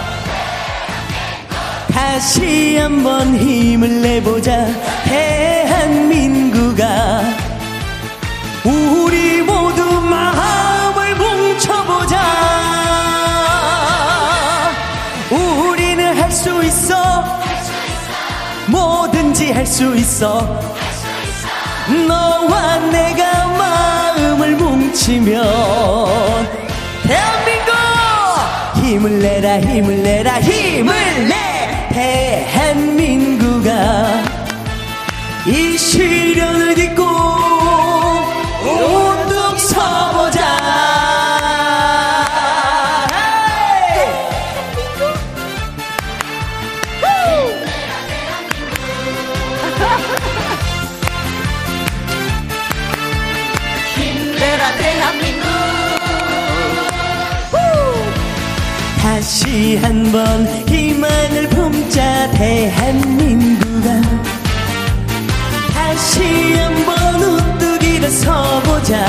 다시 1.91 2.77
한번 2.77 3.35
힘을 3.39 4.03
내보자 4.03 4.67
대한민국아 5.05 7.23
우리 8.65 9.28
뭐든지 19.49 19.53
할수 19.53 19.95
있어. 19.97 20.61
너와 22.07 22.79
내가 22.91 23.47
마음을 23.49 24.57
뭉치면 24.57 25.43
대한민국 27.03 27.73
힘을 28.77 29.19
내라 29.19 29.61
힘을 29.61 30.03
내라 30.03 30.41
힘을 30.41 30.95
내. 31.29 31.89
대한민국아 32.53 33.73
이 35.47 35.77
시련을 35.77 36.75
딛고 36.75 37.03
우뚝 38.63 39.59
서 39.59 40.18
다시 59.49 59.77
한번 59.77 60.47
희망을 60.69 61.49
품자 61.49 62.31
대한민국아 62.33 63.89
다시 65.73 66.53
한번 66.53 67.23
우뚝 67.23 67.83
일어서보자 67.83 69.07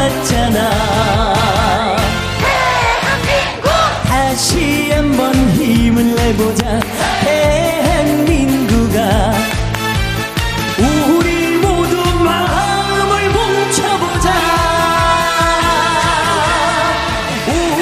왔잖아. 0.00 1.34
대한민국 2.40 3.68
다시 4.08 4.90
한번 4.92 5.34
힘을 5.52 6.14
내보자. 6.14 6.80
대한민국아. 7.24 8.98
우리 10.78 11.56
모두 11.58 11.96
마음을 12.24 13.28
뭉쳐보자. 13.30 14.32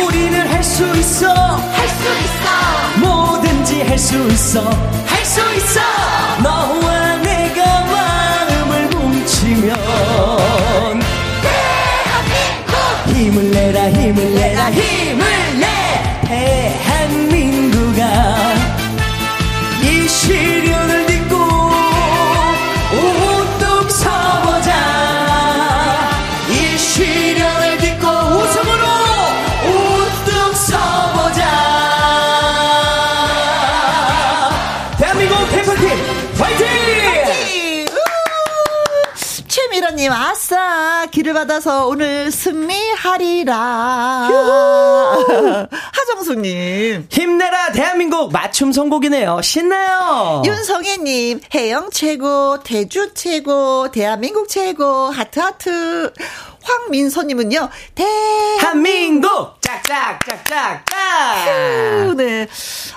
우리는 0.04 0.48
할 0.48 0.62
수 0.64 0.84
있어. 0.96 1.28
할 1.32 1.88
수 1.88 2.02
있어. 2.24 2.46
뭐든지 3.00 3.82
할 3.82 3.96
수 3.98 4.16
있어. 4.28 4.97
힘을 13.90 14.34
내 14.34 15.37
길을 41.28 41.34
받아서 41.34 41.86
오늘 41.86 42.30
승리하리라. 42.30 43.52
하정숙님. 45.92 47.08
힘내라 47.10 47.72
대한민국 47.72 48.32
맞춤 48.32 48.72
선곡이네요. 48.72 49.42
신나요. 49.42 50.42
윤성애님, 50.46 51.40
해영 51.54 51.90
최고, 51.90 52.62
대주 52.62 53.12
최고, 53.14 53.90
대한민국 53.90 54.48
최고, 54.48 55.10
하트 55.10 55.40
하트. 55.40 56.12
황민서님은요, 56.62 57.68
대한민국! 57.94 59.60
짝짝짝짝짝! 59.62 60.84
네. 62.16 62.46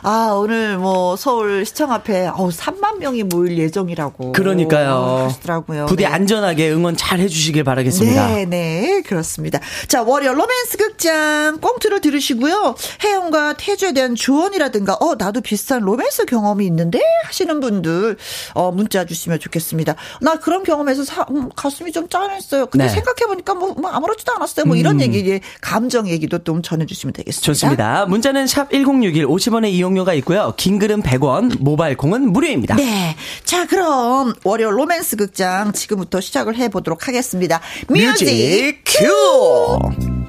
아, 0.03 0.31
오늘 0.33 0.77
뭐 0.77 1.15
서울 1.15 1.63
시청 1.65 1.91
앞에 1.91 2.27
어 2.27 2.49
3만 2.49 2.97
명이 2.97 3.23
모일 3.23 3.57
예정이라고. 3.59 4.31
그러니까요. 4.31 5.25
하시더라고요. 5.25 5.85
부디 5.85 6.03
네. 6.03 6.09
안전하게 6.09 6.71
응원 6.71 6.97
잘 6.97 7.19
해주시길 7.19 7.63
바라겠습니다. 7.63 8.27
네, 8.27 8.45
네, 8.45 9.01
그렇습니다. 9.05 9.59
자, 9.87 10.01
월요 10.01 10.33
로맨스 10.33 10.77
극장 10.77 11.59
꽁트를 11.61 12.01
들으시고요. 12.01 12.75
혜영과 13.03 13.53
태주에 13.53 13.93
대한 13.93 14.15
조언이라든가, 14.15 14.95
어, 14.95 15.15
나도 15.15 15.41
비슷한 15.41 15.81
로맨스 15.81 16.25
경험이 16.25 16.65
있는데? 16.65 16.99
하시는 17.25 17.59
분들, 17.59 18.17
어, 18.55 18.71
문자 18.71 19.05
주시면 19.05 19.39
좋겠습니다. 19.39 19.95
나 20.21 20.35
그런 20.35 20.63
경험에서 20.63 21.03
사, 21.03 21.25
음, 21.29 21.49
가슴이 21.55 21.91
좀 21.91 22.09
짠했어요. 22.09 22.65
근데 22.67 22.85
네. 22.85 22.89
생각해 22.89 23.27
보니까 23.27 23.53
뭐, 23.53 23.73
뭐 23.73 23.91
아무렇지도 23.91 24.33
않았어요. 24.33 24.65
뭐 24.65 24.75
이런 24.75 24.95
음. 24.95 25.01
얘기, 25.01 25.29
예, 25.29 25.41
감정 25.61 26.07
얘기도 26.07 26.39
좀 26.39 26.63
전해 26.63 26.87
주시면 26.87 27.13
되겠습니다. 27.13 27.45
좋습니다. 27.45 28.05
문자는 28.07 28.47
샵 28.47 28.71
1061, 28.71 29.27
50원의 29.27 29.69
이용 29.71 29.90
료가 29.93 30.13
있고요. 30.15 30.53
긴 30.57 30.79
글은 30.79 31.01
100원, 31.01 31.57
모바일 31.59 31.97
콩은 31.97 32.31
무료입니다. 32.31 32.75
네. 32.75 33.15
자, 33.43 33.65
그럼 33.65 34.33
월요 34.43 34.71
로맨스 34.71 35.17
극장 35.17 35.71
지금부터 35.73 36.21
시작을 36.21 36.55
해 36.55 36.69
보도록 36.69 37.07
하겠습니다. 37.07 37.61
뮤직, 37.87 38.25
뮤직 38.25 38.83
큐! 38.85 39.79
큐! 39.79 40.21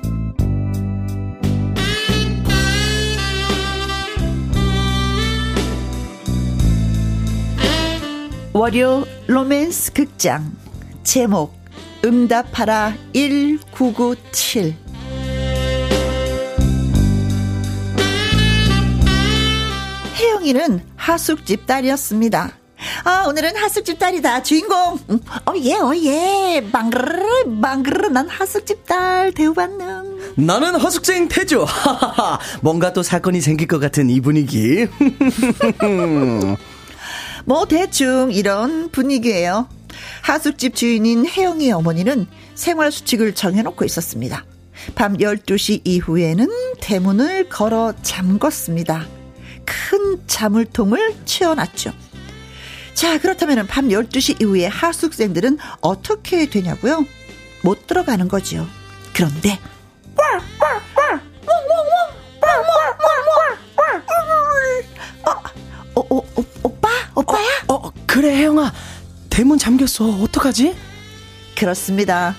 월요 8.54 9.06
로맨스 9.28 9.94
극장 9.94 10.52
제목 11.04 11.54
응답하라 12.04 12.94
1997 13.14 14.74
혜영이는 20.22 20.80
하숙집 20.94 21.66
딸이었습니다. 21.66 22.52
아, 23.04 23.24
오늘은 23.28 23.56
하숙집 23.56 23.98
딸이다. 23.98 24.42
주인공. 24.44 24.98
음, 25.10 25.20
어, 25.46 25.52
예, 25.56 25.74
어, 25.74 25.92
예. 25.96 26.64
방그르르, 26.70 27.60
방그르르. 27.60 28.08
난 28.08 28.28
하숙집 28.28 28.86
딸 28.86 29.32
대우받는. 29.32 30.34
나는 30.36 30.76
허숙생 30.76 31.26
태주. 31.28 31.64
하하하. 31.66 32.38
뭔가 32.60 32.92
또 32.92 33.02
사건이 33.02 33.40
생길 33.40 33.66
것 33.66 33.80
같은 33.80 34.10
이 34.10 34.20
분위기. 34.20 34.86
뭐 37.44 37.66
대충 37.66 38.30
이런 38.32 38.90
분위기예요. 38.90 39.68
하숙집 40.22 40.76
주인인 40.76 41.26
혜영이 41.26 41.72
어머니는 41.72 42.28
생활 42.54 42.92
수칙을 42.92 43.34
정해놓고 43.34 43.84
있었습니다. 43.84 44.44
밤 44.94 45.16
12시 45.16 45.80
이후에는 45.84 46.48
대문을 46.80 47.48
걸어 47.48 47.92
잠궜습니다. 48.02 49.21
큰 49.64 50.26
자물통을 50.26 51.16
채워놨죠. 51.24 51.92
자, 52.94 53.18
그렇다면 53.18 53.66
밤 53.66 53.88
12시 53.88 54.40
이후에 54.42 54.66
하숙생들은 54.66 55.58
어떻게 55.80 56.48
되냐고요? 56.48 57.04
못 57.62 57.86
들어가는 57.86 58.28
거지요. 58.28 58.66
그런데 59.14 59.58
어, 65.24 65.30
어, 65.94 66.00
어, 66.00 66.16
어, 66.18 66.44
오빠? 66.62 66.88
오빠야? 67.14 67.48
어, 67.68 67.90
그래, 68.06 68.36
혜영아. 68.36 68.72
대문 69.30 69.58
잠겼어. 69.58 70.04
어떡하지? 70.22 70.74
그렇습니다. 71.56 72.34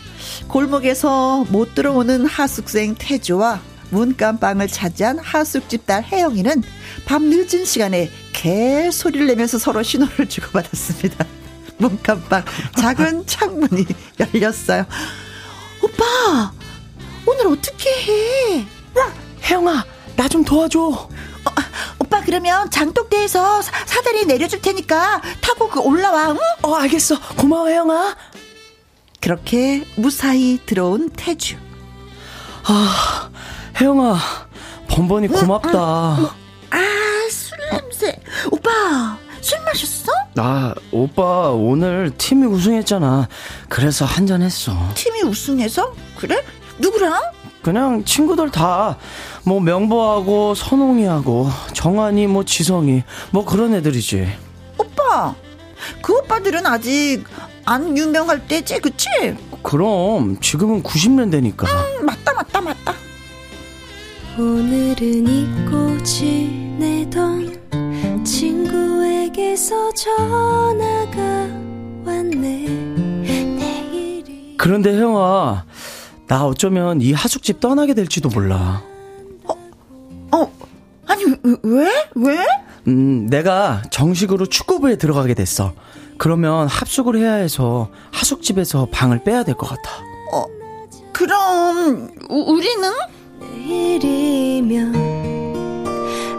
골목에서 0.47 1.45
못 1.49 1.75
들어오는 1.75 2.25
하숙생 2.25 2.95
태주와 2.95 3.61
문간방을 3.93 4.67
차지한 4.67 5.19
하숙집 5.19 5.85
딸 5.85 6.03
혜영이는 6.03 6.63
밤 7.05 7.23
늦은 7.29 7.63
시간에 7.65 8.09
개 8.33 8.89
소리를 8.91 9.27
내면서 9.27 9.57
서로 9.59 9.83
신호를 9.83 10.27
주고받았습니다. 10.27 11.25
문간방 11.77 12.43
작은 12.77 13.25
창문이 13.27 13.85
열렸어요. 14.19 14.85
오빠, 15.81 16.51
오늘 17.25 17.47
어떻게 17.47 17.89
해? 17.89 18.65
혜영아, 19.43 19.85
나 20.15 20.27
좀 20.27 20.43
도와줘. 20.43 20.79
어, 20.79 21.09
오빠 21.99 22.21
그러면 22.21 22.69
장독대에서 22.71 23.61
사- 23.61 23.85
사다리 23.85 24.25
내려줄 24.25 24.61
테니까 24.61 25.21
타고 25.41 25.69
그 25.69 25.79
올라와. 25.81 26.31
응? 26.31 26.37
어, 26.63 26.75
알겠어. 26.75 27.19
고마워, 27.35 27.67
혜영아. 27.67 28.15
그렇게 29.19 29.85
무사히 29.95 30.59
들어온 30.65 31.09
태주. 31.09 31.57
아, 32.65 33.29
혜영아. 33.79 34.17
번번이 34.87 35.27
고맙다. 35.29 35.77
아, 35.79 36.29
술 37.29 37.57
냄새. 37.71 38.19
오빠, 38.51 39.17
술 39.41 39.59
마셨어? 39.65 40.11
아, 40.37 40.73
오빠, 40.91 41.49
오늘 41.51 42.11
팀이 42.17 42.45
우승했잖아. 42.47 43.27
그래서 43.69 44.05
한 44.05 44.27
잔 44.27 44.41
했어. 44.41 44.73
팀이 44.95 45.23
우승해서? 45.23 45.93
그래? 46.17 46.43
누구랑? 46.79 47.19
그냥 47.63 48.03
친구들 48.03 48.51
다, 48.51 48.97
뭐, 49.45 49.59
명보하고, 49.61 50.53
선홍이하고, 50.53 51.49
정한이, 51.73 52.27
뭐, 52.27 52.43
지성이, 52.43 53.03
뭐, 53.31 53.45
그런 53.45 53.73
애들이지. 53.73 54.27
오빠, 54.77 55.33
그 56.01 56.17
오빠들은 56.17 56.65
아직 56.67 57.23
안 57.65 57.97
유명할 57.97 58.45
때지, 58.47 58.79
그치? 58.79 59.07
그럼, 59.61 60.37
지금은 60.41 60.83
90년대니까. 60.83 61.63
음, 61.65 62.05
맞다, 62.05 62.33
맞다, 62.33 62.59
맞다. 62.61 62.93
오늘은 64.37 65.27
잊고 65.27 66.01
지내던 66.03 67.59
친구에게서 68.25 69.93
전화가 69.93 71.21
왔네 72.05 72.67
내일이 72.67 74.55
그런데 74.57 74.91
혜영아, 74.93 75.65
나 76.27 76.45
어쩌면 76.45 77.01
이 77.01 77.13
하숙집 77.13 77.59
떠나게 77.59 77.93
될지도 77.93 78.29
몰라. 78.29 78.81
어, 80.31 80.51
아니, 81.05 81.23
왜- 81.25 81.57
왜? 81.63 81.91
왜? 82.15 82.45
음, 82.87 83.27
내가 83.29 83.83
정식으로 83.91 84.47
축구부에 84.47 84.95
들어가게 84.95 85.35
됐어. 85.35 85.73
그러면 86.17 86.67
합숙을 86.67 87.17
해야 87.17 87.33
해서 87.35 87.89
하숙집에서 88.11 88.87
방을 88.91 89.23
빼야 89.23 89.43
될 89.43 89.53
것 89.55 89.67
같아. 89.67 89.89
어, 90.31 90.45
그럼, 91.11 92.09
우, 92.29 92.53
우리는? 92.55 92.89
내일이면 93.51 94.93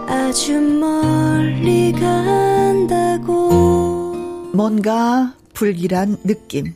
아주 0.08 0.52
멀리 0.60 1.92
간다고 1.92 3.50
뭔가 4.52 5.34
불길한 5.52 6.18
느낌. 6.24 6.74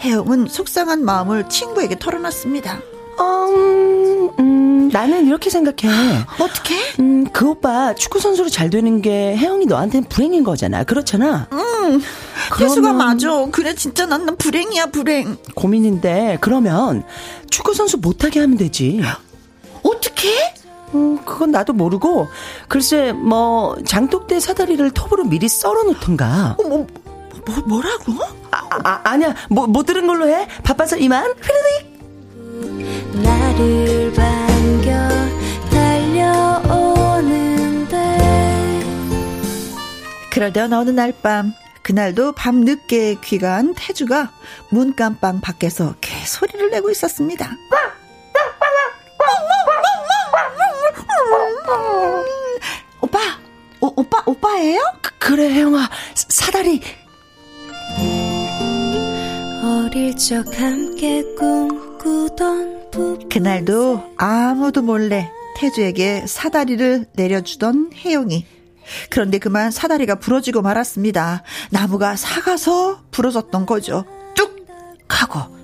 혜영은 0.00 0.46
속상한 0.48 1.04
마음을 1.04 1.48
친구에게 1.48 1.98
털어놨습니다. 1.98 2.80
음, 3.20 4.30
음, 4.38 4.88
나는 4.92 5.26
이렇게 5.26 5.50
생각해. 5.50 5.88
어떻게? 6.40 6.74
음, 7.00 7.26
그 7.32 7.48
오빠 7.50 7.94
축구 7.94 8.18
선수로 8.20 8.48
잘 8.48 8.70
되는 8.70 9.02
게 9.02 9.36
혜영이 9.36 9.66
너한테는 9.66 10.08
불행인 10.08 10.42
거잖아. 10.44 10.84
그렇잖아. 10.84 11.48
응. 11.52 12.00
혜수가 12.60 12.92
맞아. 12.92 13.46
그래 13.52 13.74
진짜 13.74 14.06
난 14.06 14.36
불행이야 14.36 14.86
불행. 14.86 15.36
고민인데 15.54 16.38
그러면 16.40 17.04
축구 17.50 17.74
선수 17.74 17.98
못하게 17.98 18.40
하면 18.40 18.56
되지. 18.56 19.00
어떻게? 19.88 20.54
음, 20.94 21.18
그건 21.24 21.50
나도 21.50 21.72
모르고 21.74 22.28
글쎄 22.68 23.12
뭐 23.12 23.76
장독대 23.84 24.40
사다리를 24.40 24.90
톱으로 24.92 25.24
미리 25.24 25.48
썰어 25.48 25.82
놓던가. 25.84 26.56
어, 26.58 26.62
뭐, 26.62 26.86
뭐 27.46 27.56
뭐라고? 27.66 28.12
아, 28.50 28.62
아 28.84 29.00
아니야 29.04 29.34
뭐 29.50 29.66
못 29.66 29.84
들은 29.86 30.06
걸로 30.06 30.28
해. 30.28 30.46
바빠서 30.64 30.96
이만. 30.96 31.24
흐르륵. 31.40 31.98
나를 33.22 34.12
반겨 34.14 34.90
달려오는데 37.08 38.80
그러던 40.30 40.72
어느 40.72 40.90
날 40.90 41.12
밤 41.12 41.52
그날도 41.82 42.32
밤 42.32 42.60
늦게 42.60 43.16
귀가한 43.22 43.74
태주가 43.74 44.30
문깜방 44.70 45.40
밖에서 45.40 45.94
개 46.00 46.14
소리를 46.26 46.70
내고 46.70 46.90
있었습니다. 46.90 47.50
오빠, 53.00 53.18
오, 53.80 53.92
오빠, 53.96 54.22
오빠예요? 54.26 54.80
그, 55.18 55.34
래 55.34 55.50
혜영아 55.50 55.88
사다리. 56.14 56.80
어릴 59.62 60.16
적 60.16 60.46
함께 60.58 61.22
꿈꾸던 61.34 62.90
부 62.90 63.18
그날도 63.30 64.14
아무도 64.16 64.82
몰래 64.82 65.30
태주에게 65.56 66.26
사다리를 66.26 67.06
내려주던 67.12 67.90
혜영이. 67.94 68.46
그런데 69.10 69.38
그만 69.38 69.70
사다리가 69.70 70.14
부러지고 70.16 70.62
말았습니다. 70.62 71.42
나무가 71.70 72.16
사가서 72.16 73.02
부러졌던 73.10 73.66
거죠. 73.66 74.04
뚝! 74.34 74.66
하고. 75.08 75.57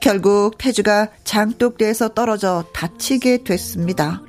결국 0.00 0.58
태주가 0.58 1.08
장독대에서 1.24 2.08
떨어져 2.10 2.64
다치게 2.72 3.44
됐습니다. 3.44 4.22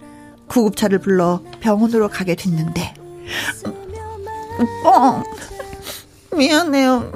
구급차를 0.47 0.99
불러 0.99 1.41
병원으로 1.59 2.07
가게 2.09 2.35
됐는데. 2.35 2.93
어, 4.85 5.23
미안해요. 6.35 7.11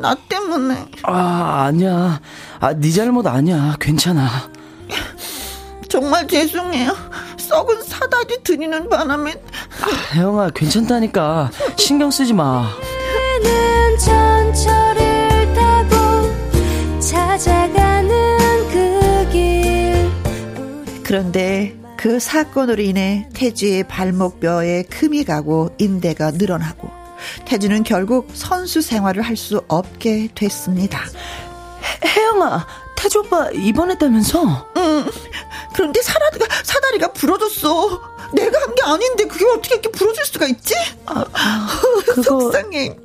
나 0.00 0.14
때문에. 0.28 0.86
아 1.02 1.64
아니야. 1.66 2.20
아 2.60 2.72
네 2.74 2.90
잘못 2.90 3.26
아니야. 3.26 3.76
괜찮아. 3.80 4.28
정말 5.88 6.26
죄송해요. 6.26 6.96
썩은 7.38 7.82
사다리 7.82 8.42
드리는 8.42 8.88
바람에. 8.88 9.32
아, 9.82 10.14
혜영아 10.14 10.50
괜찮다니까 10.50 11.50
신경 11.76 12.10
쓰지 12.10 12.32
마. 12.32 12.70
그길 18.72 20.10
그런데 21.04 21.76
그 21.98 22.18
사건으로 22.18 22.82
인해 22.82 23.28
태주의 23.34 23.84
발목뼈에 23.86 24.84
금이 24.84 25.24
가고 25.24 25.70
인대가 25.78 26.30
늘어나고 26.30 26.90
태주는 27.44 27.82
결국 27.84 28.28
선수 28.32 28.80
생활을 28.80 29.22
할 29.22 29.36
수 29.36 29.62
없게 29.68 30.28
됐습니다. 30.34 31.00
혜영아 32.04 32.66
태주 32.96 33.20
오빠 33.20 33.50
입원했다면서? 33.50 34.68
응. 34.78 35.04
그런데 35.74 36.00
사다리가 36.02 36.46
사다리가 36.64 37.12
부러졌어. 37.12 38.00
내가 38.34 38.58
한 38.60 38.74
게 38.74 38.82
아닌데 38.84 39.24
그게 39.26 39.44
어떻게 39.46 39.74
이렇게 39.74 39.90
부러질 39.90 40.24
수가 40.24 40.46
있지? 40.46 40.74
아, 41.06 41.24
그거 42.14 42.22
속상해. 42.52 42.96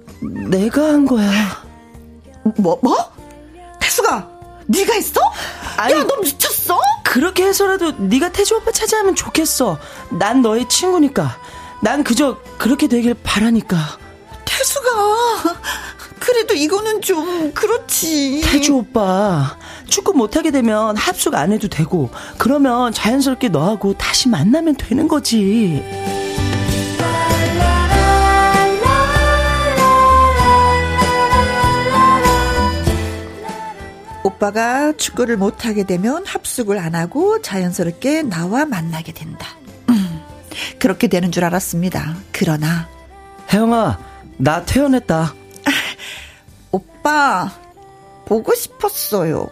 내가 0.49 0.83
한 0.93 1.05
거야. 1.05 1.29
뭐 2.57 2.79
뭐? 2.81 2.95
네가 4.67 4.93
했어? 4.93 5.19
야 5.79 6.03
너 6.03 6.17
미쳤어? 6.21 6.79
그렇게 7.03 7.45
해서라도 7.45 7.91
네가 7.97 8.31
태주 8.31 8.55
오빠 8.55 8.71
찾아하면 8.71 9.15
좋겠어. 9.15 9.79
난 10.11 10.41
너의 10.41 10.67
친구니까. 10.69 11.37
난 11.81 12.03
그저 12.03 12.37
그렇게 12.57 12.87
되길 12.87 13.15
바라니까. 13.23 13.77
태수가 14.45 14.89
그래도 16.19 16.53
이거는 16.53 17.01
좀 17.01 17.51
그렇지. 17.53 18.41
태주 18.43 18.73
오빠 18.75 19.57
축구 19.87 20.13
못하게 20.13 20.51
되면 20.51 20.97
합숙 20.97 21.35
안 21.35 21.51
해도 21.53 21.67
되고 21.69 22.09
그러면 22.37 22.91
자연스럽게 22.91 23.49
너하고 23.49 23.93
다시 23.93 24.27
만나면 24.27 24.75
되는 24.75 25.07
거지. 25.07 25.83
오빠가 34.37 34.93
축구를 34.95 35.35
못하게 35.37 35.83
되면 35.83 36.25
합숙을 36.25 36.77
안 36.77 36.93
하고 36.93 37.41
자연스럽게 37.41 38.21
나와 38.23 38.65
만나게 38.65 39.11
된다. 39.11 39.47
음, 39.89 40.21
그렇게 40.79 41.07
되는 41.07 41.31
줄 41.31 41.43
알았습니다. 41.43 42.15
그러나 42.31 42.87
혜영아 43.51 43.99
나 44.37 44.63
퇴원했다. 44.63 45.33
오빠 46.71 47.51
보고 48.25 48.53
싶었어요. 48.53 49.49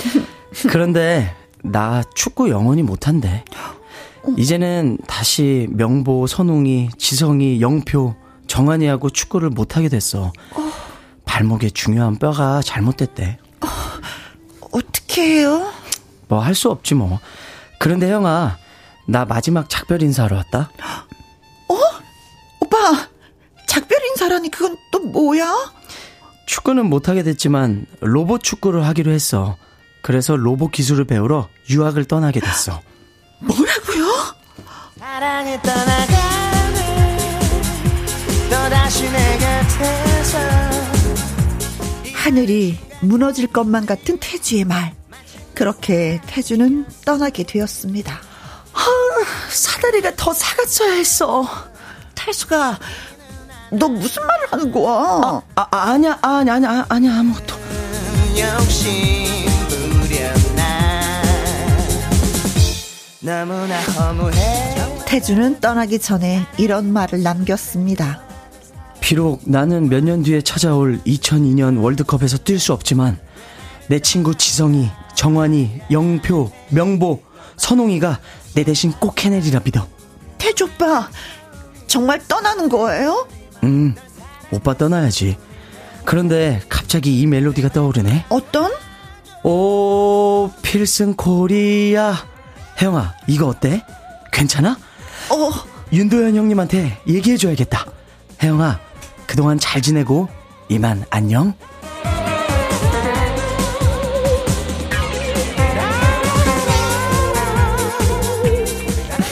그런데 0.70 1.34
나 1.62 2.02
축구 2.14 2.48
영원히 2.48 2.82
못한대. 2.82 3.44
이제는 4.38 4.96
다시 5.06 5.68
명보, 5.70 6.26
선웅이, 6.26 6.90
지성이, 6.96 7.60
영표, 7.60 8.14
정한이하고 8.46 9.10
축구를 9.10 9.50
못하게 9.50 9.90
됐어. 9.90 10.32
발목에 11.26 11.68
중요한 11.68 12.16
뼈가 12.16 12.62
잘못됐대. 12.62 13.38
어떻게 14.74 15.22
해요? 15.38 15.72
뭐 16.28 16.40
할 16.40 16.54
수 16.54 16.70
없지 16.70 16.94
뭐. 16.94 17.20
그런데 17.78 18.10
형아, 18.10 18.58
나 19.06 19.24
마지막 19.24 19.68
작별 19.68 20.02
인사하러 20.02 20.36
왔다. 20.36 20.70
오빠 22.60 23.08
작별 23.66 24.02
인사라니 24.04 24.50
그건 24.50 24.76
또 24.90 25.00
뭐야? 25.00 25.52
축구는 26.46 26.86
못하게 26.86 27.22
됐지만 27.22 27.86
로봇 28.00 28.42
축구를 28.42 28.86
하기로 28.86 29.10
했어. 29.12 29.56
그래서 30.02 30.36
로봇 30.36 30.72
기술을 30.72 31.04
배우러 31.06 31.48
유학을 31.70 32.04
떠나게 32.06 32.40
됐어. 32.40 32.80
뭐라고요? 33.40 34.34
사랑에 34.98 35.60
떠나가네 35.62 37.40
또다시 38.50 39.10
내 39.10 39.38
곁에서 39.38 40.38
하늘이 42.24 42.78
무너질 43.02 43.46
것만 43.48 43.84
같은 43.84 44.16
태주의 44.18 44.64
말. 44.64 44.94
그렇게 45.52 46.22
태주는 46.26 46.86
떠나게 47.04 47.42
되었습니다. 47.42 48.18
사다리가 49.50 50.10
더 50.16 50.32
사갔어야 50.32 50.94
했어. 50.94 51.46
태수가 52.14 52.78
너 53.72 53.88
무슨 53.88 54.26
말을 54.26 54.52
하는 54.52 54.72
거야? 54.72 55.42
아, 55.54 55.66
아 55.70 55.90
아니야, 55.90 56.18
아니야, 56.22 56.54
아니야, 56.54 56.86
아니야, 56.88 57.18
아무것도. 57.18 57.56
욕심 58.38 59.46
부렸나 59.68 61.22
너무나 63.20 63.80
허무해 63.80 65.04
태주는 65.04 65.60
떠나기 65.60 65.98
전에 65.98 66.46
이런 66.56 66.90
말을 66.90 67.22
남겼습니다. 67.22 68.23
비록 69.04 69.42
나는 69.44 69.90
몇 69.90 70.02
년 70.02 70.22
뒤에 70.22 70.40
찾아올 70.40 70.98
2002년 71.06 71.82
월드컵에서 71.82 72.38
뛸 72.38 72.58
수 72.58 72.72
없지만 72.72 73.18
내 73.88 73.98
친구 73.98 74.34
지성이, 74.34 74.88
정환이, 75.14 75.78
영표, 75.90 76.50
명보, 76.70 77.20
선홍이가 77.58 78.18
내 78.54 78.64
대신 78.64 78.92
꼭 78.92 79.22
해내리라 79.22 79.60
믿어. 79.62 79.86
태주 80.38 80.64
오빠 80.64 81.10
정말 81.86 82.18
떠나는 82.26 82.70
거예요? 82.70 83.28
음, 83.62 83.94
오빠 84.50 84.72
떠나야지. 84.72 85.36
그런데 86.06 86.62
갑자기 86.70 87.20
이 87.20 87.26
멜로디가 87.26 87.72
떠오르네. 87.72 88.24
어떤? 88.30 88.72
오, 89.42 90.50
필승 90.62 91.12
코리아. 91.14 92.14
혜영아, 92.80 93.12
이거 93.26 93.48
어때? 93.48 93.84
괜찮아? 94.32 94.78
어, 95.30 95.50
윤도현 95.92 96.36
형님한테 96.36 96.98
얘기해줘야겠다. 97.06 97.84
혜영아, 98.42 98.80
그동안 99.26 99.58
잘 99.58 99.82
지내고, 99.82 100.28
이만 100.68 101.04
안녕. 101.10 101.54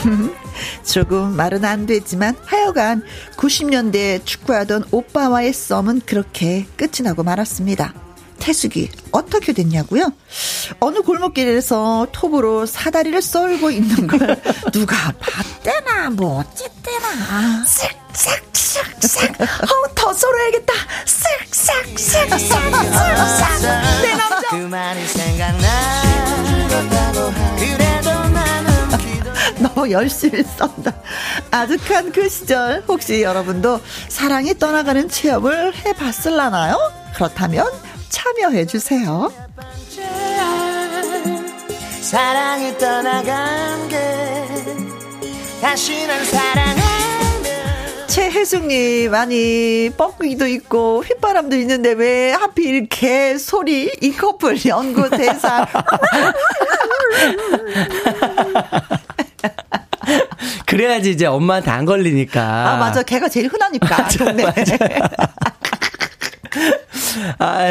조금 0.84 1.36
말은 1.36 1.64
안 1.64 1.86
되지만 1.86 2.36
하여간 2.44 3.02
90년대에 3.36 4.24
축구하던 4.24 4.84
오빠와의 4.90 5.52
썸은 5.52 6.02
그렇게 6.04 6.66
끝이 6.76 7.02
나고 7.04 7.22
말았습니다. 7.22 8.01
태숙이 8.46 8.90
어떻게 9.12 9.52
됐냐고요? 9.52 10.12
어느 10.80 10.98
골목길에서 10.98 12.08
톱으로 12.10 12.66
사다리를 12.66 13.22
썰고 13.22 13.70
있는 13.70 14.08
걸 14.08 14.42
누가 14.72 15.12
봤대나 15.20 16.10
뭐 16.10 16.40
어쨌대나. 16.40 17.64
쓱싹쓱싹 17.64 19.40
어, 19.40 19.94
더 19.94 20.12
썰어야겠다. 20.12 20.72
쓱싹쓱싹 21.06 22.30
내 24.02 24.14
남자. 24.16 24.48
그만이 24.50 25.06
생각나. 25.06 26.02
그래도 27.58 28.10
나는 28.10 28.72
너무 29.62 29.88
열심히 29.92 30.42
썬다. 30.42 30.92
아득한 31.52 32.10
그 32.10 32.28
시절. 32.28 32.82
혹시 32.88 33.22
여러분도 33.22 33.80
사랑이 34.08 34.58
떠나가는 34.58 35.08
체험을 35.08 35.76
해봤을라나요? 35.76 36.76
그렇다면 37.14 37.70
참여해 38.12 38.66
주세요. 38.66 39.32
사랑이 42.02 42.76
떠나간 42.76 43.88
게 43.88 43.96
다시는 45.62 46.24
사랑하면 46.26 46.82
최혜숙님, 48.06 49.14
아니, 49.14 49.88
뻐꾸기도 49.96 50.46
있고, 50.46 51.02
휘바람도 51.02 51.56
있는데 51.56 51.92
왜 51.92 52.32
하필 52.32 52.86
개 52.86 53.38
소리, 53.38 53.90
이 54.02 54.12
커플 54.12 54.62
연구 54.66 55.08
대사. 55.08 55.66
그래야지 60.66 61.12
이제 61.12 61.24
엄마한테 61.24 61.70
안 61.70 61.86
걸리니까. 61.86 62.42
아, 62.42 62.76
맞아. 62.76 63.02
개가 63.02 63.30
제일 63.30 63.48
흔하니까. 63.48 64.08
동네. 64.18 64.44
아 64.44 64.52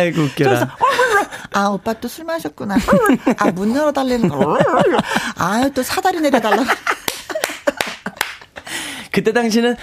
이고, 0.08 0.22
웃겨라. 0.24 0.50
그래서 0.50 0.68
아 1.54 1.68
오빠 1.68 1.94
또 1.94 2.08
술 2.08 2.26
마셨구나. 2.26 2.76
아 3.38 3.52
문 3.52 3.76
열어달라는 3.76 4.30
거. 4.30 4.58
아또 5.38 5.84
사다리 5.84 6.20
내려달라. 6.22 6.64
그때 9.12 9.34
당시는 9.34 9.76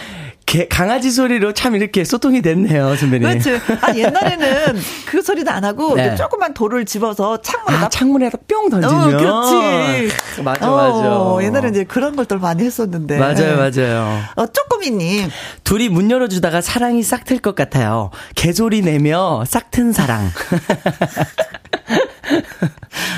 개, 0.49 0.66
강아지 0.66 1.11
소리로 1.11 1.53
참 1.53 1.74
이렇게 1.76 2.05
소통이 2.05 2.40
됐네요, 2.40 2.96
선배님. 2.96 3.28
그렇지. 3.28 3.61
아 3.82 3.94
옛날에는 3.94 4.80
그 5.07 5.20
소리도 5.20 5.51
안 5.51 5.62
하고 5.62 5.94
네. 5.94 6.16
조그만 6.16 6.55
돌을 6.55 6.86
집어서 6.86 7.42
창문에다 7.42 7.84
아, 7.84 7.88
창문에다 7.90 8.38
뿅 8.49 8.70
던지면. 8.70 9.14
어, 9.14 9.18
그렇지. 9.18 10.09
맞아, 10.42 10.72
어, 10.72 11.34
맞아. 11.36 11.46
옛날에 11.46 11.68
이제 11.68 11.84
그런 11.84 12.16
걸들 12.16 12.38
많이 12.38 12.64
했었는데. 12.64 13.18
맞아요, 13.18 13.57
맞아요. 13.59 14.22
어, 14.36 14.46
쪼꼬미님. 14.46 15.28
둘이 15.64 15.90
문 15.90 16.11
열어주다가 16.11 16.62
사랑이 16.62 17.03
싹 17.03 17.26
틀 17.26 17.40
것 17.40 17.55
같아요. 17.55 18.11
개소리 18.34 18.80
내며 18.80 19.44
싹 19.46 19.70
튼 19.70 19.92
사랑. 19.92 20.30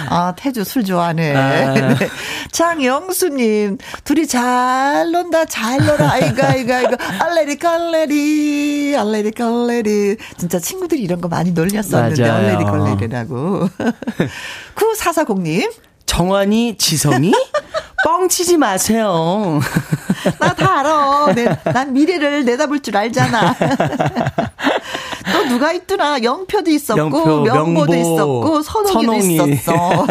아, 0.08 0.34
태주 0.36 0.64
술 0.64 0.84
좋아하네. 0.84 1.34
아. 1.34 1.72
네. 1.74 1.94
장영수님, 2.52 3.78
둘이 4.04 4.26
잘 4.26 5.10
논다, 5.12 5.44
잘 5.44 5.78
놀아. 5.78 6.12
아이고, 6.12 6.42
아이고, 6.42 6.72
아이고. 6.74 6.96
알레리, 7.20 7.56
깔레리, 7.58 8.96
알레리, 8.96 9.30
깔레리. 9.32 10.16
진짜 10.36 10.58
친구들이 10.58 11.00
이런 11.02 11.20
거 11.20 11.28
많이 11.28 11.52
놀렸었는데, 11.52 12.22
맞아요. 12.22 12.34
알레리, 12.34 12.64
깔레리라고. 12.64 13.68
9440님, 14.74 15.72
정환이, 16.06 16.76
지성이? 16.76 17.32
뻥치지 18.04 18.56
마세요. 18.56 19.60
나 20.38 20.54
다 20.54 20.80
알아. 20.80 21.32
내, 21.34 21.44
난 21.72 21.92
미래를 21.92 22.44
내다볼 22.44 22.80
줄 22.80 22.96
알잖아. 22.96 23.54
또 25.32 25.44
누가 25.48 25.72
있더라. 25.72 26.22
영표도 26.22 26.70
있었고, 26.70 27.00
영표, 27.00 27.40
명보도 27.42 27.92
명보, 27.92 27.94
있었고, 27.94 28.62
선홍이도 28.62 29.20
선홍이. 29.20 29.52
있었어. 29.54 30.06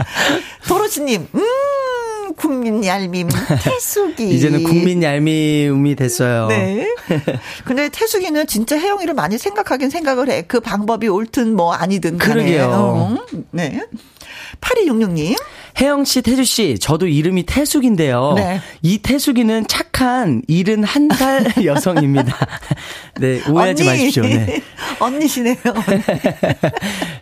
도로시님, 0.68 1.28
음, 1.34 2.34
국민 2.36 2.84
얄밈, 2.84 3.28
태숙이. 3.62 4.30
이제는 4.34 4.62
국민 4.64 5.02
얄미움이 5.02 5.94
됐어요. 5.96 6.46
네. 6.48 6.86
근데 7.64 7.88
태숙이는 7.88 8.46
진짜 8.46 8.78
혜영이를 8.78 9.14
많이 9.14 9.38
생각하긴 9.38 9.90
생각을 9.90 10.30
해. 10.30 10.42
그 10.42 10.60
방법이 10.60 11.08
옳든 11.08 11.54
뭐 11.54 11.72
아니든. 11.74 12.18
간에. 12.18 12.34
그러게요. 12.34 12.64
어, 12.72 13.16
네. 13.50 13.80
8266님. 14.60 15.36
혜영 15.80 16.04
씨, 16.04 16.22
태주 16.22 16.44
씨, 16.44 16.78
저도 16.78 17.06
이름이 17.08 17.44
태숙인데요. 17.44 18.34
네. 18.36 18.60
이 18.82 18.98
태숙이는 18.98 19.66
착한 19.66 20.42
71살 20.48 21.64
여성입니다. 21.66 22.34
네, 23.20 23.40
오해하지 23.48 23.82
언니. 23.88 23.90
마십시오. 23.90 24.22
네. 24.22 24.62
언니시네요. 25.00 25.56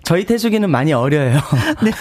저희 0.05 0.25
태숙이는 0.27 0.69
많이 0.71 0.93
어려요. 0.93 1.39
네. 1.83 1.93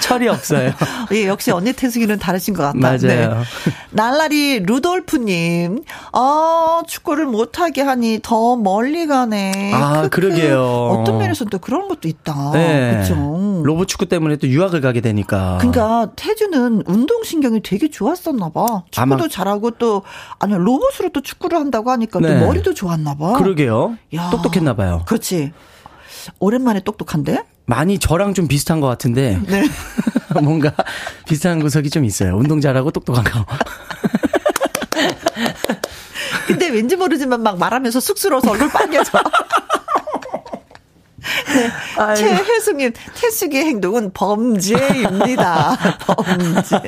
철이 0.00 0.28
없어요. 0.28 0.72
예, 1.12 1.26
역시 1.26 1.50
언니 1.50 1.72
태숙이는 1.72 2.18
다르신 2.18 2.54
것 2.54 2.62
같다. 2.62 2.96
네. 2.96 3.26
맞아요. 3.26 3.42
날라리 3.90 4.60
루돌프님, 4.60 5.82
아, 6.12 6.82
축구를 6.86 7.26
못하게 7.26 7.82
하니 7.82 8.20
더 8.22 8.56
멀리 8.56 9.06
가네. 9.06 9.72
아, 9.74 10.02
크크. 10.02 10.20
그러게요. 10.20 10.62
어떤 11.00 11.18
면에서는 11.18 11.50
또 11.50 11.58
그런 11.58 11.88
것도 11.88 12.08
있다. 12.08 12.50
네. 12.54 12.90
그렇죠. 12.92 13.62
로봇 13.64 13.88
축구 13.88 14.06
때문에 14.06 14.36
또 14.36 14.46
유학을 14.48 14.80
가게 14.80 15.00
되니까. 15.00 15.57
그러니까 15.58 16.10
태주는 16.16 16.82
운동 16.86 17.22
신경이 17.24 17.62
되게 17.62 17.90
좋았었나 17.90 18.50
봐. 18.50 18.84
축구도 18.90 19.14
아마- 19.14 19.28
잘하고 19.28 19.72
또 19.72 20.02
아니 20.38 20.54
로봇으로 20.54 21.10
또 21.12 21.20
축구를 21.20 21.58
한다고 21.58 21.90
하니까 21.90 22.20
네. 22.20 22.38
또 22.40 22.46
머리도 22.46 22.74
좋았나 22.74 23.14
봐. 23.16 23.34
그러게요. 23.34 23.96
야. 24.14 24.30
똑똑했나 24.30 24.74
봐요. 24.74 25.02
그렇지. 25.06 25.52
오랜만에 26.40 26.80
똑똑한데? 26.80 27.44
많이 27.66 27.98
저랑 27.98 28.34
좀 28.34 28.48
비슷한 28.48 28.80
것 28.80 28.86
같은데 28.86 29.38
네. 29.46 29.64
뭔가 30.42 30.72
비슷한 31.26 31.60
구석이 31.60 31.90
좀 31.90 32.04
있어요. 32.04 32.36
운동 32.36 32.60
잘하고 32.60 32.90
똑똑한 32.90 33.24
거. 33.24 33.44
근데 36.46 36.68
왠지 36.70 36.96
모르지만 36.96 37.42
막 37.42 37.58
말하면서 37.58 38.00
쑥스러워서 38.00 38.50
얼굴 38.50 38.68
빨개져. 38.70 39.10
네. 42.08 42.14
최혜숙님, 42.14 42.92
태숙의 43.14 43.64
행동은 43.64 44.12
범죄입니다. 44.12 45.76
범죄. 46.00 46.80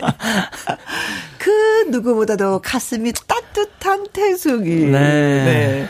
그 1.39 1.51
누구보다도 1.91 2.61
가슴이 2.61 3.13
따뜻한 3.27 4.07
태숙이. 4.13 4.87
네. 4.87 5.89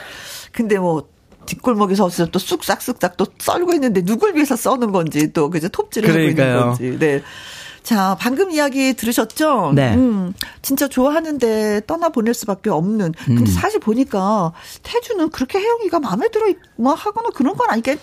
근데 0.53 0.78
뭐, 0.78 1.09
뒷골목에서 1.46 2.05
어디서 2.05 2.26
또 2.26 2.38
쑥싹쑥싹 2.38 3.16
또 3.16 3.26
썰고 3.38 3.74
있는데 3.74 4.03
누굴 4.03 4.34
위해서 4.34 4.55
써는 4.57 4.92
건지 4.92 5.32
또 5.32 5.51
그저 5.51 5.68
톱질을 5.68 6.09
하고 6.09 6.18
있는 6.20 6.34
그러니까요. 6.36 6.64
건지. 6.66 6.96
네. 6.98 7.22
자, 7.82 8.16
방금 8.20 8.51
이야기 8.51 8.94
들으셨죠? 8.94 9.72
네. 9.74 9.94
음, 9.94 10.32
진짜 10.62 10.86
좋아하는데 10.86 11.82
떠나보낼 11.86 12.34
수밖에 12.34 12.70
없는. 12.70 13.12
근데 13.24 13.42
음. 13.42 13.46
사실 13.46 13.80
보니까 13.80 14.53
태주는 14.82 15.30
그렇게 15.30 15.59
혜영이가 15.59 15.98
마음에 15.98 16.28
들어, 16.28 16.53
뭐 16.76 16.92
하거나 16.94 17.30
그런 17.34 17.57
건 17.57 17.70
아니게, 17.70 17.98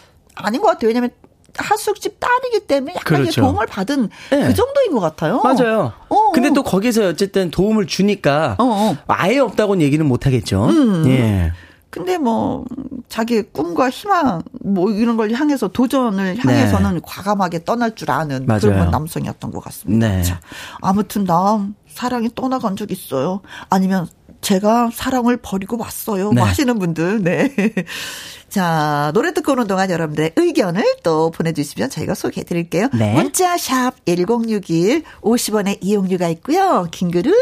아닌 0.46 0.62
것 0.62 0.68
같아요. 0.68 0.88
왜냐면 0.90 1.10
하숙집 1.58 2.20
딸이기 2.20 2.68
때문에 2.68 2.94
약간 2.96 3.22
그렇죠. 3.22 3.42
도움을 3.42 3.66
받은 3.66 4.10
네. 4.30 4.48
그 4.48 4.54
정도인 4.54 4.92
것 4.92 5.00
같아요. 5.00 5.42
맞아요. 5.42 5.92
어, 6.10 6.32
근데 6.32 6.50
어. 6.50 6.54
또 6.54 6.64
거기서 6.64 7.08
어쨌든 7.08 7.50
도움을 7.50 7.88
주니까 7.88 8.56
어, 8.60 8.64
어. 8.64 8.98
아예 9.08 9.40
없다고는 9.40 9.82
얘기는 9.82 10.06
못 10.06 10.26
하겠죠. 10.26 10.66
음. 10.66 11.08
예. 11.08 11.52
근데 11.90 12.18
뭐 12.18 12.66
자기의 13.10 13.46
꿈과 13.52 13.90
희망 13.90 14.44
뭐 14.64 14.92
이런 14.92 15.18
걸 15.18 15.32
향해서 15.32 15.70
도전을 15.70 16.38
향해서는 16.38 17.02
과감하게 17.02 17.64
떠날 17.64 17.96
줄 17.96 18.12
아는 18.12 18.40
네. 18.40 18.46
맞아요. 18.46 18.60
그런 18.62 18.92
남성이었던 18.92 19.52
것 19.52 19.64
같습니다. 19.64 20.08
네. 20.08 20.22
자, 20.22 20.40
아무튼 20.82 21.24
나 21.24 21.66
사랑이 21.90 22.30
떠나간 22.36 22.76
적 22.76 22.92
있어요. 22.92 23.42
아니면 23.70 24.08
제가 24.48 24.92
사랑을 24.94 25.36
버리고 25.36 25.78
왔어요. 25.78 26.30
네. 26.30 26.40
뭐 26.40 26.48
하시는 26.48 26.80
분들, 26.80 27.22
네. 27.22 27.54
자, 28.48 29.12
노래 29.14 29.34
듣고 29.34 29.52
오는 29.52 29.68
동안 29.68 29.90
여러분들의 29.92 30.32
의견을 30.38 30.84
또 31.04 31.32
보내주시면 31.32 31.90
저희가 31.90 32.16
소개해 32.16 32.46
드릴게요. 32.46 32.88
네. 32.94 33.14
문자 33.14 33.58
샵 33.58 33.92
1061, 34.06 35.04
50원의 35.22 35.80
이용료가 35.82 36.30
있고요. 36.30 36.88
긴 36.92 37.12
글은 37.12 37.34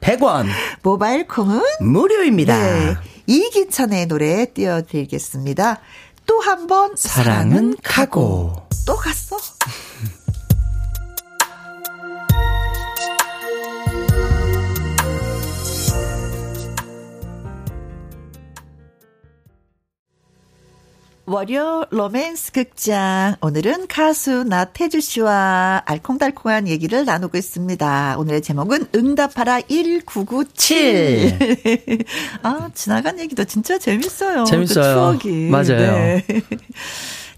100원 0.00 0.46
모바일 0.84 1.26
콩은 1.26 1.60
무료입니다. 1.80 2.56
네. 2.56 2.94
이기찬의 3.26 4.06
노래 4.06 4.46
띄워드리겠습니다. 4.52 5.80
또 6.26 6.38
한 6.40 6.68
번 6.68 6.94
사랑은 6.96 7.74
가고. 7.82 8.52
또 8.86 8.94
갔어. 8.94 9.36
월요 21.26 21.86
로맨스 21.90 22.52
극장. 22.52 23.36
오늘은 23.40 23.86
가수 23.86 24.44
나태주 24.44 25.00
씨와 25.00 25.82
알콩달콩한 25.86 26.68
얘기를 26.68 27.06
나누고 27.06 27.38
있습니다. 27.38 28.16
오늘의 28.18 28.42
제목은 28.42 28.88
응답하라 28.94 29.62
1997. 29.62 31.38
아, 32.42 32.68
지나간 32.74 33.18
얘기도 33.20 33.44
진짜 33.44 33.78
재밌어요. 33.78 34.44
재밌어요. 34.44 35.16
그 35.16 35.22
추억이. 35.22 35.48
맞아요. 35.48 35.92
네. 35.96 36.24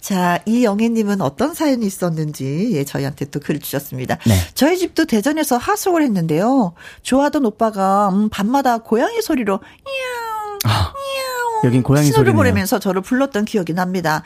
자, 0.01 0.41
이영애님은 0.47 1.21
어떤 1.21 1.55
사연이 1.55 1.87
있었는지, 1.87 2.71
예, 2.73 2.85
저희한테 2.85 3.27
또 3.27 3.39
글을 3.39 3.61
주셨습니다. 3.61 4.19
네. 4.27 4.35
저희 4.55 4.79
집도 4.79 5.05
대전에서 5.05 5.59
하숙을 5.59 6.03
했는데요. 6.03 6.75
좋아하던 7.03 7.45
오빠가, 7.47 8.09
음, 8.09 8.29
밤마다 8.31 8.79
고양이 8.79 9.23
소리로, 9.23 9.55
야옹, 9.55 10.59
야옹. 10.65 11.36
여긴 11.65 11.83
고양이 11.83 12.07
신호를 12.07 12.27
소리네요. 12.33 12.37
보내면서 12.37 12.79
저를 12.79 13.01
불렀던 13.03 13.45
기억이 13.45 13.73
납니다. 13.73 14.23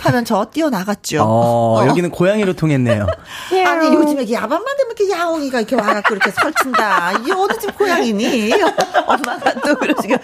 하면 0.00 0.24
저 0.24 0.46
뛰어나갔죠. 0.46 1.22
어, 1.22 1.84
여기는 1.86 2.10
고양이로 2.10 2.54
통했네요. 2.54 3.06
아니 3.66 3.94
요즘에 3.94 4.30
야밤만 4.32 4.76
되면 4.76 4.94
이렇게 4.98 5.10
야옹이가 5.10 5.60
이렇게 5.60 5.76
와갖고 5.76 6.14
이렇게 6.14 6.30
설친다. 6.30 7.12
이 7.20 7.30
어느 7.30 7.58
집 7.60 7.76
고양이니? 7.76 8.52
엄마가 9.06 9.54
또 9.60 9.74
그러시고 9.76 10.16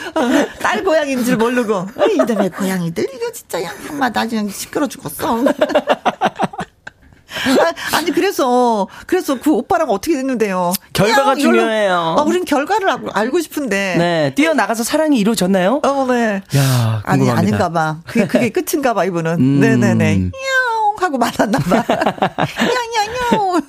딸 0.62 0.82
고양이인 0.84 1.24
줄 1.24 1.36
모르고 1.36 1.86
이놈의 2.14 2.50
고양이들 2.50 3.06
이거 3.12 3.32
진짜 3.32 3.62
양마 3.62 4.08
나중에 4.10 4.48
시끄러 4.50 4.86
죽었어. 4.86 5.42
아, 7.60 7.96
아니 7.96 8.10
그래서 8.12 8.88
그래서 9.06 9.38
그 9.40 9.50
오빠랑 9.52 9.90
어떻게 9.90 10.16
됐는데요? 10.16 10.72
결과가 10.92 11.34
이걸로- 11.34 11.58
중요해요. 11.58 12.16
아, 12.18 12.22
우린 12.22 12.44
결과를 12.44 12.88
알고, 13.12 13.40
싶은데. 13.40 13.94
네, 13.98 14.32
뛰어 14.34 14.54
나가서 14.54 14.82
사랑이 14.82 15.18
이루어졌나요? 15.18 15.80
어, 15.84 16.06
네. 16.08 16.42
야, 16.56 17.02
아니, 17.04 17.20
궁금합니다. 17.24 17.34
아닌가 17.38 17.68
봐. 17.70 17.98
그게, 18.06 18.26
그게 18.26 18.48
끝인가 18.50 18.94
봐, 18.94 19.04
이분은. 19.04 19.32
음. 19.38 19.60
네네네. 19.60 20.12
야옹 20.14 20.96
하고 20.98 21.18
말았나 21.18 21.58
봐. 21.58 21.84
야야야옹. 23.32 23.60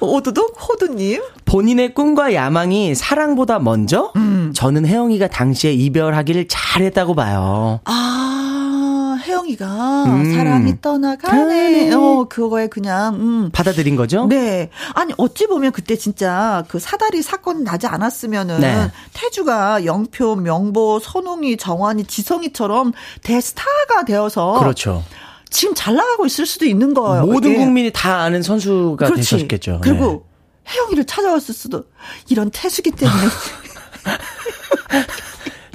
오두독 0.00 0.56
호두님. 0.68 1.22
본인의 1.46 1.94
꿈과 1.94 2.34
야망이 2.34 2.94
사랑보다 2.94 3.58
먼저? 3.58 4.12
음. 4.16 4.52
저는 4.54 4.86
혜영이가 4.86 5.28
당시에 5.28 5.72
이별하기를 5.72 6.46
잘했다고 6.48 7.14
봐요. 7.14 7.80
아, 7.84 8.27
혜영이가 9.48 10.04
음. 10.04 10.34
사랑이 10.34 10.80
떠나가네. 10.80 11.88
네. 11.88 11.94
어, 11.94 12.26
그거에 12.28 12.68
그냥, 12.68 13.14
음. 13.14 13.50
받아들인 13.52 13.96
거죠? 13.96 14.26
네. 14.26 14.70
아니, 14.94 15.12
어찌 15.16 15.46
보면 15.46 15.72
그때 15.72 15.96
진짜 15.96 16.64
그 16.68 16.78
사다리 16.78 17.22
사건 17.22 17.64
나지 17.64 17.86
않았으면은 17.86 18.60
네. 18.60 18.90
태주가 19.14 19.84
영표, 19.84 20.36
명보, 20.36 21.00
선웅이, 21.00 21.56
정환이, 21.56 22.04
지성이처럼 22.04 22.92
대스타가 23.22 24.04
되어서 24.06 24.58
그렇죠. 24.60 25.02
지금 25.50 25.74
잘 25.74 25.94
나가고 25.94 26.26
있을 26.26 26.44
수도 26.44 26.66
있는 26.66 26.92
거예요. 26.92 27.24
모든 27.26 27.52
이게. 27.52 27.58
국민이 27.58 27.90
다 27.92 28.20
아는 28.20 28.42
선수가 28.42 29.06
그렇지. 29.06 29.30
되셨겠죠. 29.30 29.80
그리고 29.82 30.26
혜영이를 30.68 31.06
찾아왔을 31.06 31.54
수도 31.54 31.84
이런 32.28 32.50
태수기 32.50 32.90
때문에. 32.90 33.18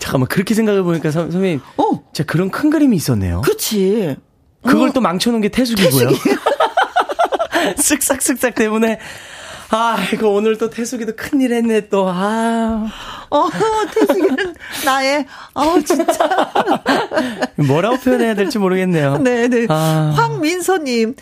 네. 0.04 0.06
잠깐만, 0.06 0.28
그렇게 0.28 0.54
생각해 0.54 0.82
보니까 0.82 1.12
선, 1.12 1.32
선배님, 1.32 1.62
어, 1.78 1.84
진짜 2.14 2.24
그런 2.26 2.50
큰 2.52 2.70
그림이 2.70 2.96
있었네요. 2.96 3.42
그렇지. 3.42 4.18
그걸 4.66 4.90
어, 4.90 4.92
또 4.94 5.02
망쳐놓은 5.02 5.42
게 5.42 5.50
태숙이고요. 5.50 6.10
쓱싹쓱싹 7.78 8.56
때문에. 8.56 9.00
아, 9.76 9.98
이거 10.14 10.30
오늘 10.30 10.58
또 10.60 10.70
태숙이도 10.70 11.14
큰일 11.16 11.52
했네, 11.54 11.90
또. 11.90 12.08
아. 12.08 12.88
어, 13.32 13.50
태수기는 13.92 14.56
나의, 14.86 15.26
어, 15.56 15.80
진짜. 15.84 16.52
뭐라고 17.56 17.98
표현해야 17.98 18.36
될지 18.36 18.60
모르겠네요. 18.60 19.18
네 19.18 19.48
네. 19.48 19.66
아. 19.70 20.14
황민서님, 20.16 21.16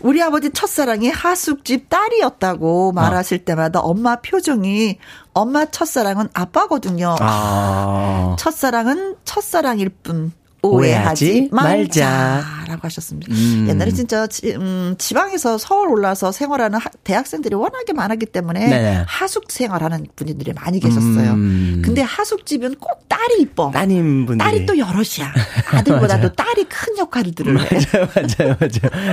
우리 0.00 0.22
아버지 0.22 0.50
첫사랑이 0.50 1.10
하숙집 1.10 1.90
딸이었다고 1.90 2.92
말하실 2.92 3.44
때마다 3.44 3.80
엄마 3.80 4.16
표정이 4.16 4.98
엄마 5.34 5.66
첫사랑은 5.66 6.28
아빠거든요. 6.32 7.16
아. 7.20 8.34
첫사랑은 8.38 9.16
첫사랑일 9.24 9.90
뿐. 10.02 10.32
오해하지 10.62 11.48
말자. 11.52 11.72
말자 12.04 12.44
라고 12.68 12.80
하셨습니다. 12.82 13.32
음. 13.34 13.66
옛날에 13.68 13.90
진짜 13.92 14.26
지, 14.26 14.52
음, 14.54 14.94
지방에서 14.98 15.58
서울 15.58 15.88
올라서 15.88 16.32
생활하는 16.32 16.78
하- 16.78 16.90
대학생들이 17.04 17.54
워낙에 17.54 17.92
많았기 17.92 18.26
때문에 18.26 18.68
네네. 18.68 19.04
하숙 19.06 19.50
생활하는 19.50 20.06
분들이 20.16 20.52
많이 20.52 20.78
계셨어요. 20.80 21.32
음. 21.32 21.82
근데 21.84 22.02
하숙집은 22.02 22.74
꼭 22.76 23.08
딸이 23.08 23.40
이뻐. 23.40 23.70
따님 23.72 24.26
분들이. 24.26 24.44
딸이 24.44 24.66
또 24.66 24.76
여럿이야. 24.78 25.32
아들보다도 25.72 26.32
딸이 26.34 26.64
큰 26.64 26.98
역할들을 26.98 27.58
해. 27.60 27.68
맞아요, 27.92 28.08
맞아요, 28.14 28.56
맞아요. 28.60 29.10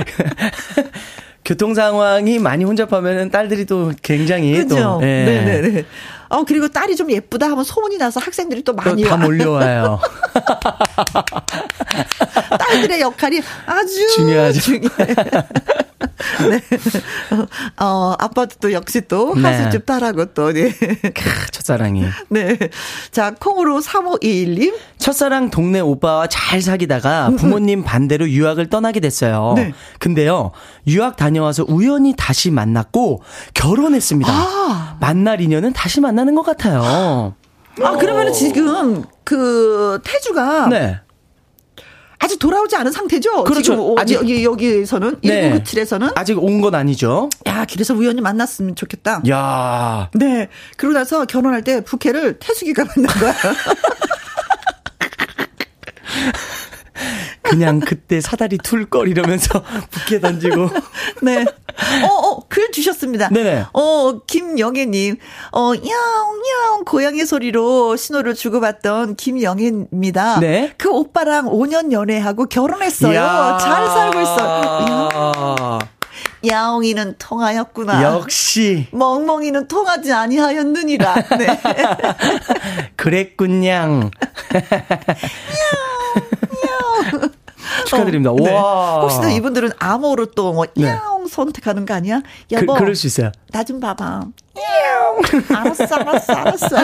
교통 1.44 1.72
상황이 1.74 2.38
많이 2.38 2.64
혼잡하면은 2.64 3.30
딸들이 3.30 3.64
또 3.64 3.90
굉장히 4.02 4.52
그죠? 4.58 4.76
또, 4.76 5.00
예. 5.02 5.24
네네네. 5.24 5.84
어, 6.28 6.44
그리고 6.44 6.68
딸이 6.68 6.96
좀 6.96 7.10
예쁘다 7.10 7.50
하면 7.50 7.64
소문이 7.64 7.98
나서 7.98 8.20
학생들이 8.20 8.62
또 8.62 8.74
많이 8.74 9.02
또다 9.02 9.14
와. 9.14 9.20
몰려와요. 9.20 10.00
딸들의 12.58 13.00
역할이 13.00 13.40
아주 13.66 14.08
중요하죠. 14.14 14.60
중요해. 14.60 15.14
네. 16.48 16.60
어, 17.78 18.14
아빠도 18.18 18.56
또 18.60 18.72
역시 18.72 19.02
또 19.08 19.34
네. 19.34 19.42
하수집 19.42 19.86
딸하고 19.86 20.26
또, 20.26 20.52
네. 20.52 20.70
크, 20.70 21.50
첫사랑이. 21.50 22.04
네. 22.28 22.58
자, 23.10 23.34
콩으로 23.34 23.80
3521님. 23.80 24.74
첫사랑 24.98 25.50
동네 25.50 25.80
오빠와 25.80 26.26
잘 26.28 26.60
사귀다가 26.60 27.30
부모님 27.36 27.84
반대로 27.84 28.28
유학을 28.28 28.68
떠나게 28.68 29.00
됐어요. 29.00 29.54
네. 29.56 29.72
근데요, 29.98 30.52
유학 30.86 31.16
다녀와서 31.16 31.64
우연히 31.68 32.14
다시 32.16 32.50
만났고 32.50 33.22
결혼했습니다. 33.54 34.30
아. 34.30 34.96
만날 35.00 35.40
인연은 35.40 35.72
다시 35.72 36.00
만 36.00 36.17
나는 36.18 36.34
것 36.34 36.42
같아요. 36.42 37.34
아, 37.80 37.96
그러면 37.96 38.32
지금 38.32 39.04
그 39.22 40.00
태주가 40.04 40.66
네. 40.66 40.98
아직 42.18 42.40
돌아오지 42.40 42.74
않은 42.74 42.90
상태죠? 42.90 43.44
그렇죠. 43.44 43.62
지금 43.62 43.78
어, 43.78 43.94
아직- 43.96 44.14
여기, 44.16 44.44
여기에서는? 44.44 45.20
네. 45.22 45.52
1997에서는? 45.62 46.12
아직 46.16 46.42
온 46.42 46.60
건 46.60 46.74
아니죠. 46.74 47.28
야, 47.46 47.64
길에서 47.64 47.94
우연히 47.94 48.20
만났으면 48.20 48.74
좋겠다. 48.74 49.22
야 49.30 50.10
네. 50.14 50.48
그러고 50.76 50.98
나서 50.98 51.24
결혼할 51.24 51.62
때 51.62 51.84
부케를 51.84 52.40
태숙이가 52.40 52.82
받는 52.84 53.08
거야. 53.08 53.34
그냥 57.42 57.80
그때 57.80 58.20
사다리 58.20 58.58
툴걸 58.58 59.08
이러면서 59.08 59.62
부케 59.90 60.20
던지고. 60.20 60.68
네. 61.22 61.44
어, 62.02 62.06
어, 62.06 62.40
글 62.48 62.70
주셨습니다. 62.72 63.28
네네. 63.28 63.66
어, 63.72 64.18
김영애님. 64.26 65.16
어, 65.52 65.72
야옹야옹 65.74 66.84
고양이 66.84 67.24
소리로 67.24 67.96
신호를 67.96 68.34
주고받던 68.34 69.16
김영애입니다. 69.16 70.40
네. 70.40 70.74
그 70.76 70.90
오빠랑 70.90 71.46
5년 71.46 71.92
연애하고 71.92 72.46
결혼했어요. 72.46 73.58
잘 73.60 73.86
살고 73.86 74.20
있어요. 74.20 75.78
야옹이는 76.46 77.16
통하였구나. 77.18 78.02
역시 78.02 78.86
멍멍이는 78.92 79.66
통하지 79.68 80.12
아니하였느니라. 80.12 81.14
네. 81.38 81.60
그랬군냥. 82.96 84.10
축하드립니다. 87.86 88.30
어, 88.30 88.36
네. 88.36 88.52
와. 88.54 89.00
혹시나 89.02 89.30
이분들은 89.30 89.70
암호로 89.78 90.26
또 90.32 90.52
뭐, 90.52 90.64
네. 90.76 90.86
야옹 90.88 91.26
선택하는 91.28 91.84
거 91.86 91.94
아니야? 91.94 92.20
그, 92.48 92.54
여보. 92.54 92.74
그 92.74 92.82
럴 92.84 92.94
수 92.94 93.06
있어요. 93.08 93.32
나 93.52 93.64
좀 93.64 93.80
봐봐. 93.80 94.26
알았어, 95.54 95.84
알았어, 95.96 96.32
알았어. 96.32 96.76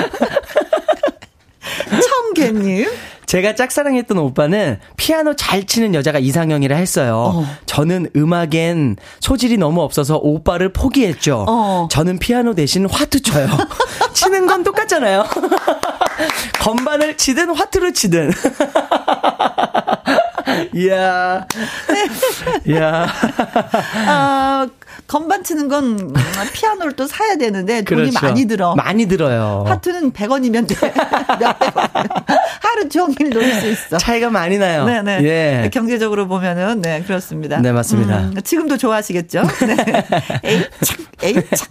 청개님. 2.03 2.89
제가 3.27 3.55
짝사랑했던 3.55 4.19
오빠는 4.19 4.79
피아노 4.97 5.35
잘 5.35 5.65
치는 5.65 5.95
여자가 5.95 6.19
이상형이라 6.19 6.77
했어요. 6.77 7.33
어. 7.35 7.47
저는 7.67 8.11
음악엔 8.15 8.97
소질이 9.21 9.57
너무 9.57 9.83
없어서 9.83 10.19
오빠를 10.19 10.73
포기했죠. 10.73 11.45
어. 11.49 11.89
저는 11.91 12.19
피아노 12.19 12.55
대신 12.55 12.87
화투 12.87 13.23
쳐요. 13.23 13.49
치는 14.13 14.47
건 14.47 14.63
똑같잖아요. 14.63 15.25
건반을 16.61 17.17
치든 17.17 17.51
화투를 17.55 17.95
치든. 17.95 18.31
이야. 20.75 21.47
이야. 22.67 23.09
아, 24.07 24.67
건반 25.07 25.45
치는 25.45 25.69
건 25.69 26.13
피아노를 26.55 26.93
또 26.93 27.07
사야 27.07 27.37
되는데 27.37 27.83
돈이 27.83 28.11
그렇죠. 28.11 28.19
많이 28.27 28.47
들어. 28.47 28.75
많이 28.75 29.07
들어요. 29.07 29.65
하트는 29.67 30.13
100원이면 30.13 30.67
돼. 30.69 30.75
하루 32.61 32.89
종일 32.89 33.31
놀 33.31 33.45
수 33.55 33.69
있어. 33.69 33.99
차이가 33.99 34.31
많이 34.31 34.59
나요. 34.59 34.85
네네. 34.85 35.23
예. 35.25 35.71
경제적으로 35.73 36.27
보면은, 36.27 36.81
네, 36.81 37.03
그렇습니다. 37.07 37.59
네, 37.61 37.73
맞습니다. 37.73 38.19
음, 38.21 38.35
지금도 38.43 38.77
좋아하시겠죠? 38.79 39.43
네. 39.67 39.77
에이, 40.45 40.65
착, 40.81 40.99
에이, 41.23 41.35
착. 41.55 41.69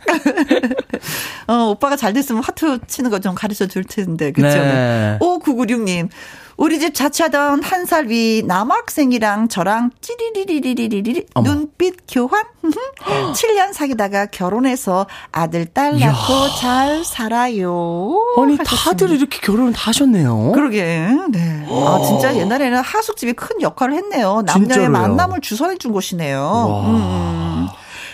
어, 1.48 1.70
오빠가 1.70 1.96
잘 1.96 2.14
됐으면 2.14 2.44
하트 2.44 2.80
치는 2.88 3.10
거 3.10 3.20
좀 3.24 3.36
가르쳐 3.36 3.68
줄 3.68 3.84
텐데, 3.86 4.32
그쵸? 4.34 4.48
네. 4.48 5.18
5996님. 5.22 6.10
우리 6.56 6.80
집 6.80 6.94
자취하던 6.94 7.64
한 7.64 7.86
살 7.86 8.08
위 8.08 8.44
남학생이랑 8.46 9.48
저랑 9.50 9.92
찌리리리리리리. 10.02 11.26
눈빛 11.44 11.96
교환 12.08 12.44
7년 13.34 13.74
사귀다가 13.74 14.28
결혼해서 14.28 15.08
아들 15.32 15.66
딸 15.66 16.00
낳고 16.00 16.50
잘 16.60 17.04
살아요. 17.04 18.14
아니, 18.38 18.56
하셨습니다. 18.58 18.64
다들 18.92 19.10
이렇게 19.12 19.40
결혼을 19.40 19.74
다 19.74 19.90
하셨네요. 19.90 20.52
그러게. 20.54 21.08
네. 21.30 21.66
아, 21.70 22.02
진짜 22.06 22.36
옛날에는 22.36 22.80
하숙집이 22.82 23.34
큰 23.34 23.62
역할을 23.62 23.96
했네요. 23.96 24.44
남녀의 24.46 24.68
진짜로요. 24.68 24.90
만남을 24.90 25.42
주선해 25.42 25.78
준 25.78 25.92
곳이네요. 25.92 26.40
와. 26.40 26.90
음. 26.90 27.68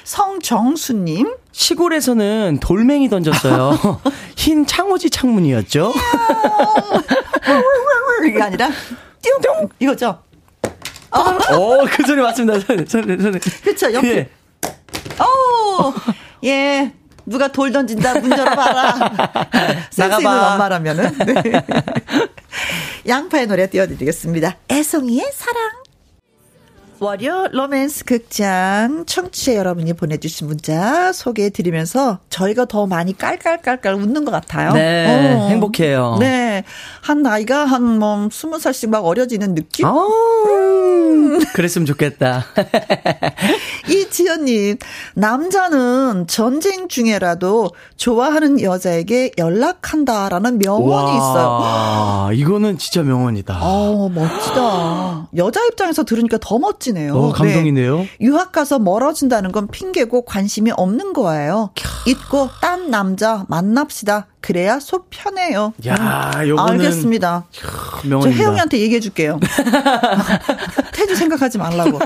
성정수님. 0.05 1.35
시골에서는 1.51 2.59
돌멩이 2.61 3.09
던졌어요. 3.09 3.99
흰 4.37 4.65
창호지 4.65 5.09
창문이었죠. 5.09 5.93
이게 8.25 8.41
아니라 8.41 8.69
띵 9.21 9.33
이거죠. 9.79 10.23
어, 11.11 11.85
그 11.85 12.05
소리 12.05 12.21
맞습니다. 12.21 12.59
소리, 12.59 12.85
소리, 12.85 13.21
소리. 13.21 13.39
그렇죠. 13.39 13.91
옆에. 13.93 14.07
예. 14.07 14.29
어, 15.19 15.93
예. 16.45 16.93
누가 17.25 17.47
돌 17.47 17.71
던진다 17.71 18.19
문 18.19 18.31
열어봐라. 18.31 19.39
나가봐. 19.97 20.53
엄마라면은. 20.53 21.17
네. 21.19 21.33
양파의 23.07 23.47
노래 23.47 23.69
띄워드리겠습니다. 23.69 24.57
애송이의 24.69 25.31
사랑. 25.33 25.88
월요 27.01 27.47
로맨스 27.53 28.03
극장 28.03 29.05
청취자 29.05 29.55
여러분이 29.55 29.93
보내주신 29.93 30.47
문자 30.47 31.13
소개해드리면서 31.13 32.19
저희가 32.29 32.65
더 32.65 32.87
많이 32.87 33.17
깔깔깔깔 33.17 33.93
웃는 33.93 34.25
것 34.25 34.31
같아요. 34.31 34.73
네, 34.73 35.05
어. 35.07 35.47
행복해요. 35.47 36.17
네. 36.19 36.63
한 37.01 37.21
나이가 37.21 37.63
한 37.65 37.99
뭐 37.99 38.29
스무 38.31 38.59
살씩 38.59 38.89
막 38.91 39.05
어려지는 39.05 39.55
느낌? 39.55 39.85
아, 39.85 39.93
그랬으면 41.53 41.85
좋겠다. 41.85 42.45
이지연님, 43.89 44.77
남자는 45.15 46.27
전쟁 46.27 46.87
중에라도 46.87 47.71
좋아하는 47.97 48.61
여자에게 48.61 49.31
연락한다라는 49.37 50.59
명언이 50.59 51.15
있어요. 51.17 51.47
와, 51.47 52.29
이거는 52.33 52.77
진짜 52.77 53.03
명언이다. 53.03 53.59
어, 53.61 54.09
멋지다. 54.09 55.29
여자 55.37 55.65
입장에서 55.65 56.03
들으니까 56.03 56.37
더 56.41 56.57
멋지 56.59 56.88
네요. 56.93 57.15
어, 57.15 57.31
감동이네요. 57.31 57.97
네. 57.97 58.09
유학 58.21 58.51
가서 58.51 58.79
멀어진다는 58.79 59.51
건 59.51 59.67
핑계고 59.67 60.23
관심이 60.23 60.71
없는 60.75 61.13
거예요. 61.13 61.71
잊고 62.05 62.49
딴 62.61 62.89
남자 62.89 63.45
만납시다. 63.47 64.27
그래야 64.41 64.79
속 64.79 65.07
편해요. 65.09 65.73
야, 65.85 66.31
음, 66.37 66.47
요거는 66.47 66.73
알겠습니다. 66.73 67.45
저 67.51 67.67
명언입니다. 68.07 68.41
혜영이한테 68.43 68.79
얘기해 68.79 68.99
줄게요. 68.99 69.39
태주 70.93 71.15
생각하지 71.15 71.57
말라고. 71.57 71.99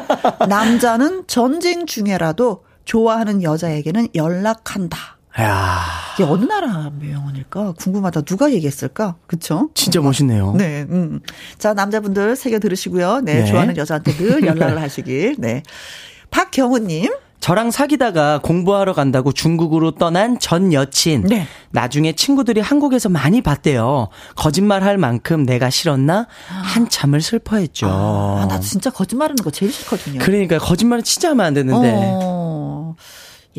남자는 0.47 1.23
전쟁 1.27 1.85
중에라도 1.85 2.63
좋아하는 2.85 3.43
여자에게는 3.43 4.09
연락한다. 4.15 4.97
야, 5.41 5.81
이게 6.13 6.23
어느 6.23 6.45
나라 6.45 6.91
명언일까? 6.99 7.73
궁금하다. 7.79 8.21
누가 8.21 8.51
얘기했을까? 8.51 9.15
그쵸? 9.25 9.69
진짜 9.73 9.99
멋있네요. 9.99 10.53
네, 10.57 10.85
음. 10.89 11.21
자, 11.57 11.73
남자분들 11.73 12.35
새겨 12.35 12.59
들으시고요. 12.59 13.21
네, 13.21 13.41
네. 13.41 13.45
좋아하는 13.45 13.75
여자한테 13.75 14.13
늘 14.13 14.43
연락을 14.45 14.79
하시길. 14.79 15.35
네. 15.39 15.63
박경우님. 16.29 17.11
저랑 17.39 17.71
사귀다가 17.71 18.39
공부하러 18.39 18.93
간다고 18.93 19.33
중국으로 19.33 19.91
떠난 19.91 20.39
전 20.39 20.71
여친. 20.71 21.23
네. 21.23 21.45
나중에 21.71 22.13
친구들이 22.13 22.61
한국에서 22.61 23.09
많이 23.09 23.41
봤대요. 23.41 24.07
거짓말 24.35 24.81
할 24.83 24.97
만큼 24.97 25.45
내가 25.45 25.69
싫었나? 25.69 26.27
한참을 26.47 27.19
슬퍼했죠. 27.21 27.87
아, 27.89 28.45
나 28.49 28.59
진짜 28.61 28.89
거짓말하는 28.91 29.43
거 29.43 29.49
제일 29.51 29.73
싫거든요. 29.73 30.19
그러니까 30.19 30.57
거짓말은 30.57 31.03
진짜 31.03 31.31
하면 31.31 31.45
안 31.47 31.53
되는데. 31.53 31.91
어. 31.97 32.95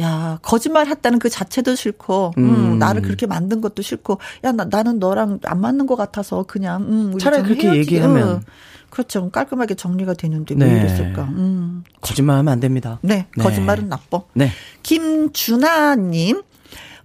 야, 0.01 0.39
거짓말 0.43 0.87
했다는 0.89 1.19
그 1.21 1.29
자체도 1.31 1.75
싫고, 1.77 2.33
음, 2.39 2.45
음. 2.73 2.79
나를 2.79 3.03
그렇게 3.03 3.27
만든 3.27 3.61
것도 3.61 3.83
싫고, 3.83 4.19
야, 4.45 4.53
나, 4.53 4.65
나는 4.65 4.99
너랑 4.99 5.39
안 5.45 5.61
맞는 5.61 5.87
것 5.87 5.95
같아서 5.97 6.43
그냥, 6.45 6.83
음, 6.83 7.11
우리 7.15 7.23
차라리 7.23 7.43
좀 7.43 7.49
그렇게 7.49 7.69
헤어지- 7.69 7.77
얘기하면. 7.79 8.29
어. 8.29 8.41
그렇죠. 8.91 9.29
깔끔하게 9.31 9.75
정리가 9.75 10.15
되는데 10.15 10.55
네. 10.55 10.67
왜 10.73 10.81
이랬을까? 10.81 11.25
음. 11.25 11.83
거짓말 12.01 12.39
하면 12.39 12.53
안 12.53 12.61
됩니다. 12.61 13.01
네, 13.03 13.27
네. 13.37 13.43
거짓말은 13.43 13.89
나빠. 13.89 14.21
네. 14.35 14.51
김준하님, 14.85 16.43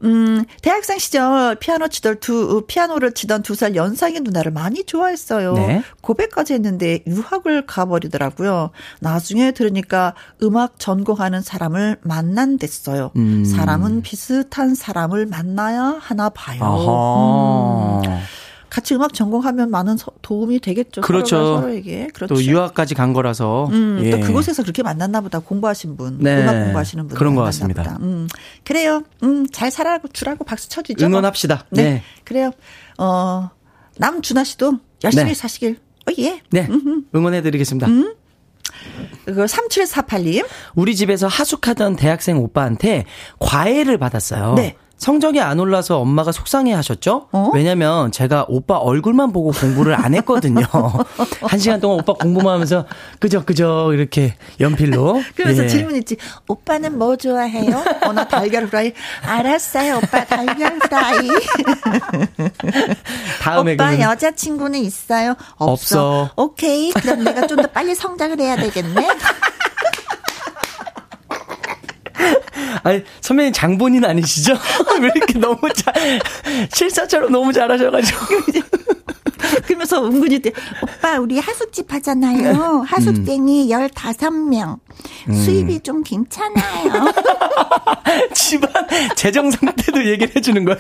음, 0.03 0.45
대학생 0.61 0.97
시절 0.97 1.55
피아노 1.55 1.87
치던 1.89 2.19
두, 2.19 2.63
피아노를 2.67 3.11
치던 3.13 3.43
두 3.43 3.55
살 3.55 3.75
연상의 3.75 4.21
누나를 4.21 4.51
많이 4.51 4.85
좋아했어요. 4.85 5.53
네. 5.53 5.83
고백까지 6.01 6.53
했는데 6.53 7.03
유학을 7.05 7.65
가버리더라고요. 7.65 8.71
나중에 9.01 9.51
들으니까 9.51 10.13
음악 10.41 10.79
전공하는 10.79 11.41
사람을 11.41 11.97
만난댔어요. 12.01 13.11
음. 13.17 13.43
사람은 13.43 14.01
비슷한 14.01 14.75
사람을 14.75 15.25
만나야 15.25 15.97
하나 15.99 16.29
봐요. 16.29 16.59
음, 18.05 18.09
같이 18.69 18.93
음악 18.95 19.13
전공하면 19.13 19.71
많은 19.71 19.97
서- 19.97 20.11
도움이 20.21 20.59
되겠죠. 20.59 21.01
그렇죠. 21.01 21.35
서로가 21.37 21.61
서로에게. 21.61 22.07
그렇죠. 22.13 22.33
또 22.35 22.43
유학까지 22.43 22.93
간 22.95 23.13
거라서. 23.13 23.67
음, 23.71 23.99
예. 24.03 24.11
또 24.11 24.19
그곳에서 24.19 24.61
그렇게 24.63 24.83
만났나 24.83 25.21
보다. 25.21 25.39
공부하신 25.39 25.97
분. 25.97 26.17
네. 26.19 26.41
음악 26.43 26.53
공부하시는 26.65 27.07
분. 27.07 27.17
그런 27.17 27.35
것 27.35 27.41
같습니다. 27.43 27.97
음, 28.01 28.27
그래요. 28.63 29.03
음, 29.23 29.47
잘 29.51 29.71
살아고 29.71 30.07
주라고 30.09 30.43
박수 30.43 30.69
쳐주죠. 30.69 31.05
응원합시다. 31.05 31.65
네. 31.71 31.83
네. 31.83 32.03
그래요. 32.23 32.51
어, 32.97 33.49
남준하 33.97 34.43
씨도 34.43 34.79
열심히 35.03 35.25
네. 35.25 35.33
사시길. 35.33 35.79
어, 36.07 36.11
예. 36.19 36.41
네. 36.51 36.67
응원해드리겠습니다. 37.15 37.87
음. 37.87 38.13
그 39.25 39.33
3748님. 39.45 40.45
우리 40.75 40.95
집에서 40.95 41.27
하숙하던 41.27 41.95
대학생 41.95 42.37
오빠한테 42.37 43.05
과외를 43.39 43.97
받았어요. 43.97 44.53
네. 44.55 44.75
성적이 44.99 45.39
안 45.41 45.59
올라서 45.59 45.99
엄마가 45.99 46.31
속상해 46.33 46.73
하셨죠? 46.73 47.27
어? 47.31 47.51
왜냐면 47.53 48.11
제가 48.11 48.45
오빠 48.49 48.75
얼굴만 48.77 49.31
보고 49.31 49.51
공부를 49.51 49.95
안 49.95 50.13
했거든요. 50.13 50.61
한 51.41 51.57
시간 51.59 51.79
동안 51.79 51.99
오빠 52.01 52.13
공부만 52.13 52.53
하면서 52.55 52.85
그저 53.19 53.43
그저 53.45 53.91
이렇게 53.93 54.35
연필로. 54.59 55.21
그래서 55.35 55.63
예. 55.63 55.67
질문 55.67 55.95
있지. 55.95 56.17
오빠는 56.49 56.97
뭐 56.97 57.15
좋아해요? 57.15 57.81
어, 58.05 58.11
나 58.13 58.27
달걀 58.27 58.65
후라이. 58.65 58.91
알았어요, 59.23 59.97
오빠 60.03 60.25
달걀 60.25 60.77
후라이. 60.81 61.27
다음에 63.41 63.73
오빠 63.73 63.85
그러면 63.89 64.01
여자친구는 64.01 64.79
있어요? 64.79 65.35
없어. 65.57 65.71
없어. 65.71 66.29
오케이. 66.35 66.91
그럼 66.91 67.23
내가 67.23 67.47
좀 67.47 67.59
더 67.59 67.67
빨리 67.67 67.93
성장을 67.93 68.39
해야 68.39 68.55
되겠네. 68.55 69.07
아니 72.83 73.03
선배님 73.21 73.53
장본인 73.53 74.05
아니시죠? 74.05 74.53
왜 75.01 75.09
이렇게 75.15 75.39
너무 75.39 75.57
잘 75.73 76.19
실사처럼 76.73 77.31
너무 77.31 77.51
잘하셔가지고. 77.53 78.19
그러면서 79.65 80.05
은근히 80.05 80.39
때, 80.39 80.51
오빠, 80.83 81.17
우리 81.19 81.39
하숙집 81.39 81.91
하잖아요. 81.93 82.83
하숙생이 82.85 83.69
15명. 83.69 84.79
수입이 85.33 85.79
좀 85.79 86.03
괜찮아요. 86.03 87.11
집안 88.33 88.69
재정 89.15 89.49
상태도 89.49 90.05
얘기를 90.05 90.35
해주는 90.35 90.63
거예요. 90.65 90.79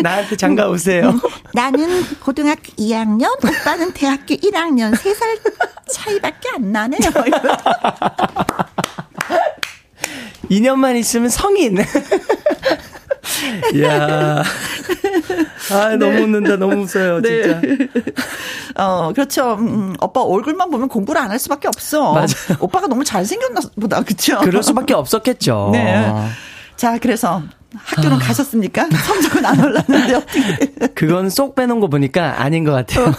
나한테 0.00 0.36
장가 0.36 0.68
오세요. 0.68 1.18
나는 1.54 2.02
고등학교 2.20 2.62
2학년, 2.78 3.32
오빠는 3.44 3.92
대학교 3.92 4.34
1학년. 4.34 4.92
3살 4.94 5.52
차이밖에 5.92 6.48
안 6.54 6.72
나네요. 6.72 7.00
2년만 10.50 10.96
있으면 10.96 11.28
성인. 11.28 11.78
이야. 13.74 14.42
아, 15.72 15.96
너무 15.96 16.20
웃는다. 16.22 16.56
너무 16.56 16.82
웃어요, 16.82 17.22
진짜. 17.22 17.60
어, 18.74 19.12
그렇죠. 19.12 19.54
음, 19.54 19.94
오빠 20.00 20.20
얼굴만 20.22 20.70
보면 20.70 20.88
공부를 20.88 21.20
안 21.20 21.30
할 21.30 21.38
수밖에 21.38 21.68
없어. 21.68 22.12
맞아요. 22.12 22.26
오빠가 22.58 22.88
너무 22.88 23.04
잘생겼나 23.04 23.60
보다. 23.80 24.02
그쵸? 24.02 24.38
그럴 24.40 24.62
수밖에 24.62 24.94
없었겠죠. 24.94 25.70
네. 25.72 26.12
자, 26.76 26.98
그래서 26.98 27.42
학교는 27.76 28.18
가셨습니까? 28.18 28.88
성적은 29.06 29.44
안 29.46 29.60
올랐는데 29.64 30.14
어떻게. 30.14 30.88
그건 30.94 31.30
쏙 31.30 31.54
빼놓은 31.54 31.80
거 31.80 31.88
보니까 31.88 32.42
아닌 32.42 32.64
것 32.64 32.72
같아요. 32.72 33.12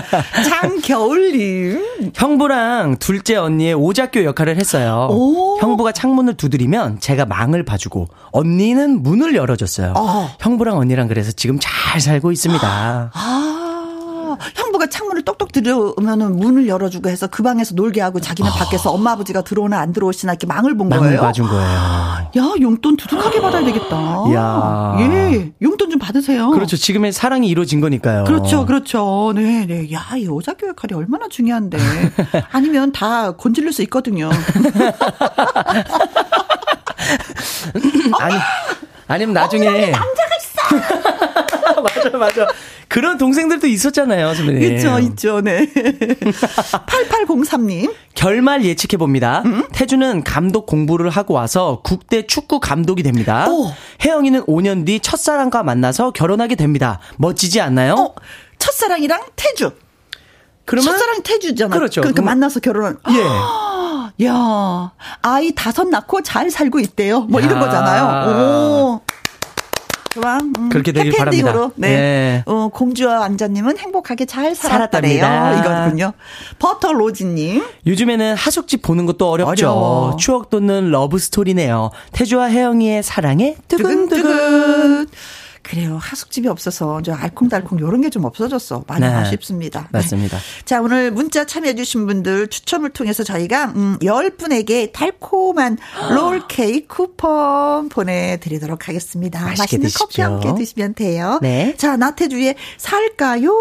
장겨울님. 0.48 2.12
형부랑 2.14 2.96
둘째 2.98 3.36
언니의 3.36 3.74
오작교 3.74 4.24
역할을 4.24 4.56
했어요. 4.58 5.08
오. 5.10 5.58
형부가 5.60 5.92
창문을 5.92 6.34
두드리면 6.34 7.00
제가 7.00 7.24
망을 7.26 7.64
봐주고 7.64 8.08
언니는 8.32 9.02
문을 9.02 9.34
열어줬어요. 9.34 9.94
어. 9.96 10.30
형부랑 10.40 10.76
언니랑 10.78 11.08
그래서 11.08 11.32
지금 11.32 11.58
잘 11.60 12.00
살고 12.00 12.32
있습니다. 12.32 13.10
아, 13.12 13.63
아, 14.34 14.38
형부가 14.54 14.86
창문을 14.86 15.22
똑똑 15.22 15.52
들여오면은 15.52 16.36
문을 16.36 16.68
열어주고 16.68 17.08
해서 17.08 17.26
그 17.26 17.42
방에서 17.42 17.74
놀게 17.74 18.00
하고 18.00 18.20
자기는 18.20 18.50
아. 18.50 18.54
밖에서 18.54 18.90
엄마 18.90 19.12
아버지가 19.12 19.42
들어오나 19.42 19.78
안 19.80 19.92
들어오시나 19.92 20.32
이렇게 20.32 20.46
망을 20.46 20.76
본 20.76 20.88
망을 20.88 21.08
거예요. 21.08 21.20
봐준 21.20 21.46
거예요. 21.46 21.64
야 21.66 22.30
용돈 22.60 22.96
두둑하게 22.96 23.40
받아야 23.40 23.64
되겠다. 23.64 23.96
야, 24.34 24.96
예, 25.00 25.52
용돈 25.62 25.90
좀 25.90 25.98
받으세요. 25.98 26.50
그렇죠. 26.50 26.76
지금의 26.76 27.12
사랑이 27.12 27.48
이루어진 27.48 27.80
거니까요. 27.80 28.24
그렇죠, 28.24 28.66
그렇죠. 28.66 29.32
네, 29.34 29.66
네. 29.66 29.92
야, 29.92 30.00
이 30.16 30.26
여자 30.26 30.54
역할이 30.60 30.94
얼마나 30.94 31.28
중요한데. 31.28 31.78
아니면 32.52 32.92
다 32.92 33.32
곤질릴 33.32 33.72
수 33.72 33.82
있거든요. 33.82 34.30
아니, 38.18 38.34
아니면 39.06 39.34
나중에. 39.34 39.90
남자가 39.90 40.30
있어! 40.40 41.80
맞아, 41.82 42.18
맞아. 42.18 42.46
그런 42.94 43.18
동생들도 43.18 43.66
있었잖아요, 43.66 44.34
선배님. 44.34 44.76
있죠, 44.76 45.00
있죠, 45.00 45.40
네. 45.40 45.66
8803님. 46.86 47.92
결말 48.14 48.64
예측해 48.64 48.98
봅니다. 48.98 49.42
음? 49.46 49.66
태주는 49.72 50.22
감독 50.22 50.66
공부를 50.66 51.10
하고 51.10 51.34
와서 51.34 51.80
국대 51.82 52.24
축구 52.24 52.60
감독이 52.60 53.02
됩니다. 53.02 53.48
오. 53.50 53.72
혜영이는 54.00 54.42
5년 54.42 54.86
뒤 54.86 55.00
첫사랑과 55.00 55.64
만나서 55.64 56.12
결혼하게 56.12 56.54
됩니다. 56.54 57.00
멋지지 57.16 57.60
않나요? 57.60 57.94
어, 57.94 58.14
첫사랑이랑 58.60 59.22
태주. 59.34 59.72
그러면 60.64 60.92
첫사랑 60.92 61.22
태주잖아. 61.24 61.74
그렇죠. 61.74 62.00
그러니까 62.00 62.22
그럼, 62.22 62.26
만나서 62.26 62.60
결혼한. 62.60 62.98
예. 63.10 64.24
야, 64.24 64.92
아이 65.20 65.52
다섯 65.56 65.88
낳고 65.88 66.22
잘 66.22 66.48
살고 66.48 66.78
있대요. 66.78 67.22
뭐 67.22 67.42
야. 67.42 67.46
이런 67.46 67.58
거잖아요. 67.58 68.30
오. 68.30 69.00
좋아. 70.14 70.38
음, 70.38 70.68
그렇게 70.68 70.92
되길 70.92 71.12
바랍니다. 71.12 71.70
네. 71.74 71.88
네. 71.88 72.42
어, 72.46 72.68
공주와 72.72 73.18
왕자님은 73.20 73.78
행복하게 73.78 74.26
잘 74.26 74.54
살았다래요. 74.54 75.58
이거군요. 75.60 76.12
버터 76.60 76.92
로지님. 76.92 77.64
요즘에는 77.86 78.36
하숙집 78.36 78.82
보는 78.82 79.06
것도 79.06 79.28
어렵죠. 79.28 79.50
어려워. 79.68 80.16
추억 80.16 80.50
돋는 80.50 80.90
러브 80.90 81.18
스토리네요. 81.18 81.90
태주와 82.12 82.48
혜영이의 82.50 83.02
사랑에 83.02 83.56
두근두근. 83.68 85.08
그래요. 85.64 85.98
하숙집이 86.00 86.46
없어서 86.48 87.02
저 87.02 87.12
알콩달콩 87.14 87.80
요런 87.80 88.02
게 88.02 88.10
좀 88.10 88.24
없어졌어. 88.24 88.84
많이 88.86 89.00
네. 89.00 89.12
아쉽습니다. 89.12 89.88
맞습니다. 89.90 90.36
네. 90.36 90.42
자, 90.64 90.80
오늘 90.80 91.10
문자 91.10 91.44
참여해 91.46 91.74
주신 91.74 92.06
분들 92.06 92.46
추첨을 92.46 92.90
통해서 92.90 93.24
저희가 93.24 93.72
음 93.74 93.98
10분에게 94.00 94.92
달콤한 94.92 95.78
롤 96.14 96.46
케이크 96.46 96.86
쿠폰 96.94 97.88
보내 97.88 98.38
드리도록 98.40 98.88
하겠습니다. 98.88 99.42
맛있는 99.58 99.86
드십시오. 99.86 100.06
커피 100.06 100.20
함께 100.22 100.54
드시면 100.54 100.94
돼요. 100.94 101.40
네. 101.42 101.74
자, 101.76 101.96
나태주의 101.96 102.54
살까요 102.76 103.52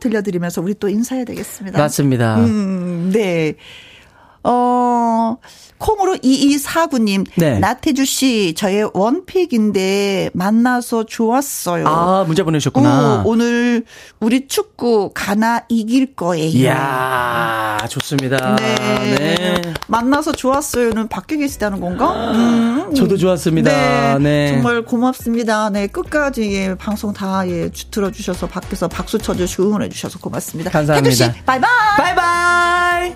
들려 0.00 0.22
드리면서 0.22 0.60
우리 0.60 0.74
또 0.74 0.88
인사해야 0.88 1.24
되겠습니다. 1.24 1.78
맞습니다. 1.78 2.36
음, 2.38 3.10
네. 3.12 3.54
어 4.42 5.36
콩으로 5.78 6.16
2249님. 6.16 7.26
네. 7.36 7.58
나태주 7.58 8.04
씨, 8.04 8.54
저의 8.56 8.88
원픽인데 8.94 10.30
만나서 10.32 11.04
좋았어요. 11.04 11.86
아, 11.86 12.24
문자 12.26 12.44
보내셨구나. 12.44 13.20
어, 13.20 13.22
오늘 13.26 13.84
우리 14.20 14.46
축구 14.48 15.10
가나 15.14 15.64
이길 15.68 16.14
거예요. 16.14 16.46
이야, 16.46 17.78
좋습니다. 17.88 18.56
네. 18.56 18.74
네. 19.18 19.62
만나서 19.88 20.32
좋았어요는 20.32 21.08
밖에 21.08 21.36
계시다는 21.36 21.80
건가? 21.80 22.32
음. 22.32 22.94
저도 22.94 23.16
좋았습니다. 23.16 24.18
네. 24.18 24.18
네. 24.18 24.48
정말 24.54 24.82
고맙습니다. 24.82 25.70
네. 25.70 25.86
끝까지 25.86 26.54
예, 26.54 26.74
방송 26.74 27.12
다 27.12 27.46
예, 27.48 27.70
들어주셔서 27.90 28.46
밖에서 28.46 28.88
박수 28.88 29.18
쳐주시고 29.18 29.64
응원해주셔서 29.64 30.18
고맙습니다. 30.18 30.70
감사합니다. 30.70 31.10
태주 31.10 31.16
씨, 31.16 31.44
바이바이. 31.44 31.70
바이바이. 31.96 33.14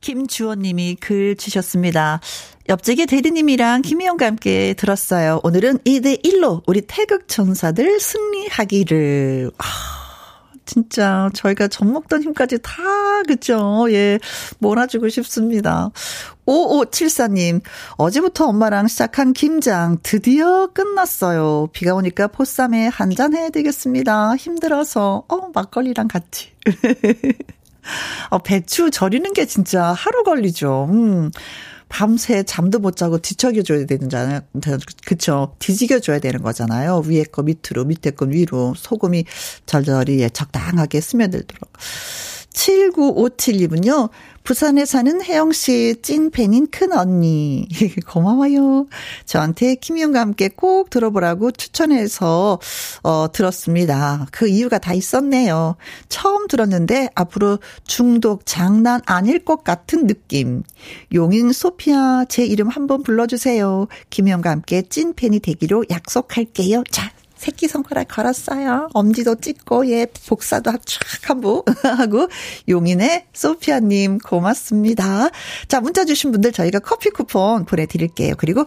김주원님이 0.00 0.96
글 1.00 1.36
주셨습니다. 1.36 2.20
옆집에 2.68 3.06
대리님이랑 3.06 3.82
김희영과 3.82 4.26
함께 4.26 4.74
들었어요. 4.74 5.40
오늘은 5.42 5.78
2대1로 5.78 6.62
우리 6.66 6.82
태극 6.82 7.28
전사들 7.28 8.00
승리하기를. 8.00 9.50
아, 9.58 9.64
진짜 10.64 11.28
저희가 11.34 11.68
젖먹던 11.68 12.22
힘까지 12.22 12.58
다, 12.62 12.72
그죠? 13.26 13.86
예, 13.90 14.18
몰아주고 14.60 15.08
싶습니다. 15.08 15.90
5574님, 16.46 17.60
어제부터 17.96 18.46
엄마랑 18.46 18.86
시작한 18.88 19.32
김장 19.32 19.98
드디어 20.02 20.68
끝났어요. 20.68 21.68
비가 21.72 21.94
오니까 21.94 22.28
보쌈에 22.28 22.86
한 22.88 23.10
잔 23.10 23.34
해야 23.34 23.50
되겠습니다. 23.50 24.36
힘들어서, 24.36 25.24
어, 25.28 25.50
막걸리랑 25.52 26.08
같이. 26.08 26.50
어, 28.30 28.38
배추 28.38 28.90
절이는 28.90 29.32
게 29.32 29.46
진짜 29.46 29.92
하루 29.92 30.22
걸리죠. 30.24 30.88
음. 30.90 31.30
밤새 31.90 32.44
잠도 32.44 32.78
못 32.78 32.96
자고 32.96 33.18
뒤척여줘야 33.18 33.84
되는 33.84 34.08
잖아요. 34.08 34.40
그쵸. 35.04 35.56
뒤지겨줘야 35.58 36.20
되는 36.20 36.40
거잖아요. 36.40 37.02
위에 37.04 37.24
거 37.24 37.42
밑으로, 37.42 37.84
밑에 37.84 38.12
거 38.12 38.26
위로. 38.26 38.74
소금이 38.76 39.24
절절히 39.66 40.26
적당하게 40.32 41.00
스며들도록. 41.00 41.72
7957님은요, 42.54 44.10
부산에 44.42 44.84
사는 44.84 45.22
혜영 45.22 45.52
씨 45.52 45.96
찐팬인 46.02 46.68
큰 46.70 46.92
언니. 46.92 47.68
고마워요. 48.08 48.86
저한테 49.24 49.76
김희영과 49.76 50.20
함께 50.20 50.48
꼭 50.48 50.90
들어보라고 50.90 51.52
추천해서, 51.52 52.58
어, 53.02 53.26
들었습니다. 53.32 54.26
그 54.32 54.48
이유가 54.48 54.78
다 54.78 54.94
있었네요. 54.94 55.76
처음 56.08 56.48
들었는데 56.48 57.10
앞으로 57.14 57.58
중독 57.86 58.46
장난 58.46 59.00
아닐 59.06 59.44
것 59.44 59.62
같은 59.62 60.06
느낌. 60.06 60.62
용인 61.14 61.52
소피아 61.52 62.24
제 62.28 62.44
이름 62.44 62.68
한번 62.68 63.02
불러주세요. 63.02 63.86
김희영과 64.08 64.50
함께 64.50 64.82
찐 64.82 65.14
팬이 65.14 65.40
되기로 65.40 65.84
약속할게요. 65.90 66.82
자, 66.90 67.12
새끼 67.40 67.68
손가락 67.68 68.08
걸었어요. 68.08 68.90
엄지도 68.92 69.36
찍고, 69.36 69.88
예, 69.90 70.06
복사도 70.28 70.72
촥 70.72 71.26
한부 71.26 71.64
하고, 71.82 72.28
용인의 72.68 73.28
소피아님 73.32 74.18
고맙습니다. 74.18 75.30
자, 75.66 75.80
문자 75.80 76.04
주신 76.04 76.32
분들 76.32 76.52
저희가 76.52 76.80
커피 76.80 77.08
쿠폰 77.08 77.64
보내드릴게요. 77.64 78.34
그리고 78.36 78.66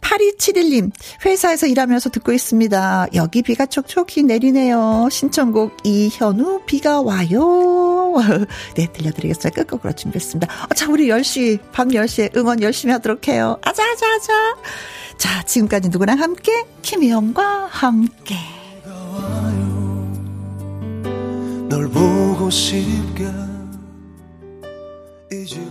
8271님, 0.00 0.90
회사에서 1.26 1.66
일하면서 1.66 2.08
듣고 2.08 2.32
있습니다. 2.32 3.08
여기 3.14 3.42
비가 3.42 3.66
촉촉히 3.66 4.22
내리네요. 4.22 5.08
신청곡 5.10 5.76
이현우 5.84 6.62
비가 6.64 7.02
와요. 7.02 8.14
네, 8.74 8.86
들려드리겠어요. 8.90 9.52
끝곡으로 9.52 9.92
준비했습니다. 9.92 10.66
어, 10.70 10.74
자, 10.74 10.88
우리 10.88 11.08
10시, 11.08 11.58
밤 11.72 11.88
10시에 11.88 12.34
응원 12.36 12.62
열심히 12.62 12.92
하도록 12.92 13.28
해요. 13.28 13.58
아자아자아자. 13.62 14.26
자, 14.26 14.56
지금까지 15.48 15.88
누구랑 15.88 16.20
함께? 16.20 16.64
김희영과 16.82 17.66
함께. 17.70 18.36
널 21.68 21.88
보고 21.88 22.48
싶게 22.50 23.24
잊을 25.32 25.67